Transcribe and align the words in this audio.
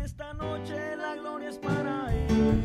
En 0.00 0.06
esta 0.06 0.32
noche 0.32 0.96
la 0.96 1.14
gloria 1.14 1.50
es 1.50 1.58
para 1.58 2.06
Él, 2.10 2.64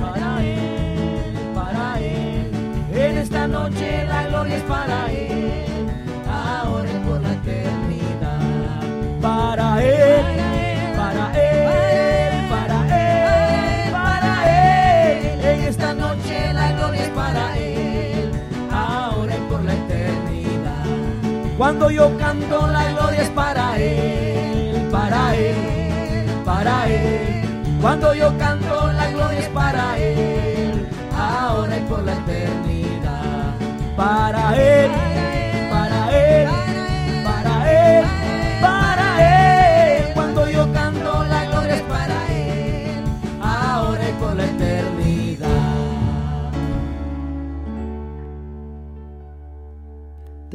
para 0.00 0.44
Él, 0.44 1.34
para 1.52 2.00
Él. 2.00 2.52
En 2.94 3.18
esta 3.18 3.48
noche 3.48 4.04
la 4.06 4.28
gloria 4.28 4.56
es 4.56 4.62
para 4.62 5.10
Él, 5.10 5.66
ahora 6.32 6.88
y 6.88 7.08
por 7.08 7.20
la 7.22 7.32
eternidad. 7.32 8.82
Para 9.20 9.82
Él, 9.82 10.24
para 10.96 11.24
Él, 11.34 12.48
para 12.48 12.78
Él, 12.86 13.92
para 13.92 14.32
Él. 15.18 15.44
En 15.44 15.60
esta 15.62 15.92
noche 15.92 16.52
la 16.52 16.72
gloria 16.74 17.02
es 17.02 17.10
para 17.10 17.58
Él, 17.58 18.30
ahora 18.70 19.36
y 19.36 19.40
por 19.50 19.64
la 19.64 19.74
eternidad. 19.74 20.84
Cuando 21.58 21.90
yo 21.90 22.16
canto 22.16 22.49
Cuando 27.80 28.14
yo 28.14 28.36
canto 28.38 28.92
la 28.92 29.10
gloria 29.10 29.38
es 29.38 29.48
para 29.48 29.98
Él, 29.98 30.86
ahora 31.16 31.76
y 31.76 31.80
por 31.82 32.02
la 32.02 32.12
eternidad. 32.12 33.54
Para 33.96 34.56
Él, 34.56 34.90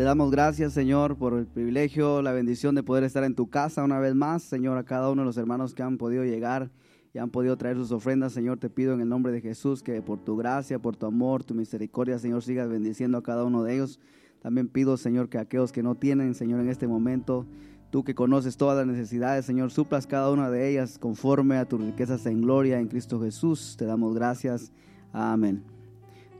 damos 0.05 0.30
gracias, 0.30 0.73
Señor, 0.73 1.18
por 1.18 1.34
el 1.34 1.48
privilegio, 1.48 2.22
la 2.22 2.32
bendición 2.32 2.76
de 2.76 2.84
poder 2.84 3.04
estar 3.04 3.23
en 3.23 3.34
tu 3.34 3.50
casa 3.50 3.84
una 3.84 3.98
vez 3.98 4.13
más. 4.13 4.44
Señor, 4.44 4.77
a 4.77 4.84
cada 4.84 5.09
uno 5.09 5.23
de 5.23 5.26
los 5.26 5.38
hermanos 5.38 5.73
que 5.73 5.82
han 5.82 5.98
podido 5.98 6.23
llegar 6.23 6.70
y 7.12 7.18
han 7.18 7.32
podido 7.32 7.58
traer 7.58 7.76
sus 7.76 7.91
ofrendas, 7.91 8.32
Señor, 8.32 8.60
te 8.60 8.70
pido 8.70 8.93
en 8.93 9.02
el 9.02 9.10
nombre 9.10 9.32
de 9.32 9.41
Jesús 9.41 9.82
que 9.82 10.04
por 10.04 10.20
tu 10.20 10.38
gracia, 10.38 10.77
por 10.77 10.96
tu 10.96 11.07
amor, 11.07 11.43
tu 11.43 11.55
misericordia, 11.55 12.20
Señor, 12.20 12.43
sigas 12.43 12.70
bendiciendo 12.70 13.18
a 13.18 13.24
cada 13.24 13.46
uno 13.46 13.63
de 13.63 13.74
ellos. 13.74 13.99
También 14.43 14.68
pido, 14.68 14.96
Señor, 14.96 15.27
que 15.27 15.40
aquellos 15.40 15.71
que 15.71 15.82
no 15.82 15.96
tienen, 15.96 16.35
Señor, 16.35 16.60
en 16.60 16.70
este 16.70 16.87
momento, 16.87 17.48
tú 17.90 18.04
que 18.04 18.13
conoces 18.13 18.58
todas 18.58 18.77
las 18.77 18.85
necesidades, 18.85 19.46
Señor, 19.46 19.71
suplas 19.71 20.05
cada 20.05 20.30
una 20.30 20.52
de 20.52 20.70
ellas 20.70 20.99
conforme 20.99 21.58
a 21.58 21.65
tus 21.65 21.82
riquezas 21.82 22.27
en 22.27 22.41
gloria 22.41 22.80
en 22.80 22.90
Cristo 22.90 23.20
Jesús. 23.20 23.76
Te 23.76 23.85
damos 23.85 24.13
gracias. 24.13 24.71
Amén. 25.12 25.63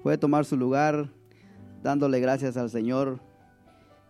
Puede 0.04 0.20
tomar 0.20 0.46
su 0.46 0.56
lugar 0.56 1.10
dándole 1.82 2.20
gracias 2.20 2.58
al 2.58 2.70
Señor 2.70 3.20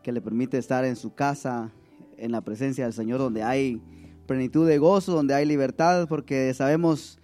que 0.05 0.11
le 0.11 0.21
permite 0.21 0.59
estar 0.59 0.85
en 0.85 0.95
su 0.95 1.15
casa, 1.15 1.71
en 2.17 2.31
la 2.31 2.41
presencia 2.41 2.83
del 2.83 2.93
Señor, 2.93 3.17
donde 3.17 3.41
hay 3.41 3.81
plenitud 4.27 4.67
de 4.67 4.77
gozo, 4.77 5.13
donde 5.13 5.33
hay 5.33 5.47
libertad, 5.47 6.07
porque 6.07 6.53
sabemos 6.53 7.17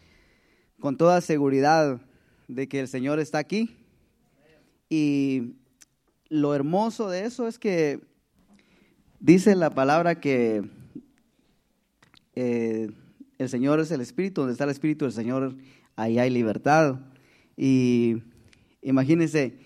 con 0.80 0.98
toda 0.98 1.22
seguridad 1.22 2.02
de 2.48 2.68
que 2.68 2.80
el 2.80 2.88
Señor 2.88 3.20
está 3.20 3.38
aquí. 3.38 3.78
Y 4.90 5.58
lo 6.28 6.56
hermoso 6.56 7.08
de 7.08 7.26
eso 7.26 7.48
es 7.48 7.60
que 7.60 8.02
dice 9.20 9.56
la 9.56 9.70
palabra 9.70 10.20
que 10.20 10.68
eh, 12.34 12.90
el 13.38 13.50
Señor 13.50 13.80
es 13.80 13.92
el 13.92 14.02
Espíritu, 14.02 14.42
donde 14.42 14.54
está 14.54 14.64
el 14.64 14.72
Espíritu 14.72 15.06
del 15.06 15.14
Señor, 15.14 15.56
ahí 15.96 16.18
hay 16.18 16.32
libertad. 16.32 17.00
Y 17.56 18.24
imagínense 18.82 19.60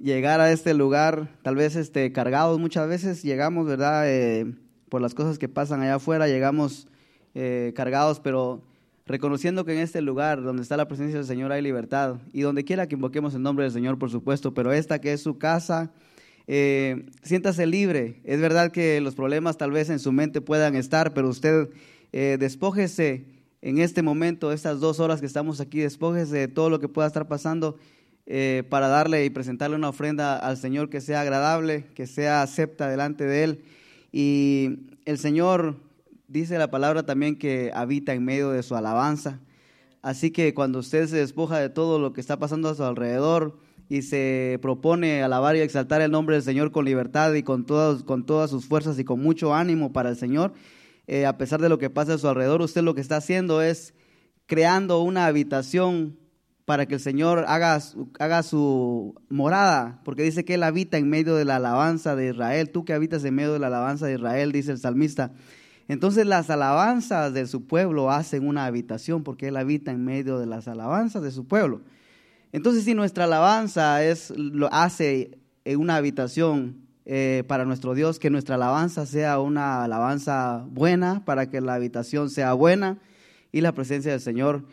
llegar 0.00 0.40
a 0.40 0.52
este 0.52 0.74
lugar, 0.74 1.36
tal 1.42 1.56
vez 1.56 1.76
este, 1.76 2.12
cargados, 2.12 2.58
muchas 2.58 2.88
veces 2.88 3.22
llegamos, 3.22 3.66
¿verdad? 3.66 4.04
Eh, 4.06 4.54
por 4.88 5.00
las 5.00 5.14
cosas 5.14 5.38
que 5.38 5.48
pasan 5.48 5.80
allá 5.82 5.96
afuera, 5.96 6.28
llegamos 6.28 6.88
eh, 7.34 7.72
cargados, 7.74 8.20
pero 8.20 8.62
reconociendo 9.06 9.64
que 9.64 9.72
en 9.72 9.78
este 9.78 10.00
lugar 10.00 10.42
donde 10.42 10.62
está 10.62 10.76
la 10.76 10.88
presencia 10.88 11.18
del 11.18 11.26
Señor 11.26 11.52
hay 11.52 11.62
libertad 11.62 12.16
y 12.32 12.42
donde 12.42 12.64
quiera 12.64 12.86
que 12.88 12.94
invoquemos 12.94 13.34
el 13.34 13.42
nombre 13.42 13.64
del 13.64 13.72
Señor, 13.72 13.98
por 13.98 14.10
supuesto, 14.10 14.54
pero 14.54 14.72
esta 14.72 15.00
que 15.00 15.12
es 15.12 15.22
su 15.22 15.38
casa, 15.38 15.92
eh, 16.46 17.06
siéntase 17.22 17.66
libre. 17.66 18.20
Es 18.24 18.40
verdad 18.40 18.70
que 18.70 19.00
los 19.00 19.14
problemas 19.14 19.56
tal 19.56 19.70
vez 19.70 19.90
en 19.90 19.98
su 19.98 20.12
mente 20.12 20.40
puedan 20.40 20.76
estar, 20.76 21.14
pero 21.14 21.28
usted 21.28 21.68
eh, 22.12 22.36
despójese 22.38 23.26
en 23.60 23.78
este 23.78 24.02
momento, 24.02 24.52
estas 24.52 24.78
dos 24.78 25.00
horas 25.00 25.20
que 25.20 25.26
estamos 25.26 25.60
aquí, 25.60 25.80
despójese 25.80 26.36
de 26.36 26.48
todo 26.48 26.70
lo 26.70 26.78
que 26.78 26.88
pueda 26.88 27.08
estar 27.08 27.26
pasando 27.26 27.76
eh, 28.30 28.62
para 28.68 28.88
darle 28.88 29.24
y 29.24 29.30
presentarle 29.30 29.74
una 29.74 29.88
ofrenda 29.88 30.36
al 30.36 30.58
Señor 30.58 30.90
que 30.90 31.00
sea 31.00 31.22
agradable, 31.22 31.86
que 31.94 32.06
sea 32.06 32.42
acepta 32.42 32.86
delante 32.86 33.24
de 33.24 33.42
Él. 33.42 33.62
Y 34.12 34.80
el 35.06 35.16
Señor 35.16 35.76
dice 36.26 36.58
la 36.58 36.70
palabra 36.70 37.06
también 37.06 37.38
que 37.38 37.70
habita 37.72 38.12
en 38.12 38.26
medio 38.26 38.50
de 38.50 38.62
su 38.62 38.76
alabanza. 38.76 39.40
Así 40.02 40.30
que 40.30 40.52
cuando 40.52 40.80
usted 40.80 41.06
se 41.06 41.16
despoja 41.16 41.58
de 41.58 41.70
todo 41.70 41.98
lo 41.98 42.12
que 42.12 42.20
está 42.20 42.38
pasando 42.38 42.68
a 42.68 42.74
su 42.74 42.84
alrededor 42.84 43.58
y 43.88 44.02
se 44.02 44.58
propone 44.60 45.22
alabar 45.22 45.56
y 45.56 45.60
exaltar 45.60 46.02
el 46.02 46.10
nombre 46.10 46.34
del 46.34 46.44
Señor 46.44 46.70
con 46.70 46.84
libertad 46.84 47.32
y 47.32 47.42
con 47.42 47.64
todas, 47.64 48.02
con 48.02 48.26
todas 48.26 48.50
sus 48.50 48.66
fuerzas 48.66 48.98
y 48.98 49.04
con 49.04 49.22
mucho 49.22 49.54
ánimo 49.54 49.94
para 49.94 50.10
el 50.10 50.16
Señor, 50.16 50.52
eh, 51.06 51.24
a 51.24 51.38
pesar 51.38 51.62
de 51.62 51.70
lo 51.70 51.78
que 51.78 51.88
pasa 51.88 52.12
a 52.12 52.18
su 52.18 52.28
alrededor, 52.28 52.60
usted 52.60 52.82
lo 52.82 52.94
que 52.94 53.00
está 53.00 53.16
haciendo 53.16 53.62
es 53.62 53.94
creando 54.44 55.00
una 55.00 55.24
habitación 55.24 56.18
para 56.68 56.84
que 56.84 56.96
el 56.96 57.00
Señor 57.00 57.46
haga, 57.48 57.80
haga 58.18 58.42
su 58.42 59.14
morada, 59.30 60.02
porque 60.04 60.22
dice 60.22 60.44
que 60.44 60.52
Él 60.52 60.62
habita 60.62 60.98
en 60.98 61.08
medio 61.08 61.34
de 61.34 61.46
la 61.46 61.56
alabanza 61.56 62.14
de 62.14 62.28
Israel. 62.28 62.68
Tú 62.68 62.84
que 62.84 62.92
habitas 62.92 63.24
en 63.24 63.34
medio 63.34 63.54
de 63.54 63.58
la 63.58 63.68
alabanza 63.68 64.04
de 64.04 64.16
Israel, 64.16 64.52
dice 64.52 64.72
el 64.72 64.78
salmista. 64.78 65.32
Entonces 65.88 66.26
las 66.26 66.50
alabanzas 66.50 67.32
de 67.32 67.46
su 67.46 67.66
pueblo 67.66 68.10
hacen 68.10 68.46
una 68.46 68.66
habitación, 68.66 69.22
porque 69.24 69.48
Él 69.48 69.56
habita 69.56 69.92
en 69.92 70.04
medio 70.04 70.38
de 70.38 70.44
las 70.44 70.68
alabanzas 70.68 71.22
de 71.22 71.30
su 71.30 71.46
pueblo. 71.46 71.80
Entonces 72.52 72.84
si 72.84 72.92
nuestra 72.92 73.24
alabanza 73.24 74.04
es, 74.04 74.28
lo 74.36 74.70
hace 74.70 75.38
en 75.64 75.80
una 75.80 75.96
habitación 75.96 76.82
eh, 77.06 77.44
para 77.48 77.64
nuestro 77.64 77.94
Dios, 77.94 78.18
que 78.18 78.28
nuestra 78.28 78.56
alabanza 78.56 79.06
sea 79.06 79.40
una 79.40 79.84
alabanza 79.84 80.66
buena, 80.68 81.24
para 81.24 81.48
que 81.48 81.62
la 81.62 81.72
habitación 81.72 82.28
sea 82.28 82.52
buena 82.52 82.98
y 83.52 83.62
la 83.62 83.72
presencia 83.72 84.12
del 84.12 84.20
Señor 84.20 84.64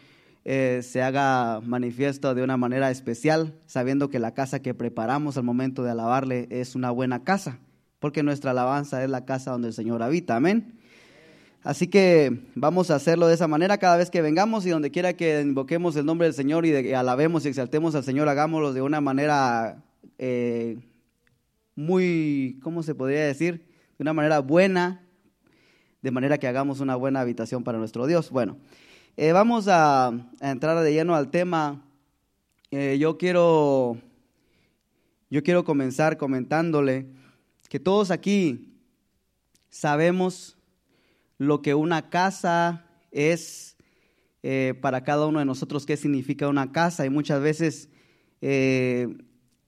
eh, 0.47 0.81
se 0.83 1.01
haga 1.01 1.59
manifiesto 1.61 2.35
de 2.35 2.43
una 2.43 2.55
manera 2.55 2.91
especial, 2.91 3.55
sabiendo 3.65 4.11
que 4.11 4.19
la 4.19 4.35
casa 4.35 4.61
que 4.61 4.75
preparamos 4.75 5.37
al 5.37 5.43
momento 5.43 5.83
de 5.83 5.89
alabarle 5.89 6.47
es 6.51 6.75
una 6.75 6.91
buena 6.91 7.23
casa, 7.23 7.57
porque 7.99 8.21
nuestra 8.21 8.51
alabanza 8.51 9.03
es 9.03 9.09
la 9.09 9.25
casa 9.25 9.51
donde 9.51 9.69
el 9.69 9.73
Señor 9.73 10.03
habita. 10.03 10.35
Amén. 10.35 10.79
Así 11.63 11.87
que 11.87 12.43
vamos 12.53 12.91
a 12.91 12.95
hacerlo 12.95 13.25
de 13.27 13.33
esa 13.33 13.47
manera 13.47 13.79
cada 13.79 13.97
vez 13.97 14.11
que 14.11 14.21
vengamos 14.21 14.67
y 14.67 14.69
donde 14.69 14.91
quiera 14.91 15.13
que 15.13 15.41
invoquemos 15.41 15.95
el 15.95 16.05
nombre 16.05 16.27
del 16.27 16.35
Señor 16.35 16.63
y 16.67 16.93
alabemos 16.93 17.43
y 17.43 17.47
exaltemos 17.47 17.95
al 17.95 18.03
Señor, 18.03 18.29
hagámoslo 18.29 18.71
de 18.71 18.83
una 18.83 19.01
manera 19.01 19.83
eh, 20.19 20.77
muy, 21.75 22.59
¿cómo 22.61 22.83
se 22.83 22.93
podría 22.93 23.25
decir? 23.25 23.65
De 23.97 24.03
una 24.03 24.13
manera 24.13 24.39
buena, 24.39 25.07
de 26.03 26.11
manera 26.11 26.37
que 26.37 26.47
hagamos 26.47 26.81
una 26.81 26.95
buena 26.95 27.21
habitación 27.21 27.63
para 27.63 27.79
nuestro 27.79 28.05
Dios. 28.05 28.29
Bueno, 28.29 28.59
eh, 29.17 29.31
vamos 29.31 29.69
a, 29.69 30.11
entrar 30.41 30.83
de 30.83 30.91
lleno 30.91 31.15
al 31.15 31.31
tema. 31.31 31.81
Eh, 32.69 32.97
yo 32.99 33.17
quiero, 33.17 33.97
yo 35.29 35.41
quiero 35.41 35.63
comenzar 35.63 36.17
comentándole 36.17 37.07
que 37.69 37.79
todos 37.79 38.11
aquí 38.11 38.73
sabemos 39.69 40.57
lo 41.37 41.61
que 41.61 41.73
una 41.75 42.09
casa 42.09 42.85
es 43.11 43.77
eh, 44.43 44.73
para 44.81 45.05
cada 45.05 45.27
uno 45.27 45.39
de 45.39 45.45
nosotros, 45.45 45.85
qué 45.85 45.95
significa 45.95 46.49
una 46.49 46.73
casa 46.73 47.05
y 47.05 47.09
muchas 47.09 47.41
veces 47.41 47.89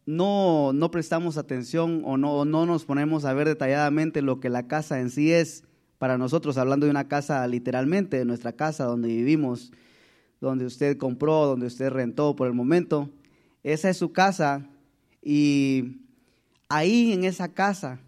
no, 0.06 0.72
no 0.74 0.92
prestamos 0.92 1.38
atención 1.38 2.02
o 2.06 2.18
no, 2.18 2.44
no 2.44 2.66
nos 2.66 2.86
ponemos 2.86 3.24
a 3.24 3.34
ver 3.34 3.48
detalladamente 3.48 4.22
lo 4.22 4.40
que 4.42 4.50
la 4.50 4.68
casa 4.68 5.00
en 5.00 5.10
sí 5.10 5.32
es 5.32 5.67
para 5.98 6.18
nosotros, 6.18 6.58
hablando 6.58 6.86
de 6.86 6.92
una 6.92 7.08
casa 7.08 7.46
literalmente, 7.48 8.18
de 8.18 8.26
nuestra 8.26 8.54
casa 8.54 8.86
donde 8.86 9.08
vivimos, 9.08 9.72
donde 10.40 10.66
usted 10.66 10.98
compró, 10.98 11.46
donde 11.46 11.68
usted 11.68 11.90
rentó 11.90 12.36
por 12.36 12.48
el 12.48 12.54
momento. 12.54 13.10
Esa 13.64 13.90
es 13.90 13.98
su 13.98 14.12
casa 14.12 14.66
y 15.22 16.02
ahí 16.70 17.14
en 17.14 17.24
esa 17.24 17.54
casa 17.54 18.00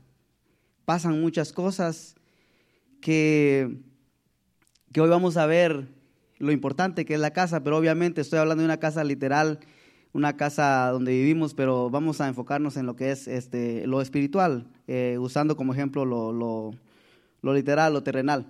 pasan 0.86 1.20
muchas 1.22 1.52
cosas 1.52 2.16
que, 3.02 3.78
que 4.92 5.02
hoy 5.02 5.10
vamos 5.10 5.38
a 5.38 5.46
ver 5.46 5.88
lo 6.38 6.52
importante 6.52 7.06
que 7.06 7.16
es 7.16 7.20
la 7.20 7.32
casa, 7.32 7.64
pero 7.64 7.78
obviamente 7.78 8.22
estoy 8.22 8.40
hablando 8.40 8.62
de 8.62 8.66
una 8.66 8.80
casa 8.80 9.04
literal, 9.04 9.60
una 10.14 10.38
casa 10.38 10.90
donde 10.92 11.12
vivimos, 11.12 11.54
pero 11.54 11.90
vamos 11.90 12.22
a 12.22 12.28
enfocarnos 12.28 12.78
en 12.78 12.86
lo 12.86 12.96
que 12.96 13.12
es 13.12 13.28
este, 13.28 13.86
lo 13.86 14.02
espiritual, 14.02 14.68
eh, 14.88 15.18
usando 15.20 15.56
como 15.56 15.74
ejemplo 15.74 16.06
lo, 16.06 16.32
lo, 16.32 16.72
lo 17.42 17.54
literal, 17.54 17.94
lo 17.94 18.04
terrenal. 18.04 18.48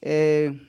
Eh, 0.00 0.60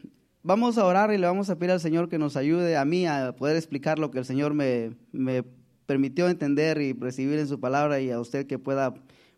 vamos 0.43 0.77
a 0.77 0.85
orar 0.85 1.13
y 1.13 1.17
le 1.17 1.27
vamos 1.27 1.49
a 1.49 1.57
pedir 1.57 1.71
al 1.71 1.79
Señor 1.79 2.09
que 2.09 2.17
nos 2.17 2.35
ayude 2.37 2.77
a 2.77 2.85
mí 2.85 3.05
a 3.05 3.35
poder 3.35 3.55
explicar 3.55 3.99
lo 3.99 4.11
que 4.11 4.19
el 4.19 4.25
Señor 4.25 4.53
me, 4.53 4.91
me 5.11 5.43
permitió 5.85 6.29
entender 6.29 6.81
y 6.81 6.93
recibir 6.93 7.39
en 7.39 7.47
su 7.47 7.59
palabra 7.59 7.99
y 7.99 8.11
a 8.11 8.19
usted 8.19 8.47
que 8.47 8.59
pueda, 8.59 8.93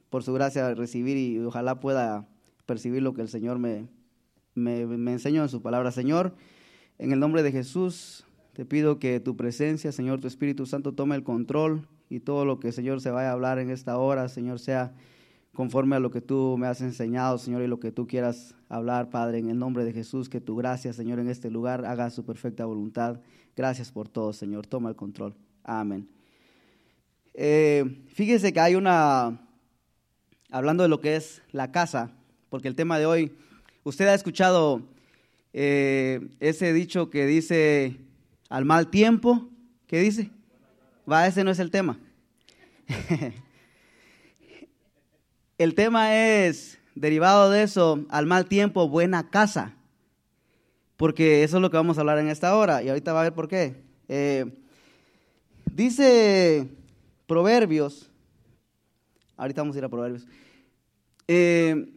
por 0.09 0.23
su 0.23 0.33
gracia, 0.33 0.73
recibir 0.73 1.17
y 1.17 1.39
ojalá 1.39 1.79
pueda 1.79 2.27
percibir 2.65 3.01
lo 3.01 3.13
que 3.13 3.21
el 3.21 3.29
Señor 3.29 3.59
me, 3.59 3.87
me, 4.55 4.85
me 4.85 5.13
enseñó 5.13 5.43
en 5.43 5.49
su 5.49 5.61
palabra. 5.61 5.91
Señor, 5.91 6.35
en 6.97 7.11
el 7.11 7.19
nombre 7.19 7.43
de 7.43 7.51
Jesús, 7.51 8.25
te 8.53 8.65
pido 8.65 8.99
que 8.99 9.19
tu 9.19 9.35
presencia, 9.35 9.91
Señor, 9.91 10.19
tu 10.19 10.27
Espíritu 10.27 10.65
Santo 10.65 10.93
tome 10.93 11.15
el 11.15 11.23
control 11.23 11.87
y 12.09 12.19
todo 12.19 12.45
lo 12.45 12.59
que, 12.59 12.71
Señor, 12.71 13.01
se 13.01 13.11
vaya 13.11 13.29
a 13.29 13.33
hablar 13.33 13.57
en 13.59 13.69
esta 13.69 13.97
hora, 13.97 14.27
Señor, 14.27 14.59
sea 14.59 14.93
conforme 15.53 15.95
a 15.95 15.99
lo 15.99 16.11
que 16.11 16.21
tú 16.21 16.55
me 16.57 16.67
has 16.67 16.81
enseñado, 16.81 17.37
Señor, 17.37 17.61
y 17.61 17.67
lo 17.67 17.79
que 17.79 17.91
tú 17.91 18.07
quieras 18.07 18.55
hablar, 18.69 19.09
Padre, 19.09 19.39
en 19.39 19.49
el 19.49 19.59
nombre 19.59 19.83
de 19.83 19.93
Jesús, 19.93 20.29
que 20.29 20.39
tu 20.39 20.55
gracia, 20.55 20.93
Señor, 20.93 21.19
en 21.19 21.29
este 21.29 21.51
lugar 21.51 21.85
haga 21.85 22.09
su 22.09 22.23
perfecta 22.23 22.65
voluntad. 22.65 23.19
Gracias 23.55 23.91
por 23.91 24.07
todo, 24.07 24.31
Señor. 24.31 24.65
Toma 24.65 24.89
el 24.89 24.95
control. 24.95 25.35
Amén. 25.63 26.07
Eh, 27.33 28.03
fíjese 28.07 28.53
que 28.53 28.59
hay 28.59 28.75
una, 28.75 29.41
hablando 30.49 30.83
de 30.83 30.89
lo 30.89 31.01
que 31.01 31.15
es 31.15 31.41
la 31.51 31.71
casa, 31.71 32.11
porque 32.49 32.67
el 32.67 32.75
tema 32.75 32.97
de 32.97 33.05
hoy, 33.05 33.31
usted 33.83 34.07
ha 34.07 34.13
escuchado 34.13 34.81
eh, 35.53 36.29
ese 36.39 36.71
dicho 36.71 37.09
que 37.09 37.25
dice, 37.25 37.97
al 38.49 38.63
mal 38.63 38.89
tiempo, 38.89 39.49
¿qué 39.87 39.99
dice? 39.99 40.29
Va, 41.09 41.27
ese 41.27 41.43
no 41.43 41.51
es 41.51 41.59
el 41.59 41.71
tema. 41.71 41.99
el 45.63 45.75
tema 45.75 46.15
es, 46.15 46.79
derivado 46.95 47.51
de 47.51 47.63
eso, 47.63 48.05
al 48.09 48.25
mal 48.25 48.47
tiempo, 48.47 48.89
buena 48.89 49.29
casa. 49.29 49.75
Porque 50.97 51.43
eso 51.43 51.57
es 51.57 51.61
lo 51.61 51.69
que 51.69 51.77
vamos 51.77 51.97
a 51.97 52.01
hablar 52.01 52.17
en 52.19 52.29
esta 52.29 52.55
hora 52.55 52.81
y 52.83 52.89
ahorita 52.89 53.13
va 53.13 53.21
a 53.21 53.23
ver 53.23 53.33
por 53.33 53.47
qué. 53.47 53.75
Eh, 54.07 54.45
dice 55.71 56.67
Proverbios, 57.27 58.09
ahorita 59.37 59.61
vamos 59.61 59.75
a 59.75 59.79
ir 59.79 59.85
a 59.85 59.89
Proverbios, 59.89 60.27
eh, 61.27 61.91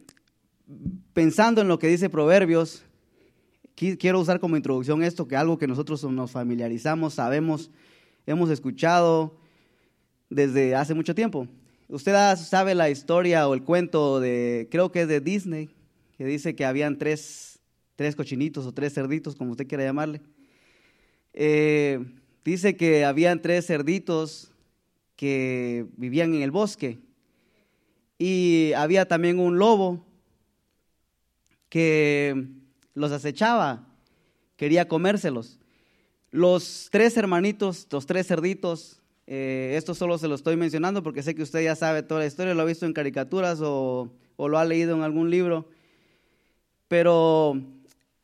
pensando 1.13 1.61
en 1.61 1.67
lo 1.67 1.79
que 1.79 1.87
dice 1.87 2.09
Proverbios, 2.09 2.83
quiero 3.75 4.19
usar 4.19 4.39
como 4.39 4.57
introducción 4.57 5.03
esto, 5.03 5.27
que 5.27 5.35
algo 5.35 5.57
que 5.57 5.67
nosotros 5.67 6.03
nos 6.03 6.31
familiarizamos, 6.31 7.15
sabemos, 7.15 7.69
hemos 8.25 8.49
escuchado 8.49 9.37
desde 10.29 10.75
hace 10.75 10.93
mucho 10.93 11.13
tiempo. 11.13 11.47
Usted 11.87 12.35
sabe 12.37 12.73
la 12.73 12.89
historia 12.89 13.47
o 13.47 13.53
el 13.53 13.61
cuento 13.61 14.19
de, 14.19 14.67
creo 14.71 14.91
que 14.91 15.03
es 15.03 15.07
de 15.07 15.21
Disney, 15.21 15.69
que 16.17 16.25
dice 16.25 16.55
que 16.55 16.65
habían 16.65 16.97
tres, 16.97 17.59
tres 17.95 18.15
cochinitos 18.15 18.65
o 18.65 18.71
tres 18.71 18.93
cerditos, 18.93 19.35
como 19.35 19.51
usted 19.51 19.67
quiera 19.67 19.83
llamarle. 19.83 20.21
Eh, 21.33 22.03
dice 22.43 22.75
que 22.75 23.05
habían 23.05 23.39
tres 23.39 23.67
cerditos 23.67 24.51
que 25.15 25.85
vivían 25.95 26.33
en 26.33 26.41
el 26.41 26.49
bosque 26.49 26.97
y 28.17 28.73
había 28.75 29.07
también 29.07 29.37
un 29.37 29.59
lobo 29.59 30.03
que 31.69 32.47
los 32.95 33.11
acechaba, 33.11 33.87
quería 34.57 34.87
comérselos. 34.87 35.59
Los 36.31 36.89
tres 36.91 37.15
hermanitos, 37.15 37.85
los 37.91 38.07
tres 38.07 38.25
cerditos, 38.25 39.03
eh, 39.27 39.73
esto 39.75 39.95
solo 39.95 40.17
se 40.17 40.27
lo 40.27 40.35
estoy 40.35 40.55
mencionando 40.55 41.01
porque 41.01 41.23
sé 41.23 41.33
que 41.33 41.43
usted 41.43 41.63
ya 41.63 41.75
sabe 41.75 42.03
toda 42.03 42.21
la 42.21 42.27
historia, 42.27 42.53
lo 42.53 42.61
ha 42.61 42.65
visto 42.65 42.85
en 42.85 42.93
caricaturas 42.93 43.59
o, 43.61 44.11
o 44.35 44.49
lo 44.49 44.57
ha 44.57 44.65
leído 44.65 44.95
en 44.95 45.01
algún 45.01 45.29
libro. 45.29 45.67
Pero 46.87 47.59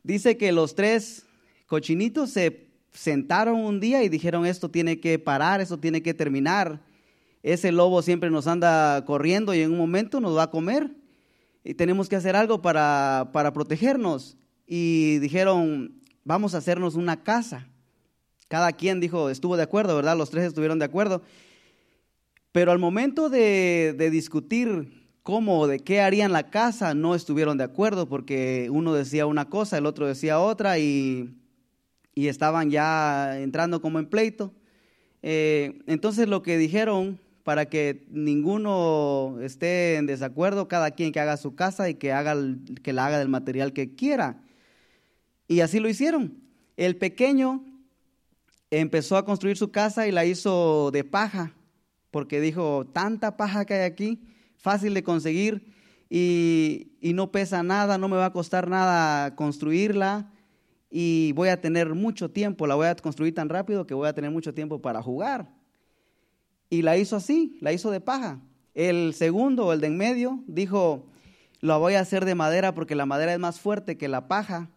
dice 0.03 0.37
que 0.37 0.51
los 0.51 0.75
tres 0.75 1.25
cochinitos 1.65 2.29
se 2.31 2.67
sentaron 2.91 3.55
un 3.55 3.79
día 3.79 4.03
y 4.03 4.09
dijeron 4.09 4.45
esto 4.45 4.69
tiene 4.69 4.99
que 4.99 5.17
parar, 5.17 5.61
esto 5.61 5.79
tiene 5.79 6.03
que 6.03 6.13
terminar. 6.13 6.81
Ese 7.43 7.71
lobo 7.71 8.01
siempre 8.03 8.29
nos 8.29 8.45
anda 8.45 9.03
corriendo 9.05 9.53
y 9.53 9.61
en 9.61 9.71
un 9.71 9.77
momento 9.77 10.19
nos 10.19 10.37
va 10.37 10.43
a 10.43 10.51
comer 10.51 10.91
y 11.63 11.73
tenemos 11.73 12.07
que 12.07 12.15
hacer 12.15 12.35
algo 12.35 12.61
para, 12.61 13.29
para 13.33 13.53
protegernos 13.53 14.37
y 14.67 15.17
dijeron, 15.19 16.01
vamos 16.23 16.53
a 16.53 16.59
hacernos 16.59 16.95
una 16.95 17.23
casa. 17.23 17.67
Cada 18.51 18.73
quien 18.73 18.99
dijo, 18.99 19.29
estuvo 19.29 19.55
de 19.55 19.63
acuerdo, 19.63 19.95
¿verdad? 19.95 20.17
Los 20.17 20.29
tres 20.29 20.43
estuvieron 20.43 20.77
de 20.77 20.83
acuerdo. 20.83 21.21
Pero 22.51 22.73
al 22.73 22.79
momento 22.79 23.29
de, 23.29 24.09
discutir 24.11 25.07
cómo, 25.23 25.67
de 25.67 25.79
qué 25.79 26.01
harían 26.01 26.33
la 26.33 26.49
casa, 26.49 26.93
no 26.93 27.15
estuvieron 27.15 27.57
de 27.57 27.63
acuerdo 27.63 28.09
porque 28.09 28.67
uno 28.69 28.93
decía 28.93 29.25
una 29.25 29.47
cosa, 29.49 29.77
el 29.77 29.85
otro 29.85 30.05
decía 30.05 30.41
otra 30.41 30.79
y, 30.79 31.33
estaban 32.13 32.69
ya 32.69 33.39
entrando 33.39 33.81
como 33.81 33.99
en 33.99 34.07
pleito. 34.07 34.51
Eh, 35.21 35.79
entonces 35.87 36.27
lo 36.27 36.43
que 36.43 36.57
dijeron, 36.57 37.19
para 37.45 37.67
que 37.67 38.05
ninguno 38.09 39.37
esté 39.41 39.95
en 39.95 40.07
desacuerdo, 40.07 40.67
cada 40.67 40.91
quien 40.91 41.13
que 41.13 41.21
haga 41.21 41.37
su 41.37 41.55
casa 41.55 41.89
y 41.89 41.93
que, 41.93 42.11
haga, 42.11 42.35
que 42.83 42.91
la 42.91 43.05
haga 43.05 43.17
del 43.17 43.29
material 43.29 43.71
que 43.71 43.95
quiera. 43.95 44.43
Y 45.47 45.61
así 45.61 45.79
lo 45.79 45.87
hicieron. 45.87 46.33
El 46.75 46.97
pequeño 46.97 47.70
empezó 48.71 49.17
a 49.17 49.25
construir 49.25 49.57
su 49.57 49.71
casa 49.71 50.07
y 50.07 50.11
la 50.11 50.25
hizo 50.25 50.89
de 50.91 51.03
paja, 51.03 51.53
porque 52.09 52.39
dijo, 52.39 52.85
tanta 52.91 53.37
paja 53.37 53.65
que 53.65 53.75
hay 53.75 53.81
aquí, 53.81 54.21
fácil 54.57 54.93
de 54.93 55.03
conseguir 55.03 55.71
y, 56.09 56.87
no 57.01 57.31
pesa 57.31 57.63
nada, 57.63 57.97
no 57.97 58.07
me 58.07 58.17
va 58.17 58.27
a 58.27 58.33
costar 58.33 58.69
nada 58.69 59.35
construirla 59.35 60.31
y 60.89 61.33
voy 61.33 61.49
a 61.49 61.61
tener 61.61 61.93
mucho 61.93 62.31
tiempo, 62.31 62.67
la 62.67 62.75
voy 62.75 62.87
a 62.87 62.95
construir 62.95 63.35
tan 63.35 63.49
rápido 63.49 63.85
que 63.85 63.93
voy 63.93 64.07
a 64.07 64.13
tener 64.13 64.31
mucho 64.31 64.53
tiempo 64.53 64.81
para 64.81 65.01
jugar. 65.01 65.53
Y 66.69 66.81
la 66.81 66.97
hizo 66.97 67.17
así, 67.17 67.57
la 67.61 67.73
hizo 67.73 67.91
de 67.91 67.99
paja. 67.99 68.39
El 68.73 69.13
segundo, 69.13 69.73
el 69.73 69.81
de 69.81 69.87
en 69.87 69.97
medio, 69.97 70.43
dijo, 70.47 71.05
la 71.59 71.77
voy 71.77 71.95
a 71.95 71.99
hacer 71.99 72.23
de 72.23 72.35
madera 72.35 72.73
porque 72.73 72.95
la 72.95 73.05
madera 73.05 73.33
es 73.33 73.39
más 73.39 73.59
fuerte 73.59 73.97
que 73.97 74.07
la 74.07 74.27
paja 74.27 74.69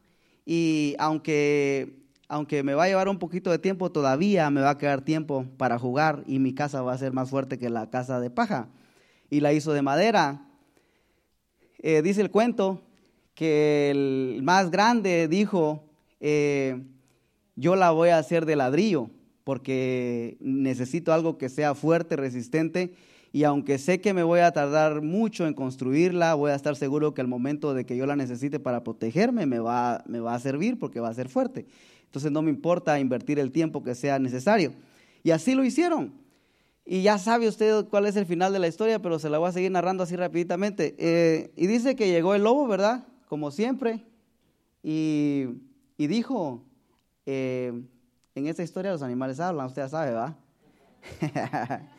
y 0.45 0.95
aunque, 0.99 2.04
aunque 2.29 2.63
me 2.63 2.75
va 2.75 2.85
a 2.85 2.89
llevar 2.89 3.09
un 3.09 3.19
poquito 3.19 3.51
de 3.51 3.59
tiempo, 3.59 3.93
todavía 3.93 4.51
me 4.51 4.61
va 4.61 4.71
a 4.71 4.79
quedar 4.79 5.03
tiempo 5.03 5.47
para 5.57 5.79
jugar 5.79 6.25
y 6.27 6.39
mi 6.39 6.55
casa 6.55 6.83
va 6.83 6.93
a 6.93 6.99
ser 6.99 7.13
más 7.13 7.31
fuerte 7.31 7.59
que 7.59 7.71
la 7.71 7.91
casa 7.91 8.21
de 8.21 8.31
paja. 8.31 8.69
Y 9.31 9.41
la 9.41 9.53
hizo 9.53 9.73
de 9.73 9.83
madera. 9.83 10.47
Eh, 11.79 12.03
dice 12.03 12.21
el 12.21 12.31
cuento 12.31 12.83
que 13.35 13.91
el 13.91 14.41
más 14.43 14.71
grande 14.71 15.29
dijo, 15.29 15.85
eh, 16.21 16.83
yo 17.57 17.77
la 17.77 17.91
voy 17.91 18.11
a 18.11 18.19
hacer 18.19 18.47
de 18.47 18.57
ladrillo 18.57 19.11
porque 19.45 20.39
necesito 20.41 21.13
algo 21.13 21.37
que 21.37 21.49
sea 21.49 21.75
fuerte, 21.75 22.17
resistente 22.17 22.95
y 23.35 23.43
aunque 23.43 23.79
sé 23.79 24.01
que 24.01 24.15
me 24.15 24.23
voy 24.23 24.39
a 24.39 24.53
tardar 24.53 25.03
mucho 25.03 25.45
en 25.49 25.55
construirla, 25.55 26.35
voy 26.35 26.53
a 26.53 26.55
estar 26.55 26.77
seguro 26.77 27.15
que 27.15 27.21
al 27.21 27.27
momento 27.27 27.75
de 27.75 27.85
que 27.85 27.97
yo 27.97 28.07
la 28.07 28.15
necesite 28.15 28.61
para 28.61 28.85
protegerme 28.85 29.45
me 29.45 29.59
va, 29.59 30.05
me 30.07 30.21
va 30.21 30.37
a 30.37 30.39
servir 30.39 30.79
porque 30.79 31.01
va 31.01 31.09
a 31.09 31.15
ser 31.15 31.29
fuerte. 31.29 31.67
Entonces 32.15 32.31
no 32.31 32.43
me 32.43 32.51
importa 32.51 33.01
invertir 33.01 33.41
el 33.41 33.51
tiempo 33.51 33.83
que 33.83 33.97
sea 33.97 34.21
necesario. 34.21 34.73
Y 35.25 35.33
así 35.33 35.57
lo 35.57 35.65
hicieron. 35.65 36.13
Y 36.87 37.03
ya 37.03 37.19
sabe 37.19 37.49
usted 37.49 37.87
cuál 37.87 38.07
es 38.07 38.15
el 38.15 38.25
final 38.25 38.53
de 38.53 38.61
la 38.61 38.69
historia, 38.69 39.03
pero 39.03 39.19
se 39.19 39.29
la 39.29 39.39
voy 39.39 39.49
a 39.49 39.53
seguir 39.53 39.73
narrando 39.73 40.05
así 40.05 40.15
rapiditamente. 40.15 40.95
Eh, 40.97 41.51
y 41.57 41.67
dice 41.67 41.97
que 41.97 42.07
llegó 42.07 42.37
el 42.37 42.45
lobo, 42.45 42.69
¿verdad? 42.69 43.05
Como 43.27 43.51
siempre. 43.51 44.05
Y, 44.81 45.47
dijo, 45.99 46.63
eh, 47.27 47.83
en 48.37 48.47
esta 48.47 48.63
historia 48.63 48.93
los 48.93 49.03
animales 49.03 49.41
hablan, 49.41 49.67
usted 49.67 49.83
ya 49.83 49.89
sabe, 49.89 50.13
¿va? 50.13 50.37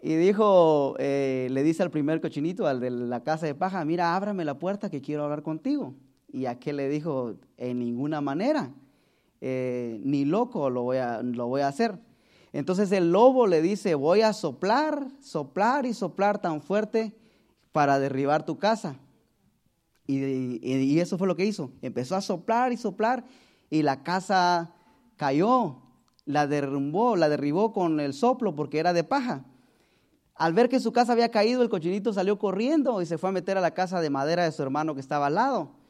Y 0.00 0.14
dijo, 0.16 0.94
eh, 0.98 1.48
le 1.50 1.62
dice 1.64 1.82
al 1.82 1.90
primer 1.90 2.20
cochinito, 2.20 2.68
al 2.68 2.78
de 2.78 2.90
la 2.90 3.24
casa 3.24 3.46
de 3.46 3.54
paja, 3.54 3.84
mira, 3.84 4.14
ábrame 4.14 4.44
la 4.44 4.58
puerta 4.58 4.90
que 4.90 5.00
quiero 5.00 5.24
hablar 5.24 5.42
contigo. 5.42 5.94
Y 6.30 6.44
aquel 6.44 6.76
le 6.76 6.90
dijo, 6.90 7.36
en 7.56 7.78
ninguna 7.78 8.20
manera, 8.20 8.70
eh, 9.40 10.00
ni 10.02 10.24
loco 10.24 10.70
lo 10.70 10.82
voy, 10.82 10.98
a, 10.98 11.22
lo 11.22 11.48
voy 11.48 11.62
a 11.62 11.68
hacer. 11.68 11.98
Entonces 12.52 12.92
el 12.92 13.10
lobo 13.10 13.46
le 13.46 13.60
dice, 13.62 13.94
voy 13.94 14.20
a 14.20 14.32
soplar, 14.32 15.08
soplar 15.20 15.86
y 15.86 15.94
soplar 15.94 16.40
tan 16.40 16.62
fuerte 16.62 17.12
para 17.72 17.98
derribar 17.98 18.44
tu 18.44 18.58
casa. 18.58 18.96
Y, 20.06 20.60
y, 20.62 21.00
eso 21.00 21.18
fue 21.18 21.26
lo 21.26 21.34
que 21.34 21.46
hizo. 21.46 21.72
Empezó 21.82 22.14
a 22.14 22.20
soplar 22.20 22.72
y 22.72 22.76
soplar 22.76 23.24
y 23.70 23.82
la 23.82 24.02
casa 24.02 24.72
cayó, 25.16 25.82
la 26.26 26.46
derrumbó, 26.46 27.16
la 27.16 27.28
derribó 27.28 27.72
con 27.72 27.98
el 28.00 28.14
soplo 28.14 28.54
porque 28.54 28.78
era 28.78 28.92
de 28.92 29.02
paja. 29.02 29.44
Al 30.36 30.52
ver 30.52 30.68
que 30.68 30.80
su 30.80 30.92
casa 30.92 31.12
había 31.12 31.30
caído, 31.30 31.62
el 31.62 31.68
cochinito 31.68 32.12
salió 32.12 32.38
corriendo 32.38 33.02
y 33.02 33.06
se 33.06 33.18
fue 33.18 33.30
a 33.30 33.32
meter 33.32 33.56
a 33.56 33.60
la 33.60 33.72
casa 33.72 34.00
de 34.00 34.10
madera 34.10 34.44
de 34.44 34.52
su 34.52 34.62
hermano 34.62 34.94
que 34.94 35.00
estaba 35.00 35.26
al 35.26 35.34
lado. 35.34 35.83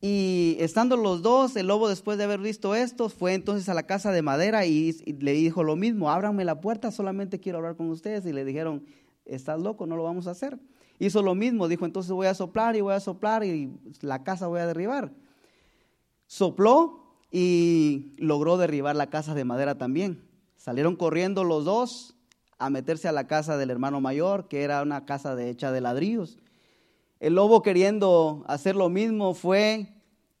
Y 0.00 0.56
estando 0.60 0.96
los 0.96 1.22
dos, 1.22 1.56
el 1.56 1.68
lobo 1.68 1.88
después 1.88 2.18
de 2.18 2.24
haber 2.24 2.40
visto 2.40 2.74
esto, 2.74 3.08
fue 3.08 3.34
entonces 3.34 3.68
a 3.68 3.74
la 3.74 3.84
casa 3.84 4.12
de 4.12 4.20
madera 4.20 4.66
y, 4.66 4.92
le 5.20 5.32
dijo 5.32 5.62
lo 5.62 5.76
mismo, 5.76 6.10
ábranme 6.10 6.44
la 6.44 6.60
puerta, 6.60 6.90
solamente 6.90 7.40
quiero 7.40 7.58
hablar 7.58 7.76
con 7.76 7.88
ustedes. 7.88 8.26
Y 8.26 8.32
le 8.32 8.44
dijeron, 8.44 8.84
estás 9.24 9.60
loco, 9.60 9.86
no 9.86 9.96
lo 9.96 10.02
vamos 10.02 10.26
a 10.26 10.32
hacer. 10.32 10.58
Hizo 10.98 11.22
lo 11.22 11.34
mismo, 11.34 11.68
dijo, 11.68 11.86
entonces 11.86 12.12
voy 12.12 12.26
a 12.26 12.34
soplar 12.34 12.76
y 12.76 12.80
voy 12.80 12.94
a 12.94 13.00
soplar 13.00 13.44
y 13.44 13.72
la 14.00 14.22
casa 14.22 14.46
voy 14.46 14.60
a 14.60 14.66
derribar. 14.66 15.12
Sopló 16.26 17.04
y 17.30 18.14
logró 18.18 18.56
derribar 18.56 18.94
la 18.94 19.10
casa 19.10 19.34
de 19.34 19.44
madera 19.44 19.76
también. 19.76 20.22
Salieron 20.56 20.96
corriendo 20.96 21.44
los 21.44 21.64
dos 21.64 22.14
a 22.58 22.70
meterse 22.70 23.08
a 23.08 23.12
la 23.12 23.26
casa 23.26 23.56
del 23.56 23.70
hermano 23.70 24.00
mayor, 24.00 24.48
que 24.48 24.62
era 24.62 24.82
una 24.82 25.04
casa 25.04 25.34
de, 25.34 25.50
hecha 25.50 25.72
de 25.72 25.80
ladrillos. 25.80 26.38
El 27.20 27.34
lobo 27.34 27.62
queriendo 27.62 28.44
hacer 28.46 28.76
lo 28.76 28.88
mismo 28.88 29.34
fue 29.34 29.88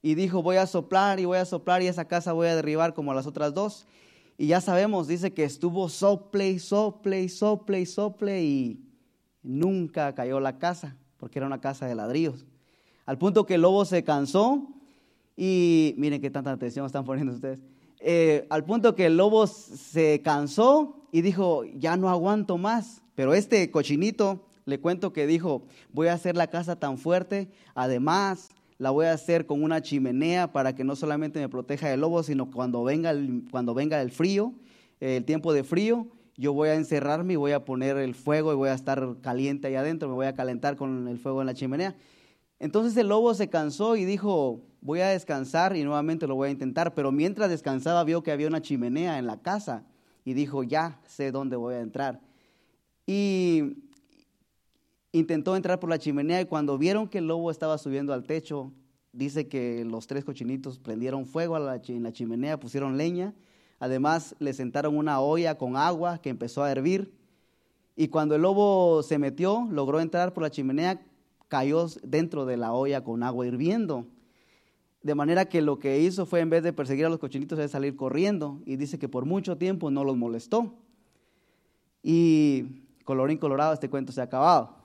y 0.02 0.14
dijo, 0.14 0.42
voy 0.42 0.56
a 0.56 0.66
soplar 0.66 1.18
y 1.20 1.24
voy 1.24 1.38
a 1.38 1.44
soplar 1.44 1.82
y 1.82 1.86
esa 1.86 2.06
casa 2.06 2.32
voy 2.32 2.48
a 2.48 2.56
derribar 2.56 2.94
como 2.94 3.14
las 3.14 3.26
otras 3.26 3.54
dos. 3.54 3.86
Y 4.36 4.48
ya 4.48 4.60
sabemos, 4.60 5.06
dice 5.06 5.32
que 5.32 5.44
estuvo 5.44 5.88
sople 5.88 6.50
y 6.50 6.58
sople 6.58 7.22
y 7.22 7.28
sople 7.28 7.80
y 7.80 7.86
sople 7.86 8.44
y 8.44 8.80
nunca 9.42 10.14
cayó 10.14 10.40
la 10.40 10.58
casa, 10.58 10.96
porque 11.16 11.38
era 11.38 11.46
una 11.46 11.60
casa 11.60 11.86
de 11.86 11.94
ladrillos. 11.94 12.44
Al 13.06 13.18
punto 13.18 13.46
que 13.46 13.54
el 13.54 13.62
lobo 13.62 13.84
se 13.84 14.02
cansó 14.02 14.66
y 15.36 15.94
miren 15.98 16.20
qué 16.20 16.30
tanta 16.30 16.52
atención 16.52 16.86
están 16.86 17.04
poniendo 17.04 17.32
ustedes. 17.32 17.60
Eh, 18.00 18.46
al 18.50 18.64
punto 18.64 18.94
que 18.94 19.06
el 19.06 19.16
lobo 19.16 19.46
se 19.46 20.20
cansó 20.22 21.06
y 21.12 21.22
dijo, 21.22 21.64
ya 21.64 21.96
no 21.96 22.10
aguanto 22.10 22.58
más. 22.58 23.02
Pero 23.14 23.34
este 23.34 23.70
cochinito, 23.70 24.44
le 24.64 24.80
cuento 24.80 25.12
que 25.12 25.26
dijo, 25.26 25.66
voy 25.92 26.08
a 26.08 26.14
hacer 26.14 26.36
la 26.36 26.48
casa 26.48 26.76
tan 26.76 26.98
fuerte, 26.98 27.48
además 27.74 28.48
la 28.78 28.90
voy 28.90 29.06
a 29.06 29.12
hacer 29.12 29.46
con 29.46 29.62
una 29.62 29.82
chimenea 29.82 30.52
para 30.52 30.74
que 30.74 30.84
no 30.84 30.96
solamente 30.96 31.40
me 31.40 31.48
proteja 31.48 31.88
del 31.88 32.00
lobo, 32.00 32.22
sino 32.22 32.50
cuando 32.50 32.82
venga 32.82 33.14
cuando 33.50 33.74
venga 33.74 34.00
el 34.00 34.10
frío, 34.10 34.52
el 35.00 35.24
tiempo 35.24 35.52
de 35.52 35.64
frío, 35.64 36.08
yo 36.36 36.52
voy 36.52 36.70
a 36.70 36.74
encerrarme 36.74 37.34
y 37.34 37.36
voy 37.36 37.52
a 37.52 37.64
poner 37.64 37.96
el 37.96 38.14
fuego 38.14 38.52
y 38.52 38.56
voy 38.56 38.70
a 38.70 38.74
estar 38.74 39.16
caliente 39.20 39.68
ahí 39.68 39.76
adentro, 39.76 40.08
me 40.08 40.14
voy 40.14 40.26
a 40.26 40.34
calentar 40.34 40.76
con 40.76 41.06
el 41.08 41.18
fuego 41.18 41.40
en 41.40 41.46
la 41.46 41.54
chimenea. 41.54 41.94
Entonces 42.58 42.96
el 42.96 43.08
lobo 43.08 43.34
se 43.34 43.48
cansó 43.48 43.96
y 43.96 44.04
dijo, 44.04 44.62
voy 44.80 45.00
a 45.00 45.08
descansar 45.08 45.76
y 45.76 45.84
nuevamente 45.84 46.26
lo 46.26 46.34
voy 46.34 46.48
a 46.48 46.52
intentar, 46.52 46.94
pero 46.94 47.12
mientras 47.12 47.50
descansaba 47.50 48.02
vio 48.04 48.22
que 48.22 48.32
había 48.32 48.48
una 48.48 48.62
chimenea 48.62 49.18
en 49.18 49.26
la 49.26 49.40
casa 49.40 49.84
y 50.24 50.34
dijo, 50.34 50.62
ya 50.62 51.00
sé 51.06 51.30
dónde 51.30 51.56
voy 51.56 51.74
a 51.74 51.80
entrar. 51.80 52.20
Y 53.06 53.83
intentó 55.18 55.54
entrar 55.54 55.78
por 55.78 55.88
la 55.88 55.98
chimenea 55.98 56.40
y 56.40 56.46
cuando 56.46 56.76
vieron 56.76 57.08
que 57.08 57.18
el 57.18 57.28
lobo 57.28 57.50
estaba 57.50 57.78
subiendo 57.78 58.12
al 58.12 58.24
techo, 58.24 58.72
dice 59.12 59.46
que 59.46 59.84
los 59.84 60.08
tres 60.08 60.24
cochinitos 60.24 60.78
prendieron 60.80 61.24
fuego 61.24 61.56
en 61.56 62.02
la 62.02 62.12
chimenea, 62.12 62.58
pusieron 62.58 62.96
leña, 62.96 63.32
además 63.78 64.34
le 64.40 64.52
sentaron 64.52 64.96
una 64.96 65.20
olla 65.20 65.56
con 65.56 65.76
agua 65.76 66.18
que 66.18 66.30
empezó 66.30 66.64
a 66.64 66.72
hervir 66.72 67.12
y 67.96 68.08
cuando 68.08 68.34
el 68.34 68.42
lobo 68.42 69.04
se 69.04 69.18
metió, 69.18 69.68
logró 69.70 70.00
entrar 70.00 70.32
por 70.32 70.42
la 70.42 70.50
chimenea, 70.50 71.00
cayó 71.46 71.86
dentro 72.02 72.44
de 72.44 72.56
la 72.56 72.72
olla 72.72 73.04
con 73.04 73.22
agua 73.22 73.46
hirviendo. 73.46 74.06
De 75.02 75.14
manera 75.14 75.44
que 75.44 75.62
lo 75.62 75.78
que 75.78 76.00
hizo 76.00 76.26
fue, 76.26 76.40
en 76.40 76.50
vez 76.50 76.64
de 76.64 76.72
perseguir 76.72 77.06
a 77.06 77.08
los 77.08 77.20
cochinitos, 77.20 77.58
es 77.58 77.70
salir 77.70 77.94
corriendo. 77.94 78.60
Y 78.66 78.76
dice 78.76 78.98
que 78.98 79.08
por 79.08 79.26
mucho 79.26 79.58
tiempo 79.58 79.90
no 79.90 80.02
los 80.02 80.16
molestó. 80.16 80.74
Y 82.02 82.82
colorín 83.04 83.38
colorado, 83.38 83.74
este 83.74 83.90
cuento 83.90 84.10
se 84.10 84.20
ha 84.20 84.24
acabado. 84.24 84.83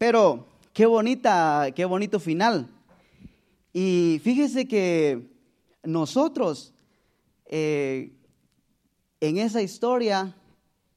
Pero 0.00 0.46
qué 0.72 0.86
bonita, 0.86 1.66
qué 1.76 1.84
bonito 1.84 2.18
final. 2.18 2.70
Y 3.70 4.18
fíjese 4.24 4.66
que 4.66 5.28
nosotros 5.82 6.72
eh, 7.44 8.10
en 9.20 9.36
esa 9.36 9.60
historia, 9.60 10.34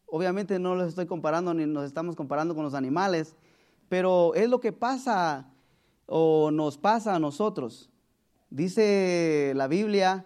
obviamente 0.05 0.57
no 0.57 0.75
los 0.75 0.87
estoy 0.87 1.05
comparando 1.05 1.53
ni 1.53 1.65
nos 1.65 1.83
estamos 1.83 2.15
comparando 2.15 2.55
con 2.55 2.63
los 2.63 2.75
animales, 2.75 3.35
pero 3.89 4.35
es 4.35 4.47
lo 4.47 4.61
que 4.61 4.71
pasa 4.71 5.51
o 6.05 6.49
nos 6.49 6.77
pasa 6.77 7.13
a 7.13 7.19
nosotros. 7.19 7.89
Dice 8.49 9.51
la 9.53 9.67
Biblia 9.67 10.25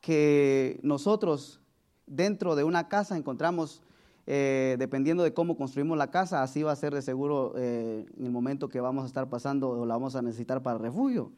que 0.00 0.80
nosotros 0.82 1.60
dentro 2.06 2.56
de 2.56 2.64
una 2.64 2.88
casa 2.88 3.18
encontramos, 3.18 3.82
eh, 4.26 4.76
dependiendo 4.78 5.22
de 5.22 5.34
cómo 5.34 5.56
construimos 5.56 5.98
la 5.98 6.10
casa, 6.10 6.42
así 6.42 6.62
va 6.62 6.72
a 6.72 6.76
ser 6.76 6.94
de 6.94 7.02
seguro 7.02 7.52
eh, 7.56 8.06
en 8.16 8.24
el 8.24 8.32
momento 8.32 8.68
que 8.68 8.80
vamos 8.80 9.04
a 9.04 9.06
estar 9.06 9.28
pasando 9.28 9.68
o 9.68 9.86
la 9.86 9.94
vamos 9.94 10.16
a 10.16 10.22
necesitar 10.22 10.62
para 10.62 10.78
refugio. 10.78 11.30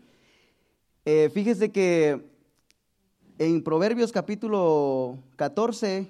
Eh, 1.04 1.30
fíjese 1.32 1.72
que 1.72 2.30
en 3.38 3.62
Proverbios 3.64 4.12
capítulo 4.12 5.18
14 5.34 6.08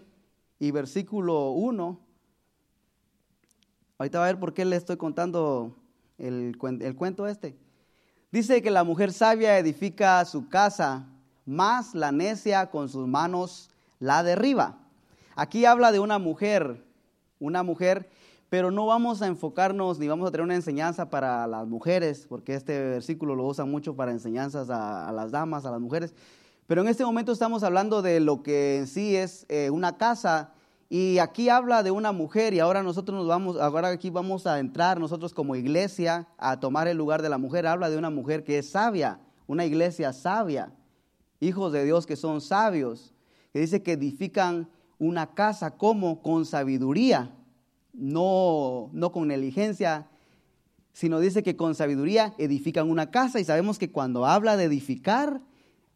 y 0.59 0.71
versículo 0.71 1.51
1, 1.53 1.99
ahorita 3.99 4.19
va 4.19 4.25
a 4.27 4.29
ver 4.29 4.39
por 4.39 4.53
qué 4.53 4.65
le 4.65 4.77
estoy 4.77 4.99
contando 4.99 5.75
el, 6.19 6.59
el 6.81 6.95
cuento 6.95 7.27
este. 7.27 7.57
Dice 8.31 8.61
que 8.61 8.71
la 8.71 8.85
mujer 8.85 9.15
sabia 9.15 9.59
edifica 9.59 10.23
su 10.27 10.49
casa, 10.51 11.07
más 11.47 11.95
la 11.95 12.13
necia 12.13 12.71
con 12.71 12.91
sus 12.91 13.07
manos 13.09 13.71
la 13.99 14.23
derriba. 14.23 14.86
Aquí 15.39 15.67
habla 15.67 15.93
de 15.93 15.99
una 15.99 16.19
mujer, 16.19 16.83
una 17.41 17.63
mujer, 17.63 18.09
pero 18.49 18.71
no 18.71 18.87
vamos 18.87 19.21
a 19.21 19.27
enfocarnos 19.27 19.99
ni 19.99 20.09
vamos 20.09 20.27
a 20.27 20.31
tener 20.31 20.45
una 20.45 20.55
enseñanza 20.55 21.11
para 21.11 21.47
las 21.47 21.67
mujeres, 21.69 22.25
porque 22.27 22.55
este 22.55 22.81
versículo 22.81 23.35
lo 23.35 23.45
usan 23.45 23.71
mucho 23.71 23.95
para 23.95 24.13
enseñanzas 24.13 24.71
a, 24.71 25.13
las 25.13 25.33
damas, 25.33 25.67
a 25.67 25.71
las 25.71 25.81
mujeres. 25.81 26.15
Pero 26.67 26.81
en 26.81 26.89
este 26.89 27.05
momento 27.05 27.33
estamos 27.33 27.65
hablando 27.65 28.01
de 28.01 28.19
lo 28.21 28.43
que 28.43 28.79
en 28.79 28.87
sí 28.87 29.15
es 29.15 29.45
eh, 29.51 29.69
una 29.69 29.99
casa 29.99 30.55
y 30.89 31.19
aquí 31.19 31.51
habla 31.51 31.83
de 31.83 31.91
una 31.91 32.13
mujer 32.13 32.55
y 32.55 32.61
ahora 32.61 32.83
nosotros 32.83 33.19
nos 33.19 33.27
vamos, 33.27 33.61
ahora 33.61 33.89
aquí 33.89 34.09
vamos 34.09 34.47
a 34.47 34.59
entrar 34.59 34.99
nosotros 34.99 35.35
como 35.35 35.55
iglesia 35.55 36.29
a 36.39 36.59
tomar 36.61 36.89
el 36.89 36.97
lugar 36.97 37.21
de 37.21 37.29
la 37.29 37.37
mujer. 37.37 37.67
Habla 37.67 37.91
de 37.91 37.99
una 37.99 38.09
mujer 38.09 38.43
que 38.43 38.57
es 38.57 38.71
sabia, 38.71 39.21
una 39.47 39.67
iglesia 39.67 40.15
sabia, 40.15 40.73
hijos 41.41 41.75
de 41.75 41.85
Dios 41.85 42.07
que 42.07 42.17
son 42.17 42.41
sabios, 42.41 43.13
que 43.53 43.59
dice 43.59 43.83
que 43.83 43.93
edifican 43.93 44.71
una 44.99 45.35
casa 45.35 45.77
como 45.77 46.23
con 46.23 46.47
sabiduría, 46.47 47.35
no, 47.93 48.91
no 48.93 49.13
con 49.13 49.29
negligencia, 49.29 50.09
sino 50.93 51.21
dice 51.21 51.43
que 51.43 51.57
con 51.57 51.75
sabiduría 51.75 52.35
edifican 52.39 52.91
una 52.91 53.11
casa 53.11 53.39
y 53.41 53.45
sabemos 53.45 53.79
que 53.79 53.91
cuando 53.91 54.27
habla 54.27 54.57
de 54.57 54.65
edificar, 54.65 55.43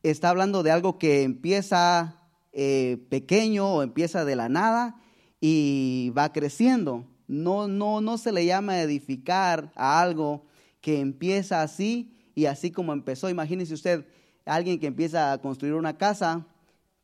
está 0.03 0.31
hablando 0.31 0.63
de 0.63 0.71
algo 0.71 0.99
que 0.99 1.23
empieza 1.23 2.21
eh, 2.53 2.99
pequeño 3.09 3.67
o 3.67 3.83
empieza 3.83 4.25
de 4.25 4.37
la 4.37 4.49
nada 4.49 5.01
y 5.41 6.13
va 6.17 6.33
creciendo. 6.33 7.07
No, 7.29 7.69
no, 7.69 8.01
no 8.01 8.19
se 8.19 8.33
le 8.33 8.45
llama 8.45 8.81
edificar 8.81 9.73
a 9.77 10.01
algo 10.03 10.45
que 10.81 11.01
empieza 11.01 11.63
así 11.63 12.13
y 12.35 12.47
así 12.47 12.71
como 12.71 12.93
empezó. 12.93 13.31
Imagínese 13.31 13.75
usted, 13.75 14.07
alguien 14.45 14.79
que 14.79 14.87
empieza 14.87 15.33
a 15.33 15.39
construir 15.39 15.75
una 15.75 15.97
casa, 15.97 16.47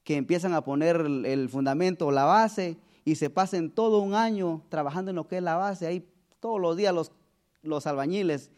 que 0.06 0.16
empiezan 0.16 0.54
a 0.54 0.62
poner 0.62 1.00
el, 1.00 1.48
fundamento, 1.48 2.12
la 2.12 2.22
base, 2.22 2.76
y 3.04 3.16
se 3.16 3.28
pasen 3.28 3.72
todo 3.72 3.98
un 3.98 4.14
año 4.14 4.62
trabajando 4.68 5.10
en 5.10 5.16
lo 5.16 5.26
que 5.26 5.38
es 5.38 5.42
la 5.42 5.56
base. 5.56 5.84
Ahí 5.84 6.06
todos 6.38 6.60
los 6.60 6.76
días 6.76 6.94
los, 6.94 7.10
los 7.62 7.88
albañiles 7.88 8.52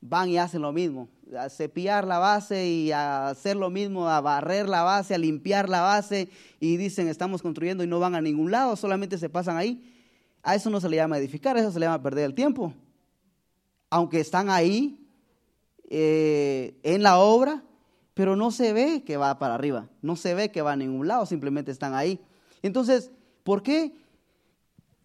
van 0.00 0.28
y 0.28 0.38
hacen 0.38 0.62
lo 0.62 0.72
mismo, 0.72 1.08
a 1.36 1.48
cepillar 1.48 2.06
la 2.06 2.18
base 2.18 2.68
y 2.68 2.92
a 2.92 3.30
hacer 3.30 3.56
lo 3.56 3.68
mismo, 3.68 4.08
a 4.08 4.20
barrer 4.20 4.68
la 4.68 4.84
base, 4.84 5.12
a 5.12 5.18
limpiar 5.18 5.68
la 5.68 5.80
base 5.80 6.28
y 6.60 6.76
dicen 6.76 7.08
estamos 7.08 7.42
construyendo 7.42 7.82
y 7.82 7.88
no 7.88 7.98
van 7.98 8.14
a 8.14 8.20
ningún 8.20 8.52
lado, 8.52 8.76
solamente 8.76 9.18
se 9.18 9.28
pasan 9.28 9.56
ahí. 9.56 9.92
A 10.44 10.54
eso 10.54 10.70
no 10.70 10.80
se 10.80 10.88
le 10.88 10.96
llama 10.96 11.18
edificar, 11.18 11.56
a 11.56 11.60
eso 11.60 11.72
se 11.72 11.80
le 11.80 11.86
llama 11.86 12.00
perder 12.00 12.26
el 12.26 12.34
tiempo. 12.34 12.72
Aunque 13.90 14.20
están 14.20 14.50
ahí 14.50 15.04
eh, 15.90 16.78
en 16.84 17.02
la 17.02 17.18
obra, 17.18 17.64
pero 18.14 18.36
no 18.36 18.50
se 18.50 18.72
ve 18.72 19.02
que 19.04 19.16
va 19.16 19.38
para 19.38 19.54
arriba, 19.54 19.88
no 20.02 20.16
se 20.16 20.34
ve 20.34 20.50
que 20.50 20.62
va 20.62 20.72
a 20.72 20.76
ningún 20.76 21.08
lado, 21.08 21.26
simplemente 21.26 21.70
están 21.70 21.94
ahí. 21.94 22.20
Entonces, 22.62 23.10
¿por 23.42 23.62
qué? 23.62 23.94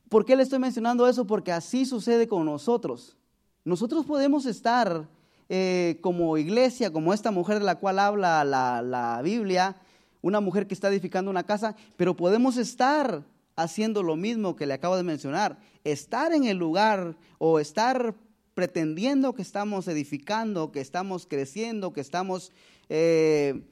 ¿Por 0.10 0.26
qué 0.26 0.36
le 0.36 0.44
estoy 0.44 0.60
mencionando 0.60 1.08
eso? 1.08 1.28
Porque 1.28 1.52
así 1.52 1.86
sucede 1.86 2.28
con 2.28 2.46
nosotros. 2.46 3.18
Nosotros 3.66 4.06
podemos 4.06 4.46
estar 4.46 5.08
eh, 5.50 5.98
como 6.02 6.38
iglesia, 6.38 6.92
como 6.92 7.14
esta 7.14 7.32
mujer 7.32 7.60
de 7.60 7.66
la 7.66 7.76
cual 7.76 8.00
habla 8.00 8.44
la, 8.44 9.22
Biblia, 9.24 9.78
una 10.22 10.40
mujer 10.42 10.68
que 10.68 10.74
está 10.74 10.90
edificando 10.90 11.32
una 11.32 11.44
casa, 11.44 11.76
pero 11.96 12.16
podemos 12.16 12.58
estar 12.58 13.24
haciendo 13.56 14.04
lo 14.04 14.16
mismo 14.16 14.56
que 14.56 14.66
le 14.66 14.74
acabo 14.74 14.96
de 14.98 15.04
mencionar, 15.04 15.58
estar 15.84 16.34
en 16.34 16.46
el 16.46 16.58
lugar 16.58 17.16
o 17.38 17.60
estar 17.60 18.16
pretendiendo 18.54 19.34
que 19.34 19.42
estamos 19.42 19.88
edificando, 19.88 20.72
que 20.72 20.82
estamos 20.82 21.28
creciendo, 21.28 21.94
que 21.94 22.02
estamos 22.02 22.52
eh, 22.90 23.64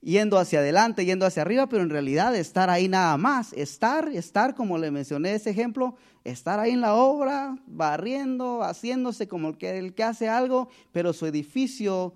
yendo 0.00 0.38
hacia 0.38 0.58
adelante, 0.58 1.04
yendo 1.04 1.26
hacia 1.26 1.42
arriba, 1.42 1.66
pero 1.68 1.82
en 1.82 1.90
realidad 1.90 2.34
estar 2.36 2.68
ahí 2.68 2.88
nada 2.88 3.16
más, 3.16 3.52
estar, 3.54 4.08
estar, 4.10 4.54
como 4.54 4.76
le 4.78 4.90
mencioné 4.90 5.34
ese 5.34 5.50
ejemplo, 5.50 5.96
estar 6.24 6.60
ahí 6.60 6.72
en 6.72 6.82
la 6.82 6.94
obra, 6.94 7.56
barriendo, 7.66 8.62
haciéndose 8.62 9.26
como 9.28 9.48
el 9.48 9.56
que, 9.56 9.78
el 9.78 9.94
que 9.94 10.04
hace 10.04 10.28
algo, 10.28 10.68
pero 10.92 11.12
su 11.12 11.26
edificio 11.26 12.14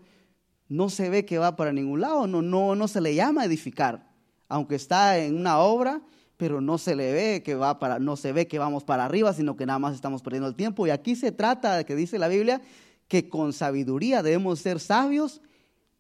no 0.69 0.91
se 0.91 1.09
ve 1.09 1.25
que 1.25 1.39
va 1.39 1.57
para 1.57 1.73
ningún 1.73 2.03
lado, 2.03 2.27
no, 2.27 2.43
no, 2.43 2.75
no 2.75 2.89
se 2.89 3.01
le 3.01 3.15
llama 3.15 3.45
edificar, 3.45 4.07
aunque 4.49 4.75
está 4.75 5.19
en 5.19 5.37
una 5.37 5.59
obra, 5.59 6.03
pero 6.37 6.61
no 6.61 6.79
se 6.79 6.95
le 6.95 7.13
ve 7.13 7.43
que 7.43 7.55
va 7.55 7.79
para, 7.79 7.99
no 7.99 8.17
se 8.17 8.33
ve 8.33 8.47
que 8.47 8.59
vamos 8.59 8.85
para 8.85 9.05
arriba, 9.05 9.33
sino 9.33 9.57
que 9.57 9.67
nada 9.67 9.79
más 9.79 9.95
estamos 9.95 10.23
perdiendo 10.23 10.49
el 10.49 10.55
tiempo. 10.55 10.87
Y 10.87 10.91
aquí 10.91 11.17
se 11.17 11.33
trata 11.33 11.77
de 11.77 11.85
que 11.85 11.97
dice 11.97 12.17
la 12.19 12.29
Biblia 12.29 12.63
que 13.09 13.29
con 13.29 13.53
sabiduría 13.53 14.23
debemos 14.23 14.61
ser 14.61 14.79
sabios 14.79 15.41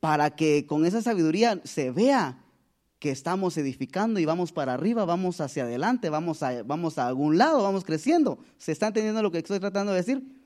para 0.01 0.31
que 0.31 0.67
con 0.67 0.87
esa 0.87 1.03
sabiduría 1.03 1.61
se 1.65 1.91
vea 1.91 2.45
que 2.99 3.11
estamos 3.11 3.57
edificando 3.57 4.19
y 4.19 4.25
vamos 4.25 4.53
para 4.53 4.75
arriba, 4.75 5.05
vamos 5.05 5.41
hacia 5.41 5.65
adelante, 5.65 6.11
vamos 6.11 6.43
a, 6.43 6.63
vamos 6.65 6.99
a 6.99 7.07
algún 7.07 7.39
lado, 7.39 7.63
vamos 7.63 7.85
creciendo. 7.85 8.39
¿Se 8.59 8.73
está 8.73 8.89
entendiendo 8.89 9.23
lo 9.23 9.31
que 9.31 9.39
estoy 9.39 9.61
tratando 9.61 9.93
de 9.93 9.99
decir? 9.99 10.39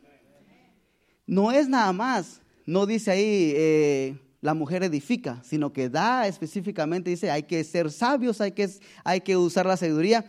no 1.27 1.53
es 1.53 1.69
nada 1.69 1.93
más, 1.93 2.41
no 2.67 2.85
dice 2.85 3.11
ahí 3.11 3.53
eh, 3.57 4.19
la 4.41 4.55
mujer 4.55 4.83
edifica, 4.83 5.41
sino 5.45 5.73
que 5.73 5.89
da 5.89 6.27
específicamente, 6.27 7.11
dice, 7.11 7.31
hay 7.31 7.45
que 7.45 7.63
ser 7.65 7.91
sabios, 7.91 8.41
hay 8.41 8.53
que, 8.53 8.69
hay 9.05 9.21
que 9.21 9.37
usar 9.37 9.65
la 9.65 9.77
sabiduría. 9.77 10.27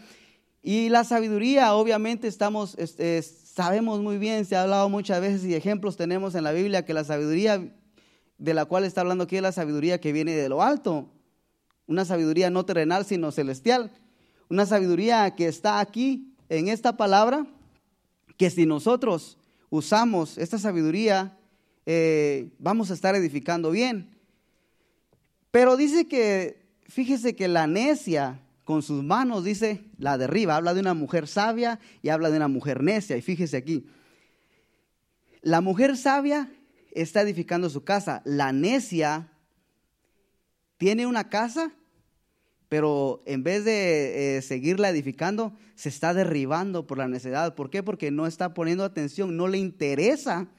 Y 0.62 0.88
la 0.88 1.04
sabiduría, 1.04 1.74
obviamente, 1.74 2.28
estamos, 2.30 2.78
sabemos 3.54 4.00
muy 4.00 4.18
bien, 4.18 4.46
se 4.46 4.56
ha 4.56 4.64
hablado 4.64 4.88
muchas 4.88 5.20
veces 5.20 5.44
y 5.44 5.56
ejemplos 5.56 5.98
tenemos 5.98 6.36
en 6.36 6.46
la 6.46 6.54
Biblia 6.54 6.86
que 6.86 6.94
la 6.94 7.04
sabiduría 7.04 7.74
de 8.44 8.54
la 8.54 8.66
cual 8.66 8.84
está 8.84 9.00
hablando 9.00 9.24
aquí 9.24 9.38
es 9.38 9.42
la 9.42 9.54
sabiduría 9.54 10.02
que 10.02 10.12
viene 10.12 10.36
de 10.36 10.50
lo 10.50 10.62
alto, 10.62 11.10
una 11.88 12.04
sabiduría 12.04 12.50
no 12.50 12.66
terrenal, 12.66 13.06
sino 13.06 13.32
celestial, 13.32 13.90
una 14.50 14.66
sabiduría 14.66 15.34
que 15.34 15.48
está 15.48 15.80
aquí 15.80 16.36
en 16.50 16.68
esta 16.68 16.98
palabra, 16.98 17.48
que 18.36 18.50
si 18.50 18.66
nosotros 18.66 19.38
usamos 19.70 20.38
esta 20.38 20.60
sabiduría, 20.60 21.38
eh, 21.86 22.50
vamos 22.60 22.92
a 22.92 22.96
estar 22.96 23.16
edificando 23.16 23.72
bien. 23.72 24.10
Pero 25.50 25.78
dice 25.78 26.10
que, 26.10 26.66
fíjese 26.90 27.38
que 27.38 27.48
la 27.48 27.66
necia 27.66 28.42
con 28.66 28.84
sus 28.84 29.06
manos, 29.06 29.46
dice, 29.46 29.86
la 29.98 30.18
derriba. 30.18 30.58
Habla 30.58 30.74
de 30.74 30.82
una 30.82 30.94
mujer 30.94 31.30
sabia 31.30 31.80
y 32.02 32.10
habla 32.10 32.30
de 32.30 32.36
una 32.36 32.50
mujer 32.50 32.84
necia. 32.84 33.16
Y 33.16 33.22
fíjese 33.22 33.56
aquí, 33.56 33.86
la 35.42 35.62
mujer 35.62 35.96
sabia 35.96 36.52
está 36.94 37.22
edificando 37.22 37.70
su 37.70 37.84
casa. 37.84 38.22
La 38.26 38.52
necia 38.52 39.32
tiene 40.78 41.06
una 41.06 41.30
casa, 41.30 41.74
pero 42.70 43.22
en 43.26 43.44
vez 43.44 43.66
de 43.66 44.38
eh, 44.38 44.42
seguirla 44.42 44.90
edificando, 44.90 45.54
se 45.76 45.90
está 45.90 46.14
derribando 46.14 46.88
por 46.88 46.98
la 46.98 47.08
necedad. 47.08 47.56
¿Por 47.56 47.70
qué? 47.70 47.84
Porque 47.84 48.12
no 48.12 48.28
está 48.28 48.54
poniendo 48.54 48.84
atención, 48.84 49.38
no 49.38 49.48
le 49.48 49.58
interesa 49.58 50.50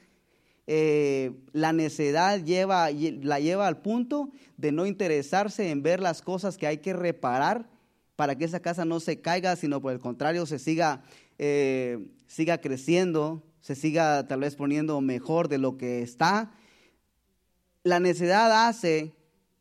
eh, 0.67 1.31
la 1.51 1.73
necedad 1.73 2.43
lleva, 2.43 2.89
la 2.89 3.39
lleva 3.39 3.67
al 3.67 3.81
punto 3.81 4.31
de 4.57 4.71
no 4.71 4.87
interesarse 4.87 5.69
en 5.69 5.83
ver 5.83 5.99
las 5.99 6.23
cosas 6.23 6.57
que 6.57 6.65
hay 6.65 6.79
que 6.79 6.93
reparar 6.93 7.69
para 8.15 8.35
que 8.35 8.45
esa 8.45 8.61
casa 8.61 8.83
no 8.83 8.99
se 8.99 9.21
caiga, 9.21 9.55
sino 9.57 9.81
por 9.81 9.93
el 9.93 9.99
contrario 9.99 10.45
se 10.45 10.57
siga, 10.57 11.03
eh, 11.37 11.99
siga 12.27 12.59
creciendo, 12.59 13.43
se 13.65 13.73
siga 13.73 14.27
tal 14.27 14.41
vez 14.41 14.55
poniendo 14.55 15.01
mejor 15.01 15.47
de 15.47 15.57
lo 15.57 15.75
que 15.75 16.03
está. 16.03 16.51
La 17.81 17.99
necedad 17.99 18.67
hace, 18.67 19.15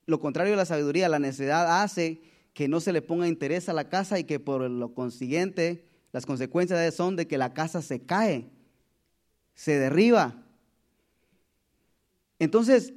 lo 0.05 0.21
contrario 0.21 0.53
de 0.53 0.59
la 0.59 0.67
sabiduría, 0.67 1.09
la 1.09 1.19
necedad 1.19 1.81
hace 1.83 2.21
que 2.53 2.69
no 2.69 2.81
se 2.81 2.93
le 2.93 3.01
ponga 3.01 3.29
interés 3.29 3.71
a 3.71 3.73
la 3.73 3.89
casa 3.89 4.19
y 4.19 4.25
que 4.25 4.39
por 4.39 4.69
lo 4.69 4.93
consiguiente 4.93 5.87
las 6.13 6.27
consecuencias 6.27 6.95
son 6.95 7.17
de 7.17 7.27
que 7.27 7.39
la 7.39 7.55
casa 7.55 7.81
se 7.81 8.05
cae, 8.05 8.51
se 9.55 9.79
derriba. 9.79 10.37
Entonces, 12.39 12.93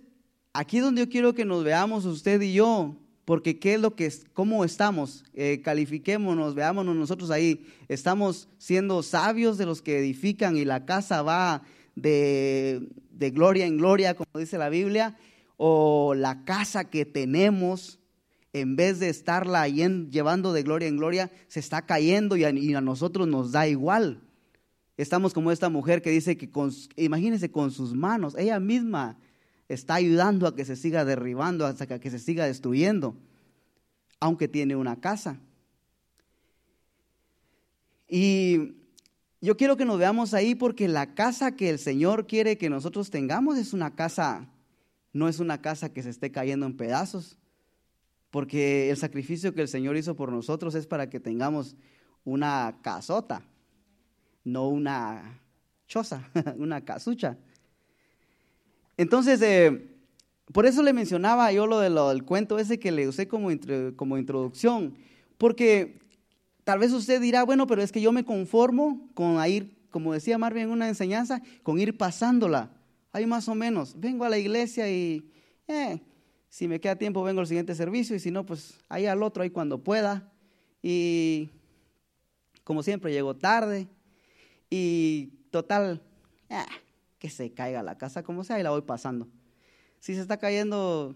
aquí 0.51 0.79
donde 0.79 1.05
yo 1.05 1.09
quiero 1.09 1.33
que 1.33 1.45
nos 1.45 1.63
veamos 1.63 2.03
usted 2.03 2.41
y 2.41 2.51
yo, 2.51 2.97
porque 3.27 3.59
qué 3.59 3.73
es 3.73 3.81
lo 3.81 3.93
que, 3.93 4.09
cómo 4.31 4.63
estamos, 4.63 5.25
eh, 5.33 5.59
califiquémonos, 5.61 6.55
veámonos 6.55 6.95
nosotros 6.95 7.29
ahí, 7.29 7.67
estamos 7.89 8.47
siendo 8.57 9.03
sabios 9.03 9.57
de 9.57 9.65
los 9.65 9.81
que 9.81 9.99
edifican 9.99 10.55
y 10.55 10.63
la 10.63 10.85
casa 10.85 11.23
va 11.23 11.63
de, 11.93 12.87
gloria 13.33 13.65
en 13.65 13.75
gloria, 13.75 14.15
como 14.15 14.29
dice 14.39 14.57
la 14.57 14.69
Biblia, 14.69 15.17
o 15.57 16.13
la 16.15 16.45
casa 16.45 16.85
que 16.85 17.03
tenemos, 17.03 17.99
en 18.53 18.77
vez 18.77 19.01
de 19.01 19.09
estarla 19.09 19.67
llevando 19.67 20.53
de 20.53 20.63
gloria 20.63 20.87
en 20.87 20.95
gloria, 20.95 21.29
se 21.49 21.59
está 21.59 21.85
cayendo 21.85 22.37
y 22.37 22.45
a, 22.45 22.51
y 22.51 22.73
a, 22.75 22.79
nosotros 22.79 23.27
nos 23.27 23.51
da 23.51 23.67
igual. 23.67 24.21
Estamos 24.95 25.33
como 25.33 25.51
esta 25.51 25.67
mujer 25.67 26.01
que 26.01 26.11
dice 26.11 26.37
que, 26.37 26.49
con, 26.49 26.71
imagínense, 26.95 27.51
con 27.51 27.71
sus 27.71 27.93
manos, 27.93 28.35
ella 28.37 28.61
misma 28.61 29.17
está 29.69 29.95
ayudando 29.95 30.47
a 30.47 30.55
que 30.55 30.65
se 30.65 30.75
siga 30.75 31.05
derribando, 31.05 31.65
hasta 31.65 31.99
que 31.99 32.11
se 32.11 32.19
siga 32.19 32.45
destruyendo, 32.45 33.15
aunque 34.19 34.47
tiene 34.47 34.75
una 34.75 34.99
casa. 34.99 35.39
Y 38.07 38.75
yo 39.41 39.57
quiero 39.57 39.77
que 39.77 39.85
nos 39.85 39.99
veamos 39.99 40.33
ahí 40.33 40.55
porque 40.55 40.87
la 40.87 41.13
casa 41.13 41.55
que 41.55 41.69
el 41.69 41.79
Señor 41.79 42.25
quiere 42.27 42.57
que 42.57 42.69
nosotros 42.69 43.09
tengamos 43.09 43.57
es 43.57 43.73
una 43.73 43.95
casa, 43.95 44.49
no 45.13 45.27
es 45.27 45.39
una 45.39 45.61
casa 45.61 45.93
que 45.93 46.03
se 46.03 46.09
esté 46.09 46.31
cayendo 46.31 46.65
en 46.65 46.77
pedazos, 46.77 47.37
porque 48.31 48.89
el 48.89 48.97
sacrificio 48.97 49.53
que 49.53 49.61
el 49.61 49.67
Señor 49.67 49.97
hizo 49.97 50.15
por 50.15 50.31
nosotros 50.31 50.75
es 50.75 50.87
para 50.87 51.09
que 51.09 51.19
tengamos 51.19 51.75
una 52.23 52.79
casota, 52.81 53.43
no 54.43 54.69
una 54.69 55.41
choza, 55.87 56.29
una 56.57 56.83
casucha. 56.83 57.37
Entonces, 58.97 59.41
eh, 59.41 59.87
por 60.51 60.65
eso 60.65 60.81
le 60.81 60.93
mencionaba 60.93 61.51
yo 61.51 61.67
lo, 61.67 61.79
del 61.79 62.23
cuento 62.23 62.57
ese 62.57 62.79
que 62.79 62.91
le 62.91 63.07
usé 63.07 63.27
como, 63.27 63.49
como 63.95 64.17
introducción, 64.17 64.95
porque 65.37 65.99
tal 66.63 66.79
vez 66.79 66.91
usted 66.91 67.21
dirá, 67.21 67.43
bueno, 67.43 67.67
pero 67.67 67.81
es 67.81 67.91
que 67.91 68.01
yo 68.01 68.11
me 68.11 68.25
conformo 68.25 69.09
con 69.13 69.45
ir, 69.47 69.77
como 69.91 70.13
decía 70.13 70.37
Marvin 70.37 70.63
en 70.63 70.71
una 70.71 70.87
enseñanza, 70.87 71.41
con 71.63 71.79
ir 71.79 71.97
pasándola. 71.97 72.71
Ahí 73.11 73.25
más 73.25 73.47
o 73.47 73.55
menos, 73.55 73.99
vengo 73.99 74.25
a 74.25 74.29
la 74.29 74.37
iglesia 74.37 74.89
y 74.89 75.31
eh, 75.67 76.01
si 76.49 76.67
me 76.67 76.79
queda 76.79 76.95
tiempo 76.95 77.23
vengo 77.23 77.41
al 77.41 77.47
siguiente 77.47 77.75
servicio 77.75 78.15
y 78.15 78.19
si 78.19 78.31
no, 78.31 78.45
pues 78.45 78.79
ahí 78.89 79.05
al 79.05 79.23
otro, 79.23 79.43
ahí 79.43 79.49
cuando 79.49 79.83
pueda. 79.83 80.31
Y 80.81 81.49
como 82.63 82.83
siempre, 82.83 83.11
llego 83.11 83.35
tarde 83.35 83.87
y 84.69 85.27
total, 85.51 86.01
eh, 86.49 86.65
que 87.19 87.29
se 87.29 87.53
caiga 87.53 87.83
la 87.83 87.97
casa 87.97 88.23
como 88.23 88.43
sea 88.43 88.59
y 88.59 88.63
la 88.63 88.69
voy 88.69 88.81
pasando. 88.81 89.27
Si 89.99 90.13
se 90.13 90.21
está 90.21 90.37
cayendo, 90.37 91.15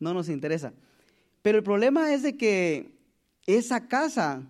no 0.00 0.14
nos 0.14 0.28
interesa. 0.28 0.72
Pero 1.42 1.58
el 1.58 1.64
problema 1.64 2.12
es 2.12 2.22
de 2.22 2.36
que 2.36 2.90
esa 3.46 3.86
casa 3.88 4.42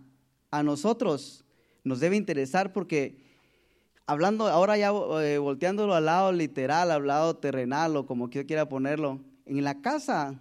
a 0.50 0.62
nosotros 0.62 1.44
nos 1.84 2.00
debe 2.00 2.16
interesar 2.16 2.72
porque 2.72 3.18
hablando 4.06 4.46
ahora 4.48 4.76
ya 4.76 4.90
eh, 5.22 5.38
volteándolo 5.38 5.94
al 5.94 6.06
lado 6.06 6.32
literal, 6.32 6.90
al 6.90 7.06
lado 7.06 7.36
terrenal 7.36 7.96
o 7.96 8.06
como 8.06 8.30
quiera 8.30 8.68
ponerlo, 8.68 9.20
en 9.44 9.62
la 9.62 9.80
casa 9.80 10.40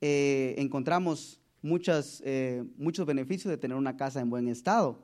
eh, 0.00 0.54
encontramos 0.58 1.40
muchas, 1.62 2.22
eh, 2.24 2.64
muchos 2.76 3.06
beneficios 3.06 3.50
de 3.50 3.58
tener 3.58 3.76
una 3.76 3.96
casa 3.96 4.20
en 4.20 4.30
buen 4.30 4.48
estado. 4.48 4.98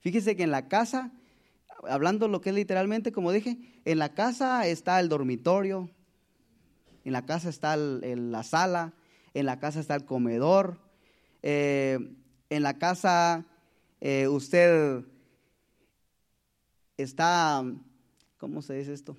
Fíjese 0.00 0.36
que 0.36 0.42
en 0.42 0.50
la 0.50 0.68
casa 0.68 1.12
hablando 1.82 2.28
lo 2.28 2.40
que 2.40 2.50
es 2.50 2.54
literalmente, 2.54 3.12
como 3.12 3.32
dije, 3.32 3.58
en 3.84 3.98
la 3.98 4.14
casa 4.14 4.66
está 4.66 5.00
el 5.00 5.08
dormitorio, 5.08 5.90
en 7.04 7.12
la 7.12 7.26
casa 7.26 7.48
está 7.48 7.76
la 7.76 8.42
sala, 8.42 8.94
en 9.34 9.46
la 9.46 9.58
casa 9.58 9.80
está 9.80 9.94
el 9.94 10.04
comedor, 10.04 10.78
eh, 11.42 11.98
en 12.50 12.62
la 12.62 12.78
casa 12.78 13.46
eh, 14.00 14.28
usted 14.28 15.04
está, 16.96 17.64
¿cómo 18.38 18.62
se 18.62 18.74
dice 18.74 18.92
esto? 18.92 19.16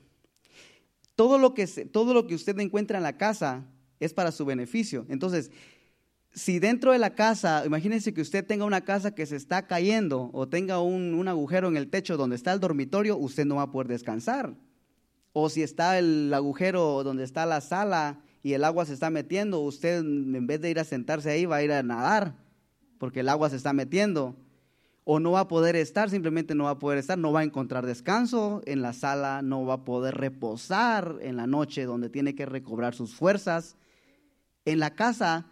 Todo 1.16 1.38
lo, 1.38 1.54
que 1.54 1.68
todo 1.68 2.14
lo 2.14 2.28
que 2.28 2.36
usted 2.36 2.58
encuentra 2.60 2.98
en 2.98 3.04
la 3.04 3.18
casa 3.18 3.66
es 4.00 4.14
para 4.14 4.32
su 4.32 4.46
beneficio. 4.46 5.06
Entonces, 5.10 5.52
si 6.34 6.60
dentro 6.60 6.92
de 6.92 7.00
la 7.00 7.12
casa, 7.12 7.64
imagínense 7.66 8.14
que 8.14 8.22
usted 8.22 8.46
tenga 8.46 8.66
una 8.66 8.82
casa 8.82 9.14
que 9.14 9.26
se 9.26 9.36
está 9.36 9.68
cayendo 9.68 10.32
o 10.34 10.48
tenga 10.48 10.80
un, 10.80 11.28
agujero 11.28 11.68
en 11.68 11.78
el 11.78 11.90
techo 11.90 12.18
donde 12.18 12.36
está 12.36 12.54
el 12.54 12.60
dormitorio, 12.60 13.18
usted 13.18 13.46
no 13.46 13.56
va 13.56 13.64
a 13.64 13.72
poder 13.72 13.88
descansar. 13.88 14.56
O 15.32 15.50
si 15.50 15.62
está 15.64 15.98
el 16.00 16.34
agujero 16.34 17.04
donde 17.04 17.24
está 17.24 17.46
la 17.46 17.62
sala 17.62 18.20
y 18.42 18.54
el 18.54 18.64
agua 18.64 18.86
se 18.86 18.94
está 18.94 19.10
metiendo, 19.10 19.60
usted 19.62 20.00
en 20.00 20.48
vez 20.48 20.62
de 20.62 20.72
ir 20.72 20.80
a 20.80 20.84
sentarse 20.84 21.30
ahí 21.30 21.46
va 21.46 21.58
a 21.58 21.64
ir 21.64 21.72
a 21.72 21.84
nadar 21.84 22.36
porque 22.98 23.20
el 23.20 23.30
agua 23.30 23.50
se 23.50 23.58
está 23.58 23.74
metiendo. 23.74 24.36
O 25.06 25.20
no 25.20 25.32
va 25.32 25.42
a 25.42 25.48
poder 25.50 25.76
estar, 25.76 26.10
simplemente 26.10 26.56
no 26.56 26.64
va 26.64 26.70
a 26.72 26.80
poder 26.80 26.98
estar, 26.98 27.18
no 27.18 27.34
va 27.34 27.42
a 27.42 27.44
encontrar 27.44 27.86
descanso 27.86 28.62
en 28.66 28.82
la 28.82 28.94
sala, 28.94 29.42
no 29.42 29.66
va 29.66 29.74
a 29.74 29.84
poder 29.84 30.16
reposar 30.16 31.18
en 31.22 31.36
la 31.36 31.46
noche 31.46 31.84
donde 31.84 32.10
tiene 32.10 32.36
que 32.36 32.46
recobrar 32.46 32.96
sus 32.96 33.14
fuerzas. 33.14 33.76
En 34.64 34.80
la 34.80 34.96
casa 34.96 35.48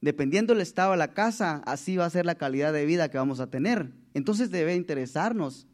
dependiendo 0.00 0.54
del 0.54 0.62
estado 0.62 0.92
de 0.92 0.96
la 0.96 1.12
casa, 1.12 1.62
así 1.66 1.96
va 1.96 2.06
a 2.06 2.10
ser 2.10 2.26
la 2.26 2.36
calidad 2.36 2.72
de 2.72 2.86
vida 2.86 3.10
que 3.10 3.18
vamos 3.18 3.40
a 3.40 3.48
tener. 3.48 3.92
Entonces 4.14 4.50
debe 4.50 4.74
interesarnos 4.74 5.66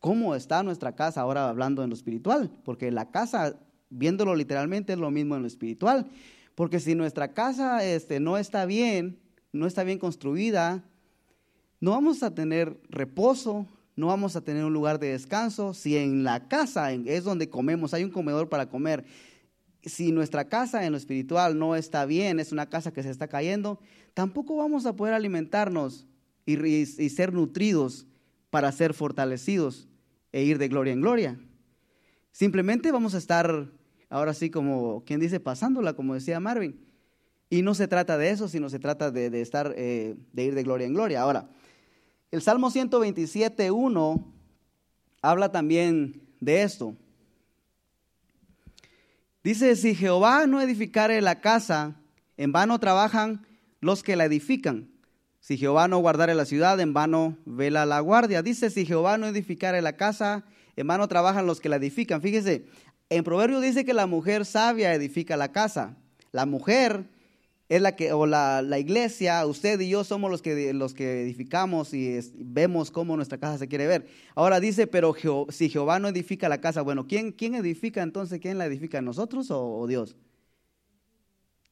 cómo 0.00 0.34
está 0.34 0.62
nuestra 0.62 0.94
casa, 0.94 1.20
ahora 1.20 1.48
hablando 1.48 1.82
en 1.82 1.90
lo 1.90 1.96
espiritual, 1.96 2.50
porque 2.64 2.90
la 2.90 3.10
casa, 3.10 3.58
viéndolo 3.90 4.34
literalmente, 4.34 4.92
es 4.92 4.98
lo 4.98 5.10
mismo 5.10 5.36
en 5.36 5.42
lo 5.42 5.48
espiritual. 5.48 6.08
Porque 6.54 6.80
si 6.80 6.94
nuestra 6.94 7.34
casa 7.34 7.84
este, 7.84 8.18
no 8.20 8.36
está 8.36 8.66
bien, 8.66 9.18
no 9.52 9.66
está 9.66 9.84
bien 9.84 9.98
construida, 9.98 10.84
no 11.80 11.92
vamos 11.92 12.22
a 12.24 12.34
tener 12.34 12.80
reposo, 12.88 13.66
no 13.94 14.08
vamos 14.08 14.36
a 14.36 14.40
tener 14.40 14.64
un 14.64 14.72
lugar 14.72 14.98
de 14.98 15.12
descanso. 15.12 15.74
Si 15.74 15.96
en 15.96 16.24
la 16.24 16.48
casa 16.48 16.92
es 16.92 17.24
donde 17.24 17.48
comemos, 17.48 17.94
hay 17.94 18.04
un 18.04 18.10
comedor 18.10 18.48
para 18.48 18.68
comer, 18.68 19.04
si 19.88 20.12
nuestra 20.12 20.48
casa 20.48 20.84
en 20.84 20.92
lo 20.92 20.98
espiritual 20.98 21.58
no 21.58 21.76
está 21.76 22.04
bien, 22.06 22.40
es 22.40 22.52
una 22.52 22.68
casa 22.68 22.92
que 22.92 23.02
se 23.02 23.10
está 23.10 23.28
cayendo, 23.28 23.80
tampoco 24.14 24.56
vamos 24.56 24.86
a 24.86 24.94
poder 24.94 25.14
alimentarnos 25.14 26.06
y, 26.46 26.84
ser 27.10 27.32
nutridos 27.32 28.06
para 28.50 28.72
ser 28.72 28.94
fortalecidos 28.94 29.88
e 30.32 30.42
ir 30.42 30.58
de 30.58 30.68
gloria 30.68 30.92
en 30.92 31.00
gloria. 31.00 31.40
Simplemente 32.32 32.92
vamos 32.92 33.14
a 33.14 33.18
estar, 33.18 33.70
ahora 34.08 34.34
sí, 34.34 34.50
como 34.50 35.04
quien 35.04 35.20
dice, 35.20 35.40
pasándola, 35.40 35.94
como 35.94 36.14
decía 36.14 36.40
Marvin. 36.40 36.80
Y 37.50 37.62
no 37.62 37.74
se 37.74 37.88
trata 37.88 38.18
de 38.18 38.30
eso, 38.30 38.48
sino 38.48 38.68
se 38.68 38.78
trata 38.78 39.10
de, 39.10 39.40
estar, 39.40 39.74
eh, 39.76 40.16
de 40.32 40.44
ir 40.44 40.54
de 40.54 40.62
gloria 40.62 40.86
en 40.86 40.94
gloria. 40.94 41.22
Ahora, 41.22 41.48
el 42.30 42.42
Salmo 42.42 42.70
127, 42.70 43.70
1 43.70 44.34
habla 45.22 45.50
también 45.50 46.22
de 46.40 46.62
esto. 46.62 46.94
Dice, 49.48 49.76
si 49.76 49.94
Jehová 49.94 50.46
no 50.46 50.60
edificare 50.60 51.22
la 51.22 51.40
casa, 51.40 51.96
en 52.36 52.52
vano 52.52 52.78
trabajan 52.78 53.46
los 53.80 54.02
que 54.02 54.14
la 54.14 54.26
edifican. 54.26 54.90
Si 55.40 55.56
Jehová 55.56 55.88
no 55.88 55.96
guardare 56.00 56.34
la 56.34 56.44
ciudad, 56.44 56.78
en 56.80 56.92
vano 56.92 57.38
vela 57.46 57.86
la 57.86 58.00
guardia. 58.00 58.42
Dice, 58.42 58.68
si 58.68 58.84
Jehová 58.84 59.16
no 59.16 59.26
edificare 59.26 59.80
la 59.80 59.94
casa, 59.94 60.44
en 60.76 60.86
vano 60.86 61.08
trabajan 61.08 61.46
los 61.46 61.62
que 61.62 61.70
la 61.70 61.76
edifican. 61.76 62.20
Fíjese, 62.20 62.66
en 63.08 63.24
Proverbio 63.24 63.60
dice 63.60 63.86
que 63.86 63.94
la 63.94 64.06
mujer 64.06 64.44
sabia 64.44 64.92
edifica 64.92 65.34
la 65.38 65.50
casa. 65.50 65.96
La 66.30 66.44
mujer 66.44 67.08
es 67.68 67.82
la 67.82 67.96
que, 67.96 68.12
o 68.12 68.24
la, 68.24 68.78
iglesia, 68.78 69.44
usted 69.44 69.78
y 69.80 69.90
yo 69.90 70.02
somos 70.02 70.30
los 70.30 70.40
que, 70.40 70.72
los 70.72 70.94
que 70.94 71.22
edificamos 71.22 71.92
y 71.92 72.18
vemos 72.34 72.90
cómo 72.90 73.14
nuestra 73.14 73.36
casa 73.36 73.58
se 73.58 73.68
quiere 73.68 73.86
ver. 73.86 74.06
Ahora 74.34 74.58
dice, 74.58 74.86
pero 74.86 75.14
si 75.50 75.68
Jehová 75.68 75.98
no 75.98 76.08
edifica 76.08 76.48
la 76.48 76.62
casa, 76.62 76.80
bueno, 76.80 77.06
¿quién, 77.06 77.30
¿quién 77.30 77.54
edifica 77.54 78.02
entonces? 78.02 78.40
¿Quién 78.40 78.56
la 78.56 78.64
edifica? 78.64 79.02
¿Nosotros 79.02 79.48
o, 79.50 79.86
Dios? 79.86 80.16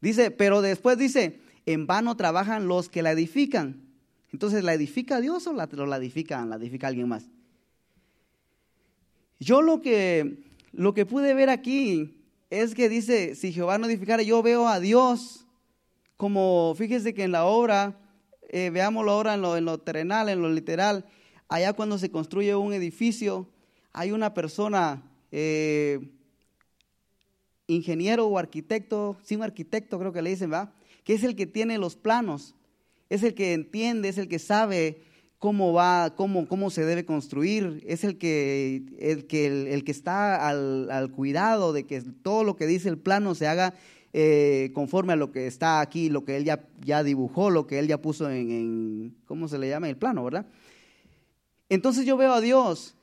Dice, 0.03 0.31
pero 0.31 0.61
después 0.61 0.99
dice, 0.99 1.41
en 1.65 1.87
vano 1.87 2.15
trabajan 2.15 2.69
los 2.69 2.91
que 2.91 3.01
la 3.03 3.13
edifican. 3.13 3.83
Entonces, 4.33 4.65
¿la 4.65 4.75
edifica 4.75 5.23
Dios 5.23 5.47
o 5.47 5.55
la, 5.55 5.67
la 5.67 5.97
edifica, 5.97 6.45
la 6.45 6.57
edifica 6.57 6.89
alguien 6.89 7.09
más? 7.09 7.25
Yo 9.41 9.63
lo 9.63 9.81
que, 9.81 10.43
lo 10.73 10.93
que 10.93 11.07
pude 11.07 11.33
ver 11.33 11.49
aquí 11.49 12.23
es 12.51 12.75
que 12.75 12.91
dice, 12.91 13.35
si 13.35 13.51
Jehová 13.51 13.79
no 13.79 13.87
edificara, 13.87 14.23
yo 14.23 14.43
veo 14.43 14.69
a 14.69 14.79
Dios 14.79 15.46
como 16.16 16.74
fíjese 16.76 17.14
que 17.14 17.24
en 17.24 17.33
la 17.33 17.44
obra, 17.44 17.98
eh, 18.48 18.70
veámoslo 18.70 19.12
ahora 19.12 19.35
en 19.35 19.42
lo, 19.42 19.57
en 19.57 19.64
lo 19.64 19.79
terrenal, 19.79 20.29
en 20.29 20.40
lo 20.40 20.50
literal, 20.50 21.05
allá 21.48 21.72
cuando 21.72 21.98
se 21.98 22.11
construye 22.11 22.55
un 22.55 22.72
edificio, 22.72 23.48
hay 23.92 24.12
una 24.12 24.35
persona, 24.35 25.02
eh, 25.31 26.00
ingeniero 27.66 28.26
o 28.26 28.38
arquitecto, 28.38 29.16
sí 29.22 29.37
un 29.37 29.42
arquitecto 29.42 29.98
creo 29.98 30.12
que 30.12 30.22
le 30.22 30.31
dicen, 30.31 30.52
¿va? 30.52 30.72
Que 31.05 31.14
es 31.14 31.24
el 31.24 31.37
que 31.37 31.46
tiene 31.46 31.79
los 31.79 31.96
planos, 31.96 32.55
es 33.09 33.22
el 33.22 33.35
que 33.35 33.52
entiende, 33.52 34.09
es 34.09 34.18
el 34.18 34.29
que 34.29 34.38
sabe 34.38 35.02
cómo 35.38 35.72
va, 35.72 36.14
cómo, 36.16 36.48
cómo 36.48 36.70
se 36.70 36.85
debe 36.85 37.05
construir, 37.05 37.83
es 37.87 38.05
el 38.05 38.18
que, 38.18 38.83
el 38.98 39.26
que, 39.26 39.46
el, 39.72 39.85
que 39.85 39.92
está 39.92 40.48
al, 40.48 40.90
al, 40.90 41.11
cuidado 41.11 41.72
de 41.72 41.85
que 41.85 42.00
todo 42.00 42.42
lo 42.42 42.57
que 42.57 42.66
dice 42.66 42.88
el 42.88 42.98
plano 42.98 43.35
se 43.35 43.46
haga 43.46 43.74
eh, 44.18 44.70
conforme 44.72 45.12
a 45.12 45.16
lo 45.16 45.31
que 45.31 45.46
está 45.46 45.83
aquí, 45.83 46.09
lo 46.09 46.24
que 46.24 46.38
él 46.38 46.44
ya, 46.44 46.66
ya 46.83 47.05
dibujó, 47.05 47.50
lo 47.50 47.66
que 47.66 47.79
él 47.79 47.87
ya 47.87 48.00
puso 48.00 48.31
en, 48.31 49.14
¿cómo 49.26 49.46
se 49.46 49.59
le 49.59 49.68
llama? 49.68 49.90
El 49.90 49.98
plano, 49.98 50.24
¿verdad? 50.24 50.46
Entonces 51.68 52.07
yo 52.07 52.16
veo 52.16 52.33
a 52.33 52.40
Dios 52.40 52.96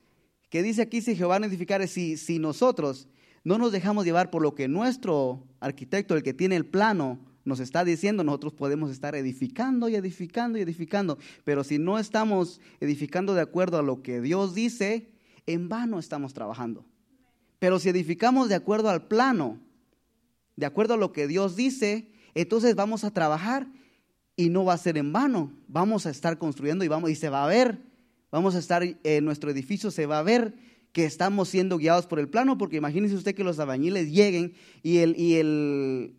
que 0.49 0.63
dice 0.63 0.82
aquí, 0.82 1.02
si 1.02 1.15
Jehová 1.15 1.38
no 1.38 1.45
edificare, 1.45 1.86
si, 1.86 2.17
si 2.17 2.39
nosotros 2.39 3.08
no 3.43 3.60
nos 3.60 3.71
dejamos 3.71 4.06
llevar 4.06 4.32
por 4.32 4.41
lo 4.41 4.56
que 4.56 4.67
nuestro 4.67 5.43
arquitecto, 5.60 6.15
el 6.15 6.23
que 6.23 6.34
tiene 6.34 6.56
el 6.56 6.65
plano, 6.65 7.19
nos 7.45 7.60
está 7.60 7.86
diciendo, 7.86 8.23
nosotros 8.23 8.54
podemos 8.54 8.89
estar 8.89 9.13
edificando 9.13 9.89
y 9.89 9.95
edificando 9.95 10.58
y 10.58 10.62
edificando, 10.62 11.19
pero 11.43 11.63
si 11.63 11.78
no 11.78 11.99
estamos 11.99 12.60
edificando 12.80 13.36
de 13.36 13.41
acuerdo 13.41 13.78
a 13.78 13.84
lo 13.84 14.02
que 14.02 14.19
Dios 14.19 14.56
dice, 14.56 15.12
en 15.45 15.69
vano 15.69 15.99
estamos 15.99 16.34
trabajando. 16.34 16.88
Pero 17.60 17.78
si 17.78 17.89
edificamos 17.89 18.49
de 18.49 18.56
acuerdo 18.56 18.89
al 18.89 19.08
plano, 19.08 19.60
de 20.56 20.66
acuerdo 20.66 20.96
a 20.96 20.98
lo 20.98 21.12
que 21.12 21.28
Dios 21.28 21.56
dice, 21.56 22.08
entonces 22.36 22.76
vamos 22.76 23.04
a 23.04 23.12
trabajar 23.12 23.68
y 24.36 24.50
no 24.50 24.66
va 24.66 24.74
a 24.74 24.78
ser 24.78 24.98
en 24.98 25.13
vano. 25.13 25.52
Vamos 25.68 26.06
a 26.06 26.10
estar 26.10 26.38
construyendo 26.38 26.84
y 26.84 26.88
vamos 26.88 27.10
y 27.10 27.16
se 27.16 27.30
va 27.30 27.44
a 27.44 27.48
ver. 27.48 27.80
Vamos 28.32 28.56
a 28.56 28.60
estar 28.60 28.84
en 28.84 28.98
eh, 29.04 29.22
nuestro 29.22 29.52
edificio 29.52 29.92
se 29.92 30.06
va 30.06 30.20
a 30.20 30.24
ver 30.24 30.56
que 30.92 31.06
estamos 31.06 31.50
siendo 31.50 31.78
guiados 31.78 32.06
por 32.06 32.20
el 32.20 32.30
plano, 32.30 32.58
porque 32.58 32.78
imagínese 32.78 33.16
usted 33.16 33.36
que 33.36 33.44
los 33.44 33.60
albañiles 33.60 34.12
lleguen 34.12 34.54
y 34.84 34.98
el 34.98 35.16
y 35.20 35.36
el 35.36 36.16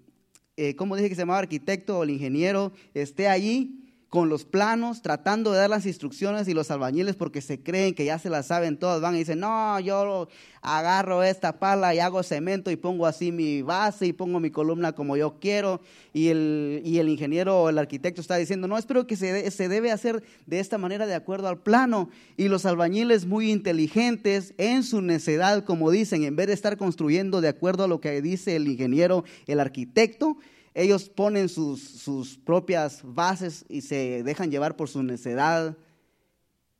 eh, 0.56 0.76
¿cómo 0.76 0.96
dije 0.96 1.08
que 1.08 1.14
se 1.14 1.22
llamaba 1.22 1.40
arquitecto 1.40 1.98
o 1.98 2.04
el 2.04 2.10
ingeniero 2.10 2.72
esté 2.92 3.28
allí 3.28 3.83
con 4.14 4.28
los 4.28 4.44
planos, 4.44 5.02
tratando 5.02 5.50
de 5.50 5.58
dar 5.58 5.70
las 5.70 5.86
instrucciones 5.86 6.46
y 6.46 6.54
los 6.54 6.70
albañiles 6.70 7.16
porque 7.16 7.40
se 7.40 7.60
creen 7.60 7.96
que 7.96 8.04
ya 8.04 8.20
se 8.20 8.30
las 8.30 8.46
saben 8.46 8.76
todas, 8.76 9.00
van 9.00 9.16
y 9.16 9.18
dicen, 9.18 9.40
no, 9.40 9.80
yo 9.80 10.28
agarro 10.62 11.24
esta 11.24 11.58
pala 11.58 11.96
y 11.96 11.98
hago 11.98 12.22
cemento 12.22 12.70
y 12.70 12.76
pongo 12.76 13.06
así 13.06 13.32
mi 13.32 13.62
base 13.62 14.06
y 14.06 14.12
pongo 14.12 14.38
mi 14.38 14.52
columna 14.52 14.92
como 14.92 15.16
yo 15.16 15.40
quiero. 15.40 15.80
Y 16.12 16.28
el, 16.28 16.80
y 16.84 16.98
el 16.98 17.08
ingeniero 17.08 17.60
o 17.60 17.68
el 17.68 17.76
arquitecto 17.76 18.20
está 18.20 18.36
diciendo, 18.36 18.68
no, 18.68 18.78
espero 18.78 19.04
que 19.08 19.16
se, 19.16 19.50
se 19.50 19.68
debe 19.68 19.90
hacer 19.90 20.22
de 20.46 20.60
esta 20.60 20.78
manera 20.78 21.08
de 21.08 21.16
acuerdo 21.16 21.48
al 21.48 21.58
plano. 21.58 22.08
Y 22.36 22.46
los 22.46 22.66
albañiles 22.66 23.26
muy 23.26 23.50
inteligentes 23.50 24.54
en 24.58 24.84
su 24.84 25.02
necedad, 25.02 25.64
como 25.64 25.90
dicen, 25.90 26.22
en 26.22 26.36
vez 26.36 26.46
de 26.46 26.52
estar 26.52 26.76
construyendo 26.76 27.40
de 27.40 27.48
acuerdo 27.48 27.82
a 27.82 27.88
lo 27.88 28.00
que 28.00 28.22
dice 28.22 28.54
el 28.54 28.68
ingeniero, 28.68 29.24
el 29.48 29.58
arquitecto, 29.58 30.36
ellos 30.74 31.08
ponen 31.08 31.48
sus, 31.48 32.38
propias 32.44 33.00
bases 33.04 33.64
y 33.68 33.80
se 33.80 34.24
dejan 34.24 34.50
llevar 34.50 34.76
por 34.76 34.88
su 34.88 35.02
necedad. 35.04 35.76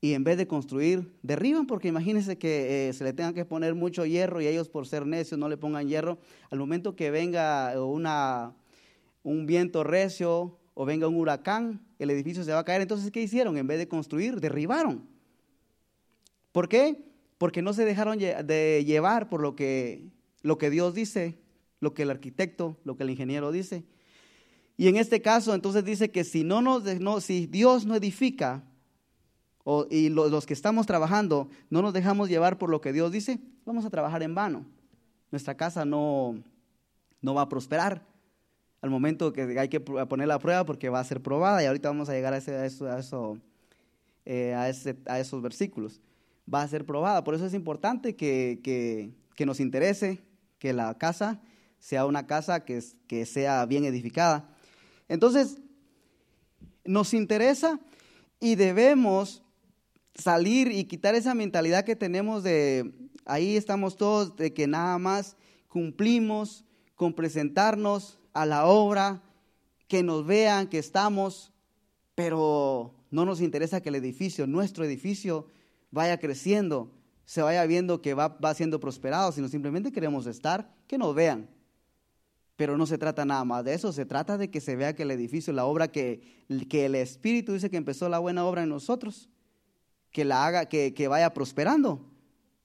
Y 0.00 0.12
en 0.12 0.24
vez 0.24 0.36
de 0.36 0.48
construir, 0.48 1.16
derriban, 1.22 1.66
porque 1.66 1.88
imagínense 1.88 2.36
que 2.36 2.88
eh, 2.88 2.92
se 2.92 3.04
le 3.04 3.12
tenga 3.12 3.32
que 3.32 3.44
poner 3.44 3.74
mucho 3.74 4.04
hierro 4.04 4.40
y 4.40 4.48
ellos 4.48 4.68
por 4.68 4.86
ser 4.86 5.06
necios 5.06 5.38
no 5.38 5.48
le 5.48 5.56
pongan 5.56 5.88
hierro. 5.88 6.18
Al 6.50 6.58
momento 6.58 6.96
que 6.96 7.10
venga 7.10 7.72
una, 7.82 8.54
un 9.22 9.46
viento 9.46 9.84
recio 9.84 10.58
o 10.74 10.84
venga 10.84 11.06
un 11.06 11.14
huracán, 11.14 11.80
el 12.00 12.10
edificio 12.10 12.42
se 12.42 12.52
va 12.52 12.58
a 12.58 12.64
caer. 12.64 12.82
Entonces, 12.82 13.10
¿qué 13.12 13.22
hicieron? 13.22 13.56
En 13.56 13.66
vez 13.66 13.78
de 13.78 13.88
construir, 13.88 14.40
derribaron. 14.40 15.08
¿Por 16.50 16.68
qué? 16.68 17.04
Porque 17.38 17.62
no 17.62 17.72
se 17.72 17.84
dejaron 17.84 18.18
de 18.18 18.84
llevar 18.84 19.28
por 19.28 19.40
lo 19.40 19.54
que, 19.54 20.08
lo 20.42 20.58
que 20.58 20.68
Dios 20.68 20.94
dice 20.94 21.38
lo 21.80 21.94
que 21.94 22.02
el 22.02 22.10
arquitecto, 22.10 22.76
lo 22.84 22.96
que 22.96 23.02
el 23.02 23.10
ingeniero 23.10 23.52
dice. 23.52 23.84
Y 24.76 24.88
en 24.88 24.96
este 24.96 25.22
caso, 25.22 25.54
entonces 25.54 25.84
dice 25.84 26.10
que 26.10 26.24
si, 26.24 26.42
no 26.42 26.60
nos, 26.60 26.84
Dios 26.84 27.86
no 27.86 27.94
edifica, 27.94 28.64
o, 29.62 29.86
y 29.90 30.08
los 30.08 30.46
que 30.46 30.52
estamos 30.52 30.86
trabajando 30.86 31.48
no 31.70 31.80
nos 31.80 31.94
dejamos 31.94 32.28
llevar 32.28 32.58
por 32.58 32.70
lo 32.70 32.80
que 32.80 32.92
Dios 32.92 33.12
dice, 33.12 33.38
vamos 33.64 33.84
a 33.84 33.90
trabajar 33.90 34.22
en 34.22 34.34
vano. 34.34 34.66
Nuestra 35.30 35.56
casa 35.56 35.84
no, 35.84 36.42
no 37.22 37.34
va 37.34 37.42
a 37.42 37.48
prosperar 37.48 38.04
al 38.82 38.90
momento 38.90 39.32
que 39.32 39.58
hay 39.58 39.68
que 39.68 39.80
poner 39.80 40.28
la 40.28 40.38
prueba 40.38 40.66
porque 40.66 40.90
va 40.90 41.00
a 41.00 41.04
ser 41.04 41.22
probada 41.22 41.62
y 41.62 41.66
ahorita 41.66 41.88
vamos 41.88 42.10
a 42.10 42.12
llegar 42.12 42.34
a, 42.34 42.36
ese, 42.36 42.54
a, 42.54 42.98
eh, 44.26 44.94
esos 45.18 45.40
versículos. 45.40 46.02
Va 46.52 46.60
a 46.60 46.68
ser 46.68 46.84
probada, 46.84 47.24
por 47.24 47.34
eso 47.34 47.46
es 47.46 47.54
importante 47.54 48.14
que 48.16 49.14
nos 49.46 49.60
interese 49.60 50.20
que 50.58 50.74
la 50.74 50.98
casa 50.98 51.40
sea 51.84 52.06
una 52.06 52.26
casa 52.26 52.64
que, 52.64 52.82
que 53.06 53.26
sea 53.26 53.66
bien 53.66 53.84
edificada. 53.84 54.48
Entonces, 55.06 55.58
nos 56.82 57.12
interesa 57.12 57.78
y 58.40 58.54
debemos 58.54 59.42
salir 60.14 60.72
y 60.72 60.84
quitar 60.84 61.14
esa 61.14 61.34
mentalidad 61.34 61.84
que 61.84 61.94
tenemos 61.94 62.42
de 62.42 62.90
ahí 63.26 63.58
estamos 63.58 63.98
todos, 63.98 64.34
de 64.34 64.54
que 64.54 64.66
nada 64.66 64.96
más 64.96 65.36
cumplimos 65.68 66.64
con 66.94 67.12
presentarnos 67.12 68.18
a 68.32 68.46
la 68.46 68.64
obra, 68.64 69.22
que 69.86 70.02
nos 70.02 70.24
vean 70.24 70.68
que 70.68 70.78
estamos, 70.78 71.52
pero 72.14 72.94
no 73.10 73.26
nos 73.26 73.42
interesa 73.42 73.82
que 73.82 73.90
el 73.90 73.96
edificio, 73.96 74.46
nuestro 74.46 74.86
edificio, 74.86 75.48
vaya 75.90 76.16
creciendo, 76.16 76.90
se 77.26 77.42
vaya 77.42 77.66
viendo 77.66 78.00
que 78.00 78.14
va, 78.14 78.28
va 78.28 78.54
siendo 78.54 78.80
prosperado, 78.80 79.32
sino 79.32 79.48
simplemente 79.48 79.92
queremos 79.92 80.26
estar, 80.26 80.74
que 80.86 80.96
nos 80.96 81.14
vean. 81.14 81.50
Pero 82.56 82.76
no 82.76 82.86
se 82.86 82.98
trata 82.98 83.24
nada 83.24 83.44
más 83.44 83.64
de 83.64 83.74
eso, 83.74 83.92
se 83.92 84.06
trata 84.06 84.38
de 84.38 84.50
que 84.50 84.60
se 84.60 84.76
vea 84.76 84.94
que 84.94 85.02
el 85.02 85.10
edificio, 85.10 85.52
la 85.52 85.64
obra 85.64 85.88
que, 85.88 86.20
que 86.68 86.86
el 86.86 86.94
Espíritu 86.94 87.52
dice 87.52 87.70
que 87.70 87.76
empezó 87.76 88.08
la 88.08 88.20
buena 88.20 88.44
obra 88.44 88.62
en 88.62 88.68
nosotros, 88.68 89.28
que 90.12 90.24
la 90.24 90.46
haga, 90.46 90.66
que, 90.66 90.94
que 90.94 91.08
vaya 91.08 91.34
prosperando. 91.34 92.08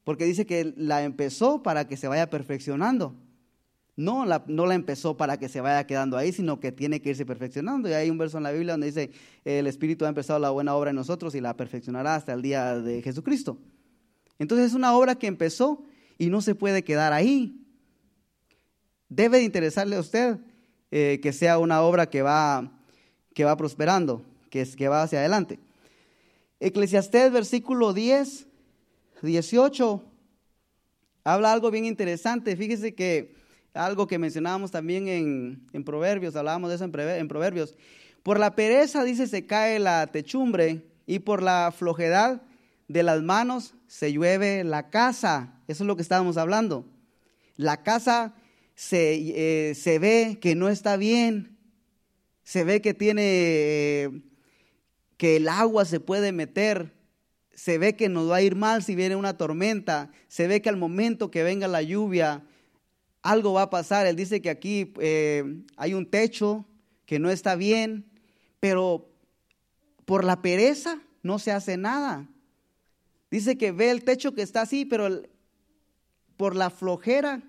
Porque 0.04 0.25
dice 0.25 0.45
que 0.45 0.73
la 0.78 1.04
empezó 1.04 1.63
para 1.63 1.88
que 1.88 1.97
se 1.97 2.08
vaya 2.08 2.30
perfeccionando. 2.30 3.15
No 3.95 4.25
la, 4.25 4.45
no 4.47 4.65
la 4.65 4.75
empezó 4.75 5.17
para 5.17 5.38
que 5.38 5.49
se 5.49 5.60
vaya 5.60 5.86
quedando 5.86 6.17
ahí, 6.17 6.32
sino 6.32 6.60
que 6.60 6.71
tiene 6.71 7.02
que 7.02 7.10
irse 7.10 7.25
perfeccionando. 7.25 7.89
Y 7.89 7.93
hay 7.93 8.10
un 8.10 8.17
verso 8.17 8.38
en 8.38 8.43
la 8.43 8.52
Biblia 8.52 8.73
donde 8.73 8.88
dice, 8.88 9.12
el 9.43 9.67
Espíritu 9.67 10.06
ha 10.06 10.10
empezado 10.10 10.39
la 10.39 10.52
buena 10.52 10.73
obra 10.75 10.91
en 10.91 10.95
nosotros 10.95 11.36
y 11.36 11.41
la 11.41 11.58
perfeccionará 11.58 12.15
hasta 12.15 12.34
el 12.34 12.41
día 12.41 12.80
de 12.80 13.02
Jesucristo. 13.02 13.60
Entonces 14.38 14.67
es 14.67 14.73
una 14.73 14.95
obra 14.95 15.15
que 15.15 15.28
empezó 15.28 15.84
y 16.17 16.30
no 16.30 16.41
se 16.41 16.56
puede 16.56 16.84
quedar 16.84 17.12
ahí. 17.12 17.67
Debe 19.10 19.39
de 19.39 19.43
interesarle 19.43 19.95
a 19.95 20.00
usted 20.00 20.38
eh, 20.91 21.19
que 21.22 21.34
sea 21.34 21.58
una 21.58 21.82
obra 21.82 22.10
que 22.10 22.22
va, 22.22 22.72
que 23.34 23.43
va 23.43 23.58
prosperando, 23.58 24.24
que, 24.50 24.62
es, 24.62 24.76
que 24.76 24.88
va 24.88 25.04
hacia 25.04 25.19
adelante. 25.19 25.60
Eclesiastés 26.60 27.32
versículo 27.32 27.93
10, 27.93 28.48
18 29.22 30.04
habla 31.24 31.52
algo 31.52 31.72
bien 31.72 31.86
interesante. 31.86 32.56
Fíjese 32.56 32.93
que 32.93 33.34
algo 33.74 34.08
que 34.08 34.17
mencionábamos 34.17 34.72
también 34.72 35.08
en, 35.08 35.84
Proverbios, 35.84 36.36
hablábamos 36.36 36.69
de 36.69 36.76
eso 36.76 36.86
en, 36.86 37.00
en 37.00 37.28
Proverbios. 37.28 37.76
Por 38.24 38.39
la 38.39 38.56
pereza, 38.56 39.04
dice, 39.04 39.28
se 39.28 39.45
cae 39.45 39.80
la 39.80 40.08
techumbre 40.08 40.84
y 41.06 41.19
por 41.19 41.41
la 41.41 41.74
flojedad 41.76 42.41
de 42.88 43.04
las 43.04 43.22
manos 43.22 43.76
se 43.88 44.12
llueve 44.12 44.63
la 44.63 44.89
casa. 44.89 45.54
Eso 45.67 45.84
es 45.84 45.88
lo 45.88 45.95
que 45.95 46.02
estábamos 46.02 46.38
hablando. 46.38 46.86
La 47.56 47.84
casa 47.84 48.34
se, 48.80 49.74
eh, 49.76 50.00
ve 50.00 50.38
que 50.39 50.56
no 50.56 50.70
está 50.70 50.96
bien, 50.96 51.58
se 52.46 52.63
ve 52.63 52.82
que 52.82 52.94
tiene, 52.94 53.24
eh, 53.26 54.22
que 55.18 55.36
el 55.36 55.50
agua 55.50 55.84
se 55.84 56.00
puede 56.00 56.32
meter, 56.32 56.94
se 57.54 57.78
ve 57.78 57.98
que 57.98 58.08
nos 58.08 58.32
va 58.32 58.38
a 58.38 58.42
ir 58.42 58.56
mal 58.56 58.82
si 58.82 58.96
viene 58.96 59.18
una 59.18 59.36
tormenta, 59.36 60.12
se 60.30 60.48
ve 60.48 60.62
que 60.62 60.70
al 60.70 60.78
momento 60.78 61.30
que 61.30 61.44
venga 61.44 61.68
la 61.68 61.82
lluvia, 61.82 62.46
algo 63.22 63.52
va 63.52 63.63
a 63.63 63.70
pasar. 63.70 64.08
Él 64.08 64.15
dice 64.15 64.42
que 64.42 64.50
aquí 64.50 64.94
eh, 65.02 65.62
hay 65.76 65.94
un 65.94 66.10
techo 66.10 66.65
que 67.06 67.20
no 67.20 67.30
está 67.30 67.56
bien, 67.56 68.06
pero 68.62 69.10
por 70.06 70.24
la 70.24 70.42
pereza 70.42 71.02
no 71.22 71.38
se 71.38 71.52
hace 71.52 71.76
nada. 71.76 72.30
Dice 73.30 73.58
que 73.58 73.74
ve 73.74 73.92
el 73.92 74.06
techo 74.06 74.34
que 74.34 74.42
está 74.42 74.62
así, 74.62 74.86
pero 74.86 75.22
por 76.38 76.56
la 76.56 76.70
flojera 76.70 77.44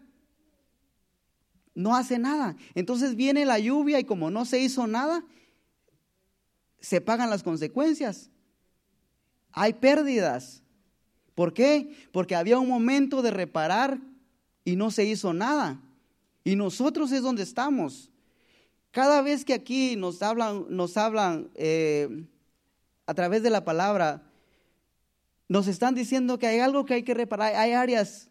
no 1.74 1.96
hace 1.96 2.18
nada. 2.18 2.56
Entonces 2.74 3.16
viene 3.16 3.44
la 3.44 3.58
lluvia 3.58 4.00
y 4.00 4.04
como 4.04 4.30
no 4.30 4.44
se 4.44 4.60
hizo 4.60 4.86
nada, 4.86 5.24
se 6.80 7.00
pagan 7.00 7.30
las 7.30 7.42
consecuencias. 7.42 8.30
Hay 9.52 9.74
pérdidas. 9.74 10.62
¿Por 11.34 11.52
qué? 11.52 11.94
Porque 12.12 12.34
había 12.36 12.58
un 12.58 12.68
momento 12.68 13.22
de 13.22 13.30
reparar 13.30 14.00
y 14.64 14.76
no 14.76 14.90
se 14.90 15.04
hizo 15.04 15.32
nada. 15.32 15.80
Y 16.44 16.56
nosotros 16.56 17.12
es 17.12 17.22
donde 17.22 17.42
estamos. 17.42 18.10
Cada 18.90 19.22
vez 19.22 19.44
que 19.44 19.54
aquí 19.54 19.96
nos 19.96 20.22
hablan, 20.22 20.66
nos 20.68 20.96
hablan 20.96 21.50
eh, 21.54 22.26
a 23.06 23.14
través 23.14 23.42
de 23.42 23.50
la 23.50 23.64
palabra, 23.64 24.22
nos 25.48 25.66
están 25.66 25.94
diciendo 25.94 26.38
que 26.38 26.46
hay 26.46 26.58
algo 26.60 26.84
que 26.84 26.94
hay 26.94 27.02
que 27.02 27.14
reparar, 27.14 27.54
hay 27.54 27.72
áreas. 27.72 28.29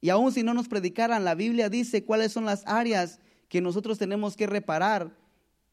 Y 0.00 0.10
aún 0.10 0.32
si 0.32 0.42
no 0.42 0.54
nos 0.54 0.68
predicaran, 0.68 1.24
la 1.24 1.34
Biblia 1.34 1.68
dice 1.68 2.04
cuáles 2.04 2.32
son 2.32 2.44
las 2.44 2.66
áreas 2.66 3.20
que 3.48 3.60
nosotros 3.60 3.98
tenemos 3.98 4.36
que 4.36 4.46
reparar. 4.46 5.16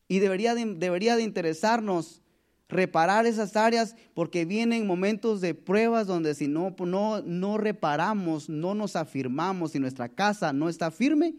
Y 0.08 0.20
debería 0.20 0.56
debería 0.56 1.16
de 1.16 1.24
interesarnos 1.24 2.22
reparar 2.70 3.26
esas 3.26 3.56
áreas 3.56 3.96
porque 4.14 4.46
vienen 4.46 4.88
momentos 4.88 5.40
de 5.42 5.54
pruebas 5.54 6.08
donde 6.08 6.36
si 6.36 6.48
no, 6.48 6.76
no, 6.80 7.22
no 7.22 7.58
reparamos, 7.58 8.50
no 8.50 8.76
nos 8.76 8.96
afirmamos, 8.96 9.72
si 9.72 9.80
nuestra 9.80 10.10
casa 10.10 10.52
no 10.52 10.68
está 10.68 10.92
firme, 10.92 11.36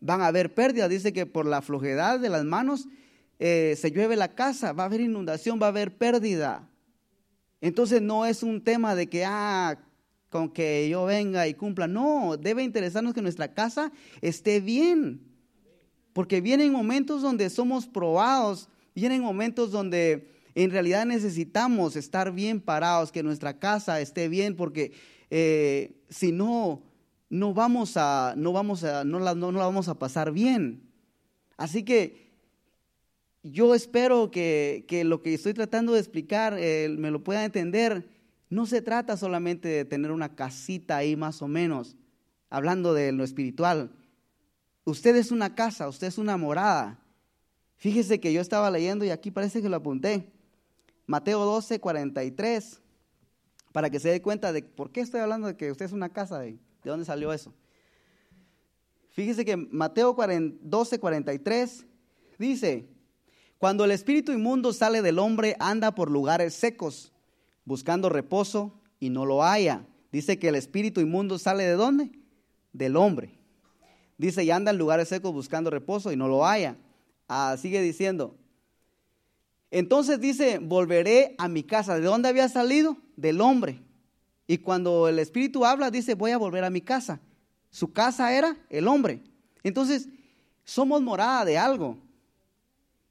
van 0.00 0.20
a 0.20 0.28
haber 0.28 0.54
pérdidas. 0.54 0.90
Dice 0.90 1.12
que 1.12 1.26
por 1.26 1.46
la 1.46 1.62
flojedad 1.62 2.20
de 2.20 2.28
las 2.28 2.44
manos 2.44 2.86
eh, 3.38 3.74
se 3.78 3.90
llueve 3.90 4.16
la 4.16 4.28
casa, 4.28 4.72
va 4.72 4.84
a 4.84 4.86
haber 4.86 5.00
inundación, 5.00 5.58
va 5.60 5.66
a 5.66 5.70
haber 5.70 5.96
pérdida. 5.96 6.68
Entonces 7.60 8.00
no 8.00 8.24
es 8.24 8.42
un 8.42 8.62
tema 8.62 8.94
de 8.94 9.08
que, 9.08 9.24
ah, 9.24 9.78
con 10.30 10.48
que 10.48 10.88
yo 10.88 11.04
venga 11.04 11.46
y 11.48 11.54
cumpla. 11.54 11.86
No, 11.86 12.36
debe 12.38 12.62
interesarnos 12.62 13.12
que 13.12 13.20
nuestra 13.20 13.52
casa 13.52 13.92
esté 14.22 14.60
bien. 14.60 15.20
Porque 16.12 16.40
vienen 16.40 16.72
momentos 16.72 17.22
donde 17.22 17.50
somos 17.50 17.86
probados, 17.86 18.68
vienen 18.94 19.22
momentos 19.22 19.70
donde 19.70 20.30
en 20.54 20.70
realidad 20.70 21.06
necesitamos 21.06 21.96
estar 21.96 22.32
bien 22.32 22.60
parados, 22.60 23.12
que 23.12 23.22
nuestra 23.22 23.58
casa 23.58 24.00
esté 24.00 24.28
bien, 24.28 24.56
porque 24.56 24.92
eh, 25.30 25.94
si 26.08 26.32
no, 26.32 26.82
no 27.28 27.54
vamos 27.54 27.96
a, 27.96 28.34
no 28.36 28.52
vamos 28.52 28.82
a, 28.82 29.04
no 29.04 29.20
la, 29.20 29.34
no, 29.34 29.52
la 29.52 29.64
vamos 29.64 29.88
a 29.88 29.98
pasar 29.98 30.32
bien. 30.32 30.82
Así 31.56 31.84
que 31.84 32.30
yo 33.42 33.74
espero 33.74 34.30
que, 34.30 34.84
lo 35.04 35.22
que 35.22 35.34
estoy 35.34 35.54
tratando 35.54 35.92
de 35.92 36.00
explicar 36.00 36.56
eh, 36.58 36.88
me 36.98 37.10
lo 37.10 37.22
pueda 37.22 37.44
entender. 37.44 38.06
No 38.50 38.66
se 38.66 38.82
trata 38.82 39.16
solamente 39.16 39.68
de 39.68 39.84
tener 39.84 40.10
una 40.10 40.34
casita 40.34 40.96
ahí 40.96 41.14
más 41.16 41.40
o 41.40 41.48
menos, 41.48 41.96
hablando 42.50 42.92
de 42.92 43.12
lo 43.12 43.22
espiritual. 43.22 43.92
Usted 44.84 45.14
es 45.14 45.30
una 45.30 45.54
casa, 45.54 45.88
usted 45.88 46.08
es 46.08 46.18
una 46.18 46.36
morada. 46.36 46.98
Fíjese 47.76 48.20
que 48.20 48.32
yo 48.32 48.40
estaba 48.40 48.70
leyendo 48.70 49.04
y 49.04 49.10
aquí 49.10 49.30
parece 49.30 49.62
que 49.62 49.68
lo 49.68 49.76
apunté. 49.76 50.32
Mateo 51.06 51.44
12, 51.44 51.78
43, 51.78 52.80
para 53.72 53.88
que 53.88 54.00
se 54.00 54.10
dé 54.10 54.20
cuenta 54.20 54.52
de 54.52 54.62
por 54.64 54.90
qué 54.90 55.00
estoy 55.00 55.20
hablando 55.20 55.46
de 55.46 55.56
que 55.56 55.70
usted 55.70 55.86
es 55.86 55.92
una 55.92 56.08
casa, 56.08 56.40
de, 56.40 56.52
de 56.52 56.90
dónde 56.90 57.04
salió 57.04 57.32
eso. 57.32 57.54
Fíjese 59.10 59.44
que 59.44 59.56
Mateo 59.56 60.16
12, 60.16 60.98
43 60.98 61.86
dice, 62.38 62.88
cuando 63.58 63.84
el 63.84 63.92
espíritu 63.92 64.32
inmundo 64.32 64.72
sale 64.72 65.02
del 65.02 65.18
hombre, 65.18 65.56
anda 65.60 65.94
por 65.94 66.10
lugares 66.10 66.54
secos, 66.54 67.12
buscando 67.70 68.08
reposo 68.08 68.72
y 68.98 69.10
no 69.10 69.24
lo 69.24 69.44
haya. 69.44 69.86
Dice 70.10 70.40
que 70.40 70.48
el 70.48 70.56
espíritu 70.56 71.00
inmundo 71.00 71.38
sale 71.38 71.62
de 71.62 71.74
dónde? 71.74 72.10
Del 72.72 72.96
hombre. 72.96 73.30
Dice, 74.18 74.42
y 74.42 74.50
anda 74.50 74.72
en 74.72 74.78
lugares 74.78 75.08
secos 75.08 75.32
buscando 75.32 75.70
reposo 75.70 76.10
y 76.10 76.16
no 76.16 76.26
lo 76.26 76.44
haya. 76.44 76.76
Ah, 77.28 77.56
sigue 77.60 77.80
diciendo, 77.80 78.34
entonces 79.70 80.20
dice, 80.20 80.58
volveré 80.58 81.36
a 81.38 81.46
mi 81.46 81.62
casa. 81.62 81.94
¿De 81.94 82.00
dónde 82.00 82.28
había 82.28 82.48
salido? 82.48 82.96
Del 83.14 83.40
hombre. 83.40 83.80
Y 84.48 84.58
cuando 84.58 85.06
el 85.06 85.20
Espíritu 85.20 85.64
habla, 85.64 85.92
dice, 85.92 86.14
voy 86.14 86.32
a 86.32 86.38
volver 86.38 86.64
a 86.64 86.70
mi 86.70 86.80
casa. 86.80 87.20
Su 87.70 87.92
casa 87.92 88.36
era 88.36 88.56
el 88.68 88.88
hombre. 88.88 89.22
Entonces, 89.62 90.08
somos 90.64 91.00
morada 91.02 91.44
de 91.44 91.56
algo. 91.56 91.98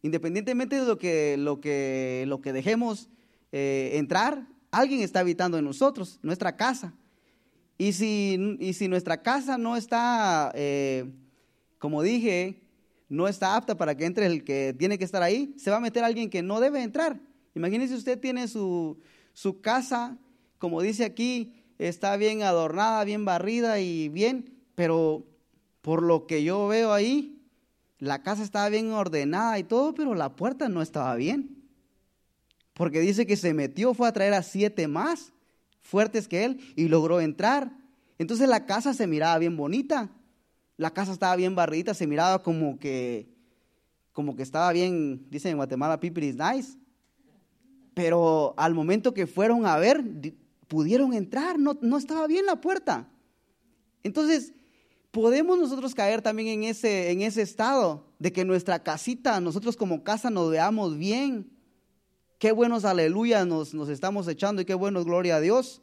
Independientemente 0.02 0.82
de 0.82 0.86
lo 0.86 0.98
que, 0.98 1.38
lo 1.38 1.62
que, 1.62 2.26
lo 2.28 2.42
que 2.42 2.52
dejemos 2.52 3.08
eh, 3.52 3.92
entrar, 3.94 4.48
alguien 4.72 5.02
está 5.02 5.22
habitando 5.22 5.58
en 5.58 5.66
nosotros, 5.66 6.20
nuestra 6.22 6.56
casa. 6.56 6.94
Y 7.78 7.94
si, 7.94 8.58
y 8.60 8.74
si 8.74 8.88
nuestra 8.88 9.22
casa 9.22 9.58
no 9.58 9.78
está, 9.78 10.52
eh, 10.54 11.10
como 11.78 12.02
dije, 12.02 12.62
no 13.08 13.28
está 13.28 13.56
apta 13.56 13.78
para 13.78 13.96
que 13.96 14.06
entre 14.06 14.26
el 14.26 14.44
que 14.44 14.76
tiene 14.78 14.98
que 14.98 15.06
estar 15.06 15.24
ahí, 15.24 15.54
se 15.58 15.72
va 15.72 15.78
a 15.78 15.82
meter 15.82 16.04
alguien 16.04 16.30
que 16.30 16.44
no 16.44 16.60
debe 16.60 16.84
entrar. 16.84 17.20
Imagínese 17.56 17.96
usted 17.96 18.20
tiene 18.20 18.48
su, 18.48 19.00
su 19.34 19.62
casa, 19.62 20.18
como 20.58 20.82
dice 20.82 21.06
aquí, 21.06 21.54
está 21.78 22.18
bien 22.18 22.44
adornada, 22.44 23.04
bien 23.06 23.26
barrida 23.26 23.80
y 23.80 24.10
bien, 24.10 24.54
pero 24.76 25.26
por 25.82 26.04
lo 26.04 26.28
que 26.28 26.44
yo 26.44 26.68
veo 26.68 26.94
ahí, 26.94 27.42
la 27.98 28.24
casa 28.24 28.44
estaba 28.44 28.70
bien 28.70 28.92
ordenada 28.92 29.58
y 29.58 29.64
todo, 29.64 29.94
pero 29.94 30.16
la 30.16 30.36
puerta 30.36 30.70
no 30.70 30.82
estaba 30.82 31.16
bien. 31.16 31.59
Porque 32.80 33.02
dice 33.02 33.28
que 33.28 33.36
se 33.36 33.54
metió, 33.54 33.94
fue 33.94 34.08
a 34.08 34.14
traer 34.14 34.34
a 34.34 34.42
siete 34.42 34.88
más 34.88 35.34
fuertes 35.82 36.30
que 36.30 36.46
él 36.46 36.62
y 36.78 36.88
logró 36.88 37.20
entrar. 37.20 37.74
Entonces 38.18 38.48
la 38.48 38.66
casa 38.66 38.94
se 38.94 39.06
miraba 39.06 39.38
bien 39.38 39.58
bonita, 39.58 40.10
la 40.78 40.94
casa 40.94 41.12
estaba 41.12 41.36
bien 41.36 41.56
barrita, 41.56 41.94
se 41.94 42.08
miraba 42.08 42.42
como 42.42 42.80
que, 42.80 43.28
como 44.14 44.34
que 44.38 44.44
estaba 44.44 44.72
bien, 44.72 45.28
dicen 45.30 45.52
en 45.52 45.58
Guatemala, 45.58 46.00
people 46.00 46.26
is 46.26 46.38
nice. 46.38 46.78
Pero 47.96 48.54
al 48.56 48.74
momento 48.74 49.14
que 49.14 49.28
fueron 49.28 49.66
a 49.66 49.76
ver, 49.76 50.02
pudieron 50.70 51.14
entrar, 51.14 51.60
no, 51.60 51.78
no 51.82 51.98
estaba 51.98 52.28
bien 52.28 52.46
la 52.46 52.62
puerta. 52.62 53.10
Entonces, 54.04 54.54
podemos 55.12 55.60
nosotros 55.60 55.94
caer 55.94 56.22
también 56.22 56.48
en 56.48 56.64
ese, 56.64 57.12
en 57.12 57.24
ese 57.24 57.42
estado 57.42 58.06
de 58.20 58.32
que 58.32 58.46
nuestra 58.46 58.84
casita, 58.84 59.42
nosotros 59.42 59.76
como 59.76 60.06
casa 60.06 60.30
nos 60.30 60.50
veamos 60.50 60.98
bien. 60.98 61.59
Qué 62.40 62.52
buenos 62.52 62.86
aleluya 62.86 63.46
nos, 63.46 63.74
nos 63.74 63.90
estamos 63.90 64.28
echando 64.28 64.62
y 64.62 64.66
qué 64.66 64.74
buenos 64.74 65.06
gloria 65.06 65.36
a 65.36 65.42
Dios. 65.42 65.82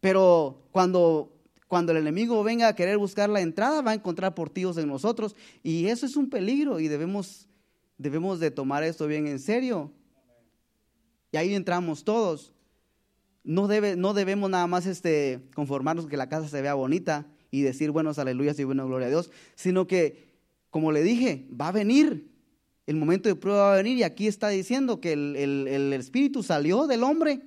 Pero 0.00 0.62
cuando 0.72 1.38
cuando 1.68 1.92
el 1.92 1.98
enemigo 1.98 2.42
venga 2.42 2.66
a 2.66 2.74
querer 2.74 2.96
buscar 2.96 3.28
la 3.28 3.42
entrada, 3.42 3.82
va 3.82 3.90
a 3.90 3.94
encontrar 3.94 4.34
portillos 4.34 4.78
en 4.78 4.88
nosotros. 4.88 5.36
Y 5.62 5.86
eso 5.86 6.06
es 6.06 6.16
un 6.16 6.30
peligro 6.30 6.80
y 6.80 6.88
debemos, 6.88 7.46
debemos 7.98 8.40
de 8.40 8.50
tomar 8.50 8.82
esto 8.82 9.06
bien 9.06 9.26
en 9.26 9.38
serio. 9.38 9.92
Y 11.30 11.36
ahí 11.36 11.54
entramos 11.54 12.04
todos. 12.04 12.54
No, 13.44 13.68
debe, 13.68 13.96
no 13.96 14.14
debemos 14.14 14.48
nada 14.48 14.66
más 14.66 14.86
este, 14.86 15.42
conformarnos 15.54 16.06
que 16.06 16.16
la 16.16 16.30
casa 16.30 16.48
se 16.48 16.62
vea 16.62 16.72
bonita 16.72 17.26
y 17.50 17.60
decir 17.60 17.90
buenos 17.90 18.18
aleluyas 18.18 18.58
y 18.58 18.64
buena 18.64 18.84
gloria 18.84 19.06
a 19.06 19.10
Dios, 19.10 19.30
sino 19.54 19.86
que, 19.86 20.32
como 20.70 20.90
le 20.90 21.02
dije, 21.02 21.46
va 21.48 21.68
a 21.68 21.72
venir. 21.72 22.30
El 22.88 22.96
momento 22.96 23.28
de 23.28 23.36
prueba 23.36 23.62
va 23.62 23.74
a 23.74 23.76
venir 23.76 23.98
y 23.98 24.02
aquí 24.02 24.26
está 24.26 24.48
diciendo 24.48 25.00
que 25.00 25.12
el, 25.12 25.36
el 25.36 25.92
espíritu 25.92 26.42
salió 26.42 26.88
del 26.88 27.04
hombre 27.04 27.42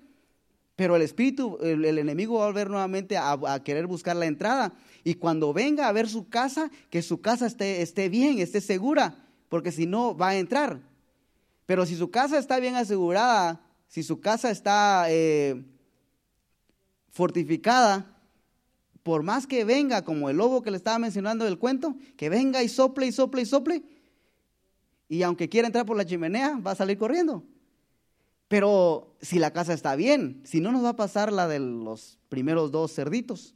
pero 0.82 0.96
el 0.96 1.04
espíritu, 1.04 1.60
el, 1.62 2.00
enemigo 2.00 2.40
va 2.40 2.46
a 2.46 2.48
volver 2.48 2.68
nuevamente 2.68 3.16
a, 3.16 3.62
querer 3.64 3.86
buscar 3.86 4.16
la 4.16 4.26
entrada. 4.26 4.74
Y 5.04 5.14
cuando 5.14 5.54
venga 5.54 5.88
a 5.88 5.92
ver 5.92 6.10
su 6.10 6.28
casa, 6.28 6.72
que 6.90 7.04
su 7.04 7.22
casa 7.22 7.46
esté, 7.46 7.84
esté 7.84 8.10
bien, 8.10 8.40
esté 8.40 8.62
segura, 8.62 9.16
porque 9.48 9.72
si 9.72 9.86
no 9.86 10.18
va 10.18 10.30
a 10.30 10.38
entrar. 10.38 10.80
Pero 11.68 11.86
si 11.86 11.96
su 11.96 12.10
casa 12.10 12.40
está 12.40 12.60
bien 12.60 12.76
asegurada, 12.76 13.62
si 13.88 14.02
su 14.02 14.22
casa 14.22 14.50
está 14.50 15.06
eh, 15.10 15.64
fortificada, 17.12 18.18
por 19.04 19.22
más 19.22 19.46
que 19.46 19.64
venga, 19.66 20.04
como 20.04 20.32
el 20.32 20.38
lobo 20.38 20.64
que 20.64 20.72
le 20.72 20.78
estaba 20.78 20.98
mencionando 20.98 21.46
del 21.46 21.60
cuento, 21.60 21.96
que 22.18 22.30
venga 22.30 22.64
y 22.64 22.70
sople 22.70 23.06
y 23.06 23.12
sople 23.12 23.44
y 23.44 23.46
sople, 23.46 23.84
y 25.12 25.24
aunque 25.24 25.50
quiera 25.50 25.68
entrar 25.68 25.86
por 25.86 25.98
la 25.98 26.06
chimenea, 26.06 26.58
va 26.66 26.72
a 26.72 26.76
salir 26.76 26.98
corriendo. 26.98 27.44
Pero 28.48 29.14
si 29.20 29.40
la 29.40 29.52
casa 29.52 29.74
está 29.74 29.98
bien, 29.98 30.40
si 30.46 30.62
no 30.62 30.72
nos 30.72 30.86
va 30.86 30.90
a 30.92 30.96
pasar 30.96 31.34
la 31.34 31.50
de 31.50 31.60
los 31.60 32.18
primeros 32.30 32.72
dos 32.72 32.94
cerditos, 32.94 33.54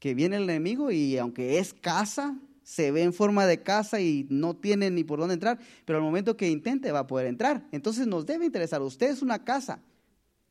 que 0.00 0.14
viene 0.14 0.38
el 0.38 0.50
enemigo 0.50 0.90
y 0.90 1.16
aunque 1.16 1.60
es 1.60 1.74
casa, 1.74 2.36
se 2.64 2.90
ve 2.90 3.04
en 3.04 3.12
forma 3.12 3.46
de 3.46 3.62
casa 3.62 4.00
y 4.00 4.26
no 4.30 4.56
tiene 4.56 4.90
ni 4.90 5.04
por 5.04 5.20
dónde 5.20 5.34
entrar, 5.34 5.60
pero 5.84 5.98
al 5.98 6.04
momento 6.04 6.36
que 6.36 6.50
intente 6.50 6.90
va 6.90 7.00
a 7.00 7.06
poder 7.06 7.28
entrar. 7.28 7.68
Entonces 7.70 8.08
nos 8.08 8.26
debe 8.26 8.44
interesar, 8.46 8.82
usted 8.82 9.10
es 9.10 9.22
una 9.22 9.44
casa, 9.44 9.78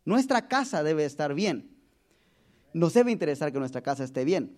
nuestra 0.06 0.48
casa 0.48 0.84
debe 0.84 1.04
estar 1.04 1.34
bien. 1.34 1.70
Nos 2.72 2.94
debe 2.94 3.12
interesar 3.12 3.52
que 3.52 3.60
nuestra 3.60 3.82
casa 3.82 4.06
esté 4.06 4.24
bien. 4.24 4.56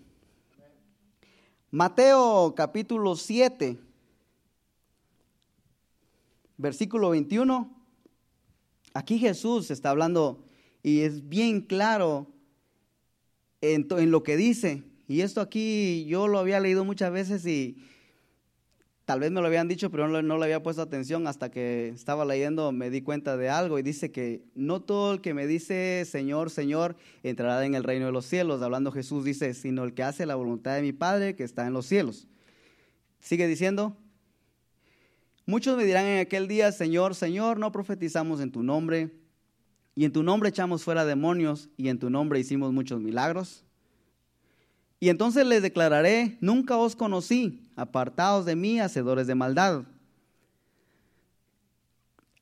Mateo 1.72 2.54
capítulo 2.56 3.16
7, 3.16 3.80
versículo 6.62 7.10
21. 7.10 7.70
Aquí 8.94 9.18
Jesús 9.18 9.72
está 9.72 9.90
hablando 9.90 10.46
y 10.84 11.02
es 11.02 11.28
bien 11.28 11.62
claro 11.62 12.28
en, 13.62 13.88
en 13.90 14.12
lo 14.12 14.24
que 14.24 14.38
dice. 14.38 14.84
Y 15.08 15.22
esto 15.22 15.42
aquí 15.42 16.06
yo 16.06 16.28
lo 16.28 16.40
había 16.40 16.60
leído 16.60 16.86
muchas 16.86 17.12
veces 17.12 17.46
y 17.46 17.78
tal 19.06 19.20
vez 19.20 19.32
me 19.32 19.42
lo 19.42 19.48
habían 19.48 19.68
dicho, 19.68 19.90
pero 19.90 20.08
no, 20.08 20.38
le 20.38 20.44
había 20.46 20.64
puesto 20.64 20.82
atención 20.82 21.28
hasta 21.28 21.52
que 21.52 21.90
estaba 21.90 22.24
leyendo, 22.24 22.72
me 22.72 22.90
di 22.90 23.02
cuenta 23.02 23.36
de 23.36 23.50
algo 23.50 23.78
y 23.78 23.82
dice 23.82 24.12
que 24.12 24.46
no 24.56 24.82
todo 24.82 25.14
el 25.14 25.22
que 25.22 25.34
me 25.34 25.48
dice 25.48 26.06
Señor, 26.06 26.50
Señor, 26.50 26.96
entrará 27.24 27.66
en 27.66 27.76
el 27.76 27.84
reino 27.84 28.06
de 28.06 28.12
los 28.12 28.26
cielos. 28.26 28.62
Hablando 28.62 28.92
Jesús 28.92 29.26
dice, 29.26 29.54
sino 29.54 29.84
el 29.84 29.94
que 29.94 30.04
hace 30.04 30.26
la 30.26 30.36
voluntad 30.36 30.76
de 30.76 30.82
mi 30.82 30.94
Padre 30.94 31.36
que 31.36 31.44
está 31.44 31.68
en 31.68 31.74
los 31.74 31.88
cielos. 31.88 32.28
Sigue 33.20 33.48
diciendo, 33.48 33.98
muchos 35.46 35.78
me 35.78 35.86
dirán 35.86 36.06
en 36.06 36.20
aquel 36.20 36.48
día, 36.48 36.72
Señor, 36.72 37.16
Señor, 37.16 37.60
no 37.60 37.72
profetizamos 37.72 38.42
en 38.42 38.52
tu 38.52 38.64
nombre, 38.64 39.12
y 39.96 40.06
en 40.06 40.12
tu 40.12 40.24
nombre 40.24 40.50
echamos 40.50 40.84
fuera 40.84 41.06
demonios, 41.06 41.70
y 41.78 41.90
en 41.90 42.00
tu 42.00 42.10
nombre 42.10 42.40
hicimos 42.40 42.72
muchos 42.72 43.02
milagros. 43.02 43.64
Y 45.00 45.10
entonces 45.10 45.46
les 45.46 45.62
declararé, 45.62 46.38
nunca 46.42 46.78
os 46.78 46.96
conocí, 46.96 47.68
apartados 47.76 48.46
de 48.46 48.56
mí, 48.56 48.80
hacedores 48.80 49.26
de 49.28 49.36
maldad. 49.36 49.84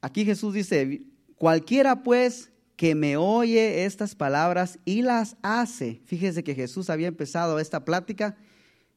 Aquí 0.01 0.25
Jesús 0.25 0.53
dice, 0.53 1.03
cualquiera 1.35 2.03
pues 2.03 2.51
que 2.75 2.95
me 2.95 3.17
oye 3.17 3.85
estas 3.85 4.15
palabras 4.15 4.79
y 4.85 5.01
las 5.01 5.35
hace. 5.41 6.01
Fíjese 6.05 6.43
que 6.43 6.55
Jesús 6.55 6.89
había 6.89 7.07
empezado 7.07 7.59
esta 7.59 7.83
plática, 7.83 8.38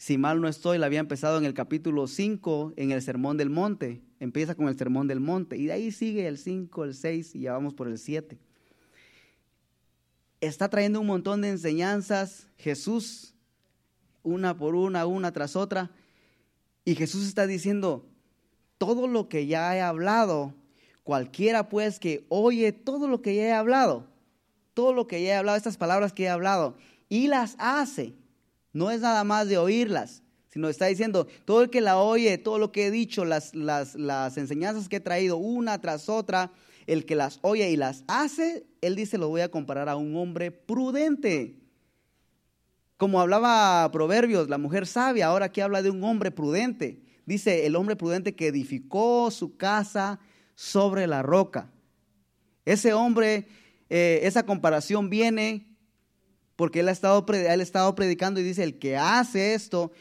si 0.03 0.19
mal 0.19 0.41
no 0.41 0.49
estoy, 0.49 0.79
la 0.79 0.87
había 0.87 0.99
empezado 0.99 1.39
en 1.39 1.45
el 1.45 1.55
capítulo 1.55 2.09
5, 2.09 2.73
en 2.75 2.91
el 2.91 3.01
Sermón 3.03 3.37
del 3.37 3.51
Monte. 3.51 4.03
Empieza 4.19 4.57
con 4.57 4.67
el 4.67 4.77
Sermón 4.77 5.07
del 5.07 5.21
Monte 5.21 5.57
y 5.57 5.67
de 5.67 5.75
ahí 5.75 5.93
sigue 5.93 6.27
el 6.27 6.39
5, 6.39 6.83
el 6.83 6.95
6 6.97 7.37
y 7.37 7.43
ya 7.43 7.53
vamos 7.53 7.73
por 7.73 7.87
el 7.87 8.01
7. 8.01 8.37
Está 10.41 10.69
trayendo 10.69 11.01
un 11.01 11.07
montón 11.07 11.41
de 11.41 11.51
enseñanzas 11.51 12.49
Jesús 12.59 13.37
una 14.25 14.57
por 14.57 14.75
una, 14.75 15.07
una 15.07 15.33
tras 15.33 15.55
otra. 15.55 15.93
Y 16.85 16.97
Jesús 16.97 17.25
está 17.29 17.47
diciendo, 17.47 18.05
todo 18.79 19.07
lo 19.07 19.29
que 19.29 19.47
ya 19.47 19.77
he 19.77 19.81
hablado, 19.81 20.53
cualquiera 21.05 21.69
pues 21.69 22.01
que 22.01 22.27
oye 22.29 22.73
todo 22.73 23.07
lo 23.07 23.23
que 23.23 23.37
ya 23.37 23.43
he 23.45 23.53
hablado, 23.53 24.09
todo 24.75 24.95
lo 24.95 25.07
que 25.07 25.23
ya 25.23 25.35
he 25.35 25.37
hablado, 25.37 25.57
estas 25.57 25.77
palabras 25.77 26.13
que 26.13 26.25
he 26.25 26.29
hablado, 26.29 26.77
y 27.09 27.29
las 27.29 27.55
hace, 27.61 28.17
no 28.73 28.91
es 28.91 29.01
nada 29.01 29.25
más 29.25 29.49
de 29.49 29.59
oírlas, 29.59 30.23
sino 30.49 30.69
está 30.69 30.87
diciendo, 30.87 31.27
todo 31.45 31.63
el 31.63 31.71
que 31.71 31.81
la 31.81 31.99
oye, 31.99 32.37
todo 32.39 32.59
lo 32.59 32.73
que 32.73 32.87
he 32.87 32.91
dicho, 32.91 33.25
las, 33.25 33.55
las, 33.55 33.95
las 33.95 34.37
enseñanzas 34.37 34.89
que 34.89 34.97
he 34.97 35.01
traído 35.01 35.37
una 35.37 35.81
tras 35.81 36.09
otra, 36.09 36.53
el 36.87 37.07
que 37.07 37.15
las 37.15 37.39
oye 37.43 37.71
y 37.71 37.77
las 37.77 38.05
hace, 38.07 38.67
él 38.81 38.97
dice, 38.97 39.19
lo 39.19 39.29
voy 39.29 39.41
a 39.41 39.51
comparar 39.51 39.89
a 39.89 39.97
un 39.97 40.17
hombre 40.17 40.51
prudente 40.51 41.63
como 43.03 43.21
hablaba 43.21 43.91
Proverbios, 43.91 44.49
la 44.49 44.59
mujer 44.59 44.87
sabia, 44.87 45.27
ahora 45.27 45.47
aquí 45.47 45.61
habla 45.61 45.83
de 45.83 45.91
un 45.91 46.05
hombre 46.05 46.31
prudente. 46.31 47.03
Dice 47.27 47.67
el 47.67 47.75
hombre 47.75 47.97
prudente 47.97 48.37
que 48.37 48.47
edificó 48.47 49.33
su 49.33 49.57
casa 49.57 50.21
sobre 50.55 51.09
la 51.09 51.21
roca. 51.21 51.69
Ese 52.65 52.93
hombre, 52.93 53.49
eh, 53.91 54.21
esa 54.23 54.47
comparación 54.47 55.11
viene 55.11 55.67
porque 56.57 56.81
él 56.81 56.89
ha, 56.89 56.93
estado, 56.93 57.25
él 57.29 57.61
ha 57.61 57.63
estado 57.63 57.95
predicando 57.95 58.41
y 58.41 58.43
dice, 58.43 58.63
el 58.63 58.79
que 58.79 58.97
hace 58.97 59.55
esto 59.55 59.93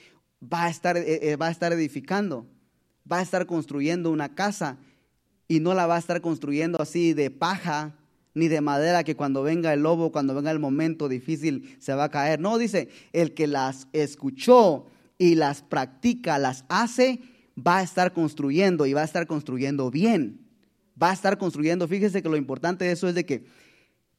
va 0.42 0.66
a, 0.66 0.70
estar, 0.70 0.98
eh, 0.98 1.32
eh, 1.32 1.36
va 1.36 1.48
a 1.48 1.52
estar 1.52 1.72
edificando, 1.74 2.48
va 3.10 3.20
a 3.20 3.22
estar 3.22 3.46
construyendo 3.46 4.12
una 4.12 4.34
casa 4.36 4.78
y 5.48 5.60
no 5.60 5.74
la 5.74 5.86
va 5.86 5.96
a 5.96 6.00
estar 6.00 6.22
construyendo 6.22 6.82
así 6.82 7.14
de 7.14 7.30
paja, 7.30 7.96
ni 8.34 8.48
de 8.48 8.62
madera 8.62 9.04
que 9.04 9.16
cuando 9.16 9.44
venga 9.44 9.74
el 9.74 9.82
lobo, 9.82 10.12
cuando 10.12 10.34
venga 10.34 10.52
el 10.52 10.60
momento 10.60 11.10
difícil, 11.10 11.76
se 11.80 11.94
va 11.94 12.06
a 12.06 12.10
caer. 12.10 12.40
No, 12.40 12.58
dice, 12.58 12.90
el 13.12 13.34
que 13.34 13.48
las 13.48 13.88
escuchó 13.92 14.86
y 15.18 15.36
las 15.36 15.62
practica, 15.62 16.38
las 16.38 16.64
hace, 16.70 17.20
va 17.56 17.80
a 17.80 17.84
estar 17.84 18.14
construyendo 18.14 18.86
y 18.86 18.94
va 18.94 19.02
a 19.02 19.06
estar 19.06 19.28
construyendo 19.28 19.92
bien. 19.92 20.48
Va 21.02 21.10
a 21.10 21.14
estar 21.14 21.38
construyendo. 21.38 21.88
Fíjese 21.88 22.22
que 22.22 22.30
lo 22.30 22.38
importante 22.38 22.86
de 22.86 22.92
eso 22.92 23.10
es 23.10 23.16
de 23.16 23.26
que 23.26 23.44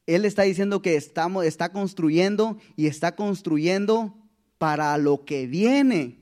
él 0.06 0.24
está 0.24 0.42
diciendo 0.42 0.82
que 0.82 0.96
estamos, 0.96 1.44
está 1.44 1.72
construyendo 1.72 2.58
y 2.76 2.86
está 2.86 3.14
construyendo 3.14 4.16
para 4.58 4.96
lo 4.98 5.24
que 5.24 5.46
viene. 5.46 6.18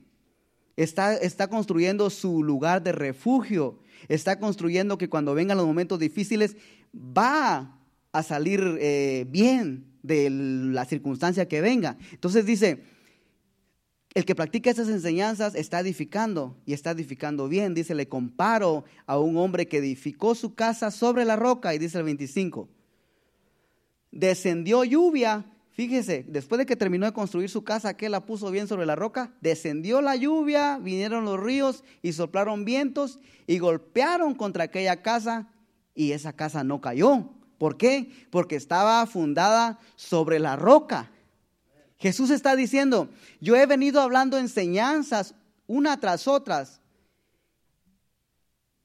Está, 0.75 1.15
está 1.15 1.47
construyendo 1.47 2.09
su 2.09 2.43
lugar 2.43 2.83
de 2.83 2.91
refugio. 2.91 3.79
Está 4.07 4.39
construyendo 4.39 4.97
que 4.97 5.09
cuando 5.09 5.33
vengan 5.33 5.57
los 5.57 5.65
momentos 5.65 5.99
difíciles 5.99 6.55
va 6.95 7.79
a 8.11 8.23
salir 8.23 8.77
eh, 8.79 9.25
bien 9.29 9.85
de 10.03 10.29
la 10.29 10.85
circunstancia 10.85 11.47
que 11.47 11.61
venga. 11.61 11.97
Entonces 12.11 12.45
dice, 12.45 12.83
el 14.13 14.25
que 14.25 14.35
practica 14.35 14.69
esas 14.69 14.89
enseñanzas 14.89 15.55
está 15.55 15.79
edificando 15.79 16.57
y 16.65 16.73
está 16.73 16.91
edificando 16.91 17.47
bien. 17.47 17.73
Dice, 17.73 17.95
le 17.95 18.09
comparo 18.09 18.83
a 19.05 19.17
un 19.17 19.37
hombre 19.37 19.67
que 19.67 19.77
edificó 19.77 20.35
su 20.35 20.53
casa 20.53 20.91
sobre 20.91 21.25
la 21.25 21.35
roca 21.35 21.73
y 21.73 21.79
dice 21.79 21.97
el 21.97 22.03
25. 22.03 22.69
Descendió 24.11 24.83
lluvia, 24.83 25.45
fíjese, 25.71 26.25
después 26.27 26.59
de 26.59 26.65
que 26.65 26.75
terminó 26.75 27.05
de 27.05 27.13
construir 27.13 27.49
su 27.49 27.63
casa, 27.63 27.95
que 27.95 28.09
la 28.09 28.25
puso 28.25 28.51
bien 28.51 28.67
sobre 28.67 28.85
la 28.85 28.95
roca, 28.95 29.33
descendió 29.41 30.01
la 30.01 30.15
lluvia, 30.15 30.77
vinieron 30.77 31.25
los 31.25 31.39
ríos 31.39 31.83
y 32.01 32.13
soplaron 32.13 32.65
vientos 32.65 33.19
y 33.47 33.59
golpearon 33.59 34.35
contra 34.35 34.65
aquella 34.65 35.01
casa 35.01 35.49
y 35.95 36.11
esa 36.11 36.33
casa 36.33 36.63
no 36.63 36.81
cayó 36.81 37.29
¿Por 37.61 37.77
qué? 37.77 38.09
Porque 38.31 38.55
estaba 38.55 39.05
fundada 39.05 39.77
sobre 39.95 40.39
la 40.39 40.55
roca. 40.55 41.11
Jesús 41.99 42.31
está 42.31 42.55
diciendo, 42.55 43.07
yo 43.39 43.55
he 43.55 43.67
venido 43.67 44.01
hablando 44.01 44.39
enseñanzas 44.39 45.35
una 45.67 45.99
tras 45.99 46.27
otras 46.27 46.80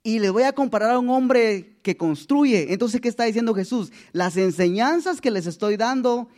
y 0.07 0.21
le 0.21 0.31
voy 0.31 0.45
a 0.45 0.53
comparar 0.53 0.93
a 0.93 1.01
un 1.01 1.11
hombre 1.11 1.81
que 1.83 1.97
construye. 1.97 2.73
Entonces, 2.73 3.01
¿qué 3.01 3.09
está 3.09 3.25
diciendo 3.25 3.53
Jesús? 3.57 3.91
Las 4.13 4.37
enseñanzas 4.37 5.21
que 5.21 5.33
les 5.33 5.49
estoy 5.49 5.77
dando 5.77 6.29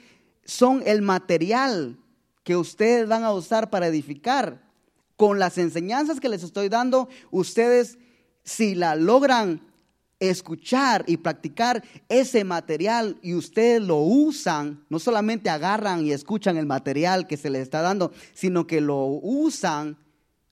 son 0.47 0.83
el 0.87 1.03
material 1.03 1.99
que 2.45 2.57
ustedes 2.57 3.07
van 3.07 3.25
a 3.25 3.33
usar 3.35 3.69
para 3.69 3.87
edificar. 3.87 4.67
Con 5.17 5.39
las 5.39 5.59
enseñanzas 5.59 6.19
que 6.19 6.31
les 6.31 6.45
estoy 6.45 6.71
dando, 6.71 7.11
ustedes, 7.31 7.99
si 8.43 8.75
la 8.75 8.97
logran 8.97 9.61
escuchar 10.19 11.05
y 11.07 11.19
practicar 11.19 11.85
ese 12.09 12.45
material 12.45 13.19
y 13.21 13.35
ustedes 13.35 13.83
lo 13.83 13.99
usan, 13.99 14.83
no 14.89 14.99
solamente 14.99 15.51
agarran 15.51 16.07
y 16.07 16.13
escuchan 16.13 16.57
el 16.57 16.65
material 16.65 17.27
que 17.27 17.37
se 17.37 17.51
les 17.51 17.65
está 17.65 17.83
dando, 17.83 18.13
sino 18.33 18.67
que 18.67 18.81
lo 18.81 19.05
usan, 19.05 19.99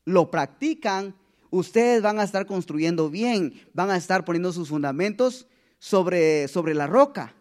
lo 0.05 0.31
practican, 0.31 1.15
ustedes 1.51 2.03
van 2.03 2.19
a 2.19 2.25
estar 2.25 2.47
construyendo 2.47 3.11
bien, 3.11 3.55
van 3.73 3.91
a 3.91 3.97
estar 3.97 4.25
poniendo 4.25 4.53
sus 4.53 4.69
fundamentos 4.69 5.47
sobre, 5.79 6.49
sobre 6.49 6.75
la 6.75 6.87
roca. 6.87 7.35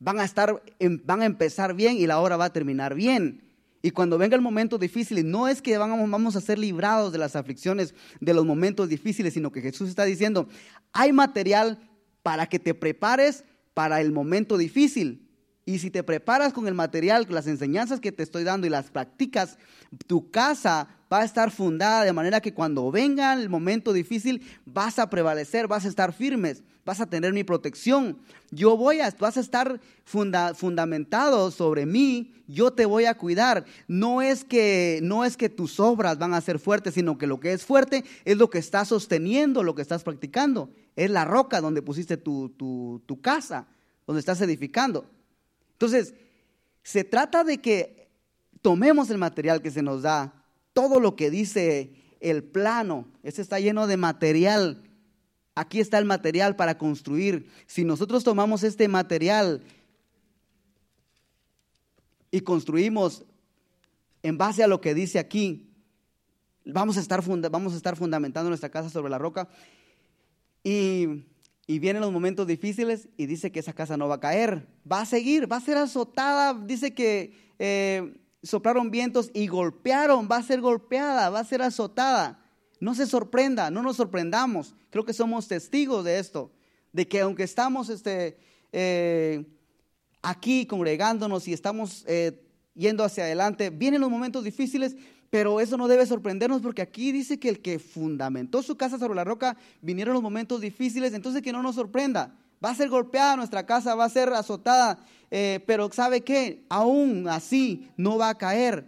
Van 0.00 0.20
a 0.20 0.24
estar, 0.24 0.62
van 1.04 1.22
a 1.22 1.26
empezar 1.26 1.74
bien 1.74 1.96
y 1.96 2.06
la 2.06 2.20
obra 2.20 2.36
va 2.36 2.46
a 2.46 2.52
terminar 2.52 2.94
bien. 2.94 3.48
Y 3.80 3.90
cuando 3.90 4.18
venga 4.18 4.34
el 4.34 4.42
momento 4.42 4.78
difícil, 4.78 5.30
no 5.30 5.48
es 5.48 5.62
que 5.62 5.78
vamos, 5.78 6.36
a 6.36 6.40
ser 6.40 6.58
librados 6.58 7.12
de 7.12 7.18
las 7.18 7.36
aflicciones, 7.36 7.94
de 8.20 8.34
los 8.34 8.44
momentos 8.44 8.88
difíciles, 8.88 9.34
sino 9.34 9.52
que 9.52 9.60
Jesús 9.60 9.88
está 9.88 10.04
diciendo, 10.04 10.48
hay 10.92 11.12
material 11.12 11.78
para 12.22 12.46
que 12.46 12.58
te 12.58 12.74
prepares 12.74 13.44
para 13.74 14.00
el 14.00 14.12
momento 14.12 14.58
difícil. 14.58 15.28
Y 15.64 15.78
si 15.78 15.90
te 15.90 16.02
preparas 16.02 16.52
con 16.52 16.66
el 16.66 16.74
material, 16.74 17.26
las 17.30 17.46
enseñanzas 17.46 18.00
que 18.00 18.10
te 18.10 18.22
estoy 18.22 18.42
dando 18.42 18.66
y 18.66 18.70
las 18.70 18.90
practicas, 18.90 19.58
tu 20.06 20.30
casa 20.30 20.88
va 21.12 21.20
a 21.20 21.24
estar 21.24 21.50
fundada 21.50 22.04
de 22.04 22.12
manera 22.12 22.40
que 22.40 22.54
cuando 22.54 22.90
venga 22.90 23.32
el 23.32 23.48
momento 23.48 23.92
difícil 23.92 24.42
vas 24.66 24.98
a 24.98 25.08
prevalecer, 25.08 25.66
vas 25.66 25.84
a 25.84 25.88
estar 25.88 26.12
firmes, 26.12 26.62
vas 26.84 27.00
a 27.00 27.06
tener 27.06 27.32
mi 27.32 27.44
protección. 27.44 28.18
Yo 28.50 28.76
voy 28.76 29.00
a, 29.00 29.10
vas 29.18 29.36
a 29.36 29.40
estar 29.40 29.80
fundamentado 30.04 31.50
sobre 31.50 31.86
mí, 31.86 32.34
yo 32.46 32.72
te 32.72 32.86
voy 32.86 33.06
a 33.06 33.14
cuidar. 33.14 33.64
No 33.86 34.22
es 34.22 34.44
que 34.44 35.00
no 35.02 35.24
es 35.24 35.36
que 35.36 35.48
tus 35.48 35.80
obras 35.80 36.18
van 36.18 36.34
a 36.34 36.40
ser 36.40 36.58
fuertes, 36.58 36.94
sino 36.94 37.16
que 37.16 37.26
lo 37.26 37.40
que 37.40 37.52
es 37.52 37.64
fuerte 37.64 38.04
es 38.24 38.36
lo 38.36 38.50
que 38.50 38.58
estás 38.58 38.88
sosteniendo, 38.88 39.62
lo 39.62 39.74
que 39.74 39.82
estás 39.82 40.02
practicando. 40.02 40.70
Es 40.96 41.10
la 41.10 41.24
roca 41.24 41.60
donde 41.60 41.82
pusiste 41.82 42.16
tu, 42.16 42.50
tu 42.50 43.20
casa, 43.20 43.66
donde 44.06 44.20
estás 44.20 44.40
edificando. 44.40 45.06
Entonces, 45.72 46.14
se 46.82 47.04
trata 47.04 47.44
de 47.44 47.58
que 47.58 48.08
tomemos 48.62 49.10
el 49.10 49.18
material 49.18 49.62
que 49.62 49.70
se 49.70 49.82
nos 49.82 50.02
da 50.02 50.37
todo 50.78 51.00
lo 51.00 51.16
que 51.16 51.28
dice 51.28 51.90
el 52.20 52.44
plano. 52.44 53.08
Este 53.24 53.42
está 53.42 53.58
lleno 53.58 53.88
de 53.88 53.96
material. 53.96 54.80
Aquí 55.56 55.80
está 55.80 55.98
el 55.98 56.04
material 56.04 56.54
para 56.54 56.78
construir. 56.78 57.50
Si 57.66 57.82
nosotros 57.82 58.22
tomamos 58.22 58.62
este 58.62 58.86
material 58.86 59.64
y 62.30 62.42
construimos 62.42 63.24
en 64.22 64.38
base 64.38 64.62
a 64.62 64.68
lo 64.68 64.80
que 64.80 64.94
dice 64.94 65.18
aquí, 65.18 65.68
vamos 66.64 66.96
a 66.96 67.00
estar, 67.00 67.24
vamos 67.50 67.72
a 67.72 67.76
estar 67.76 67.96
fundamentando 67.96 68.48
nuestra 68.48 68.70
casa 68.70 68.88
sobre 68.88 69.10
la 69.10 69.18
roca. 69.18 69.48
Y, 70.62 71.24
vienen 71.66 72.02
los 72.02 72.12
momentos 72.12 72.46
difíciles 72.46 73.08
y 73.16 73.26
dice 73.26 73.50
que 73.50 73.58
esa 73.58 73.72
casa 73.72 73.96
no 73.96 74.06
va 74.06 74.14
a 74.14 74.20
caer, 74.20 74.68
va 74.90 75.00
a 75.00 75.06
seguir, 75.06 75.50
va 75.50 75.56
a 75.56 75.60
ser 75.60 75.76
azotada. 75.76 76.54
Dice 76.54 76.94
que 76.94 77.34
eh, 77.58 78.14
soplaron 78.42 78.90
vientos 78.90 79.30
y 79.34 79.46
golpearon, 79.46 80.28
va 80.30 80.36
a 80.36 80.42
ser 80.42 80.60
golpeada, 80.60 81.30
va 81.30 81.40
a 81.40 81.44
ser 81.44 81.62
azotada. 81.62 82.44
No 82.80 82.94
se 82.94 83.06
sorprenda, 83.06 83.70
no 83.70 83.82
nos 83.82 83.96
sorprendamos. 83.96 84.74
Creo 84.90 85.04
que 85.04 85.12
somos 85.12 85.48
testigos 85.48 86.04
de 86.04 86.18
esto, 86.18 86.52
de 86.92 87.08
que 87.08 87.20
aunque 87.20 87.42
estamos 87.42 87.88
este, 87.88 88.38
eh, 88.72 89.44
aquí 90.22 90.66
congregándonos 90.66 91.48
y 91.48 91.52
estamos 91.52 92.04
eh, 92.06 92.40
yendo 92.74 93.04
hacia 93.04 93.24
adelante, 93.24 93.70
vienen 93.70 94.00
los 94.00 94.10
momentos 94.10 94.44
difíciles, 94.44 94.96
pero 95.30 95.60
eso 95.60 95.76
no 95.76 95.88
debe 95.88 96.06
sorprendernos 96.06 96.62
porque 96.62 96.82
aquí 96.82 97.12
dice 97.12 97.38
que 97.38 97.48
el 97.48 97.60
que 97.60 97.78
fundamentó 97.78 98.62
su 98.62 98.76
casa 98.76 98.98
sobre 98.98 99.16
la 99.16 99.24
roca, 99.24 99.56
vinieron 99.82 100.14
los 100.14 100.22
momentos 100.22 100.60
difíciles, 100.60 101.12
entonces 101.12 101.42
que 101.42 101.52
no 101.52 101.62
nos 101.62 101.74
sorprenda. 101.74 102.36
Va 102.64 102.70
a 102.70 102.74
ser 102.74 102.88
golpeada 102.88 103.36
nuestra 103.36 103.66
casa, 103.66 103.94
va 103.94 104.04
a 104.04 104.10
ser 104.10 104.32
azotada, 104.32 104.98
eh, 105.30 105.62
pero 105.66 105.90
¿sabe 105.92 106.22
qué? 106.22 106.64
Aún 106.68 107.28
así 107.28 107.90
no 107.96 108.18
va 108.18 108.30
a 108.30 108.38
caer 108.38 108.86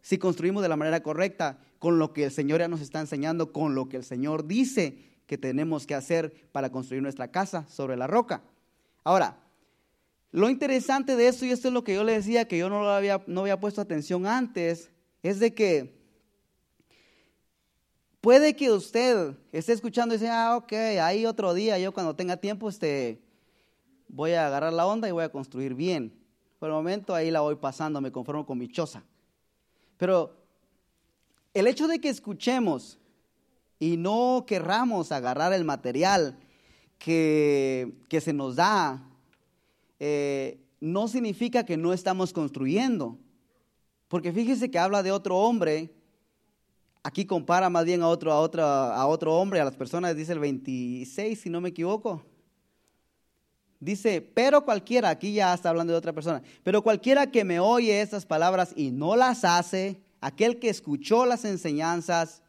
si 0.00 0.18
construimos 0.18 0.62
de 0.62 0.68
la 0.68 0.76
manera 0.76 1.02
correcta, 1.02 1.58
con 1.78 1.98
lo 1.98 2.12
que 2.12 2.24
el 2.24 2.30
Señor 2.30 2.60
ya 2.60 2.68
nos 2.68 2.80
está 2.80 3.00
enseñando, 3.00 3.52
con 3.52 3.74
lo 3.74 3.88
que 3.88 3.96
el 3.96 4.04
Señor 4.04 4.46
dice 4.46 4.98
que 5.26 5.36
tenemos 5.36 5.86
que 5.86 5.94
hacer 5.94 6.32
para 6.52 6.70
construir 6.70 7.02
nuestra 7.02 7.30
casa 7.32 7.66
sobre 7.68 7.96
la 7.96 8.06
roca. 8.06 8.42
Ahora, 9.04 9.38
lo 10.30 10.48
interesante 10.48 11.16
de 11.16 11.28
esto, 11.28 11.44
y 11.44 11.50
esto 11.50 11.68
es 11.68 11.74
lo 11.74 11.84
que 11.84 11.94
yo 11.94 12.04
le 12.04 12.12
decía, 12.12 12.46
que 12.46 12.58
yo 12.58 12.68
no, 12.68 12.88
había, 12.88 13.22
no 13.26 13.42
había 13.42 13.58
puesto 13.58 13.80
atención 13.80 14.26
antes, 14.26 14.90
es 15.22 15.40
de 15.40 15.54
que 15.54 16.05
Puede 18.26 18.56
que 18.56 18.72
usted 18.72 19.36
esté 19.52 19.72
escuchando 19.72 20.12
y 20.12 20.18
diga, 20.18 20.48
ah, 20.48 20.56
ok, 20.56 20.72
ahí 21.00 21.24
otro 21.26 21.54
día, 21.54 21.78
yo 21.78 21.94
cuando 21.94 22.16
tenga 22.16 22.36
tiempo, 22.36 22.68
este, 22.68 23.20
voy 24.08 24.32
a 24.32 24.48
agarrar 24.48 24.72
la 24.72 24.84
onda 24.84 25.08
y 25.08 25.12
voy 25.12 25.22
a 25.22 25.28
construir 25.28 25.74
bien. 25.74 26.12
Por 26.58 26.68
el 26.68 26.74
momento 26.74 27.14
ahí 27.14 27.30
la 27.30 27.42
voy 27.42 27.54
pasando, 27.54 28.00
me 28.00 28.10
conformo 28.10 28.44
con 28.44 28.58
mi 28.58 28.66
choza. 28.66 29.04
Pero 29.96 30.34
el 31.54 31.68
hecho 31.68 31.86
de 31.86 32.00
que 32.00 32.08
escuchemos 32.08 32.98
y 33.78 33.96
no 33.96 34.42
querramos 34.44 35.12
agarrar 35.12 35.52
el 35.52 35.62
material 35.62 36.36
que, 36.98 37.94
que 38.08 38.20
se 38.20 38.32
nos 38.32 38.56
da, 38.56 39.08
eh, 40.00 40.58
no 40.80 41.06
significa 41.06 41.64
que 41.64 41.76
no 41.76 41.92
estamos 41.92 42.32
construyendo. 42.32 43.18
Porque 44.08 44.32
fíjese 44.32 44.68
que 44.68 44.80
habla 44.80 45.04
de 45.04 45.12
otro 45.12 45.36
hombre 45.36 45.95
Aquí 47.06 47.24
compara 47.24 47.70
más 47.70 47.84
bien 47.84 48.02
a 48.02 48.08
otro, 48.08 48.32
a, 48.32 48.40
otro, 48.40 48.64
a 48.64 49.06
otro 49.06 49.32
hombre, 49.36 49.60
a 49.60 49.64
las 49.64 49.76
personas, 49.76 50.16
dice 50.16 50.32
el 50.32 50.40
26, 50.40 51.40
si 51.40 51.48
no 51.48 51.60
me 51.60 51.68
equivoco. 51.68 52.26
Dice, 53.78 54.20
pero 54.20 54.64
cualquiera, 54.64 55.10
aquí 55.10 55.32
ya 55.32 55.54
está 55.54 55.68
hablando 55.68 55.92
de 55.92 56.00
otra 56.00 56.12
persona, 56.12 56.42
pero 56.64 56.82
cualquiera 56.82 57.30
que 57.30 57.44
me 57.44 57.60
oye 57.60 58.00
estas 58.00 58.26
palabras 58.26 58.72
y 58.74 58.90
no 58.90 59.14
las 59.14 59.44
hace, 59.44 60.00
aquel 60.20 60.58
que 60.58 60.68
escuchó 60.68 61.26
las 61.26 61.44
enseñanzas, 61.44 62.42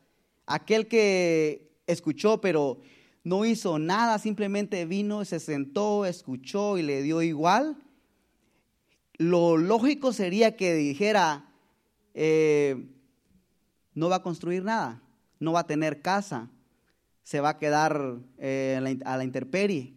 aquel 0.47 0.87
que 0.87 1.69
escuchó 1.85 2.41
pero 2.41 2.79
no 3.23 3.45
hizo 3.45 3.77
nada, 3.77 4.17
simplemente 4.17 4.87
vino, 4.87 5.23
se 5.23 5.39
sentó, 5.39 6.03
escuchó 6.03 6.79
y 6.79 6.81
le 6.81 7.03
dio 7.03 7.21
igual, 7.21 7.77
lo 9.19 9.55
lógico 9.55 10.13
sería 10.13 10.55
que 10.55 10.73
dijera, 10.73 11.45
eh, 12.15 12.87
no 13.97 14.09
va 14.09 14.17
a 14.17 14.21
construir 14.21 14.63
nada, 14.63 15.01
no 15.39 15.53
va 15.53 15.61
a 15.61 15.65
tener 15.65 16.03
casa, 16.03 16.51
se 17.23 17.39
va 17.39 17.49
a 17.49 17.57
quedar 17.57 18.19
eh, 18.37 18.99
a 19.03 19.17
la 19.17 19.23
intemperie. 19.23 19.95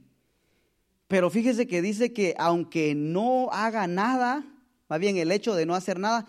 Pero 1.07 1.29
fíjese 1.29 1.67
que 1.67 1.83
dice 1.83 2.15
que 2.15 2.35
aunque 2.39 2.95
no 2.95 3.51
haga 3.53 3.87
nada, 3.87 4.43
más 4.89 5.01
bien 5.01 5.19
el 5.19 5.31
hecho 5.31 5.55
de 5.55 5.67
no 5.67 5.75
hacer 5.75 5.99
nada, 5.99 6.27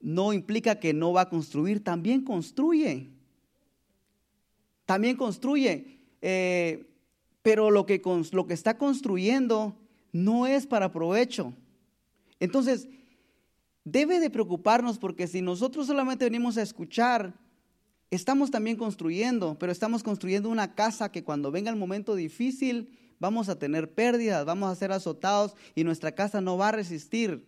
no 0.00 0.32
implica 0.32 0.80
que 0.80 0.94
no 0.94 1.12
va 1.12 1.20
a 1.20 1.28
construir, 1.28 1.84
también 1.84 2.24
construye. 2.24 3.08
También 4.84 5.16
construye. 5.16 6.00
Eh, 6.22 6.86
pero 7.42 7.70
lo 7.70 7.86
que, 7.86 8.02
lo 8.32 8.46
que 8.48 8.54
está 8.54 8.76
construyendo 8.76 9.76
no 10.10 10.48
es 10.48 10.66
para 10.66 10.90
provecho. 10.90 11.52
Entonces, 12.40 12.88
debe 13.84 14.20
de 14.20 14.30
preocuparnos 14.30 14.98
porque 14.98 15.26
si 15.26 15.42
nosotros 15.42 15.86
solamente 15.86 16.24
venimos 16.24 16.56
a 16.56 16.62
escuchar, 16.62 17.34
estamos 18.10 18.50
también 18.50 18.76
construyendo, 18.76 19.58
pero 19.58 19.72
estamos 19.72 20.02
construyendo 20.02 20.48
una 20.48 20.74
casa 20.74 21.10
que 21.10 21.24
cuando 21.24 21.50
venga 21.50 21.70
el 21.70 21.76
momento 21.76 22.14
difícil 22.14 22.98
vamos 23.18 23.48
a 23.48 23.58
tener 23.58 23.92
pérdidas, 23.92 24.44
vamos 24.44 24.70
a 24.70 24.74
ser 24.74 24.92
azotados 24.92 25.54
y 25.74 25.84
nuestra 25.84 26.12
casa 26.12 26.40
no 26.40 26.56
va 26.56 26.68
a 26.68 26.72
resistir. 26.72 27.46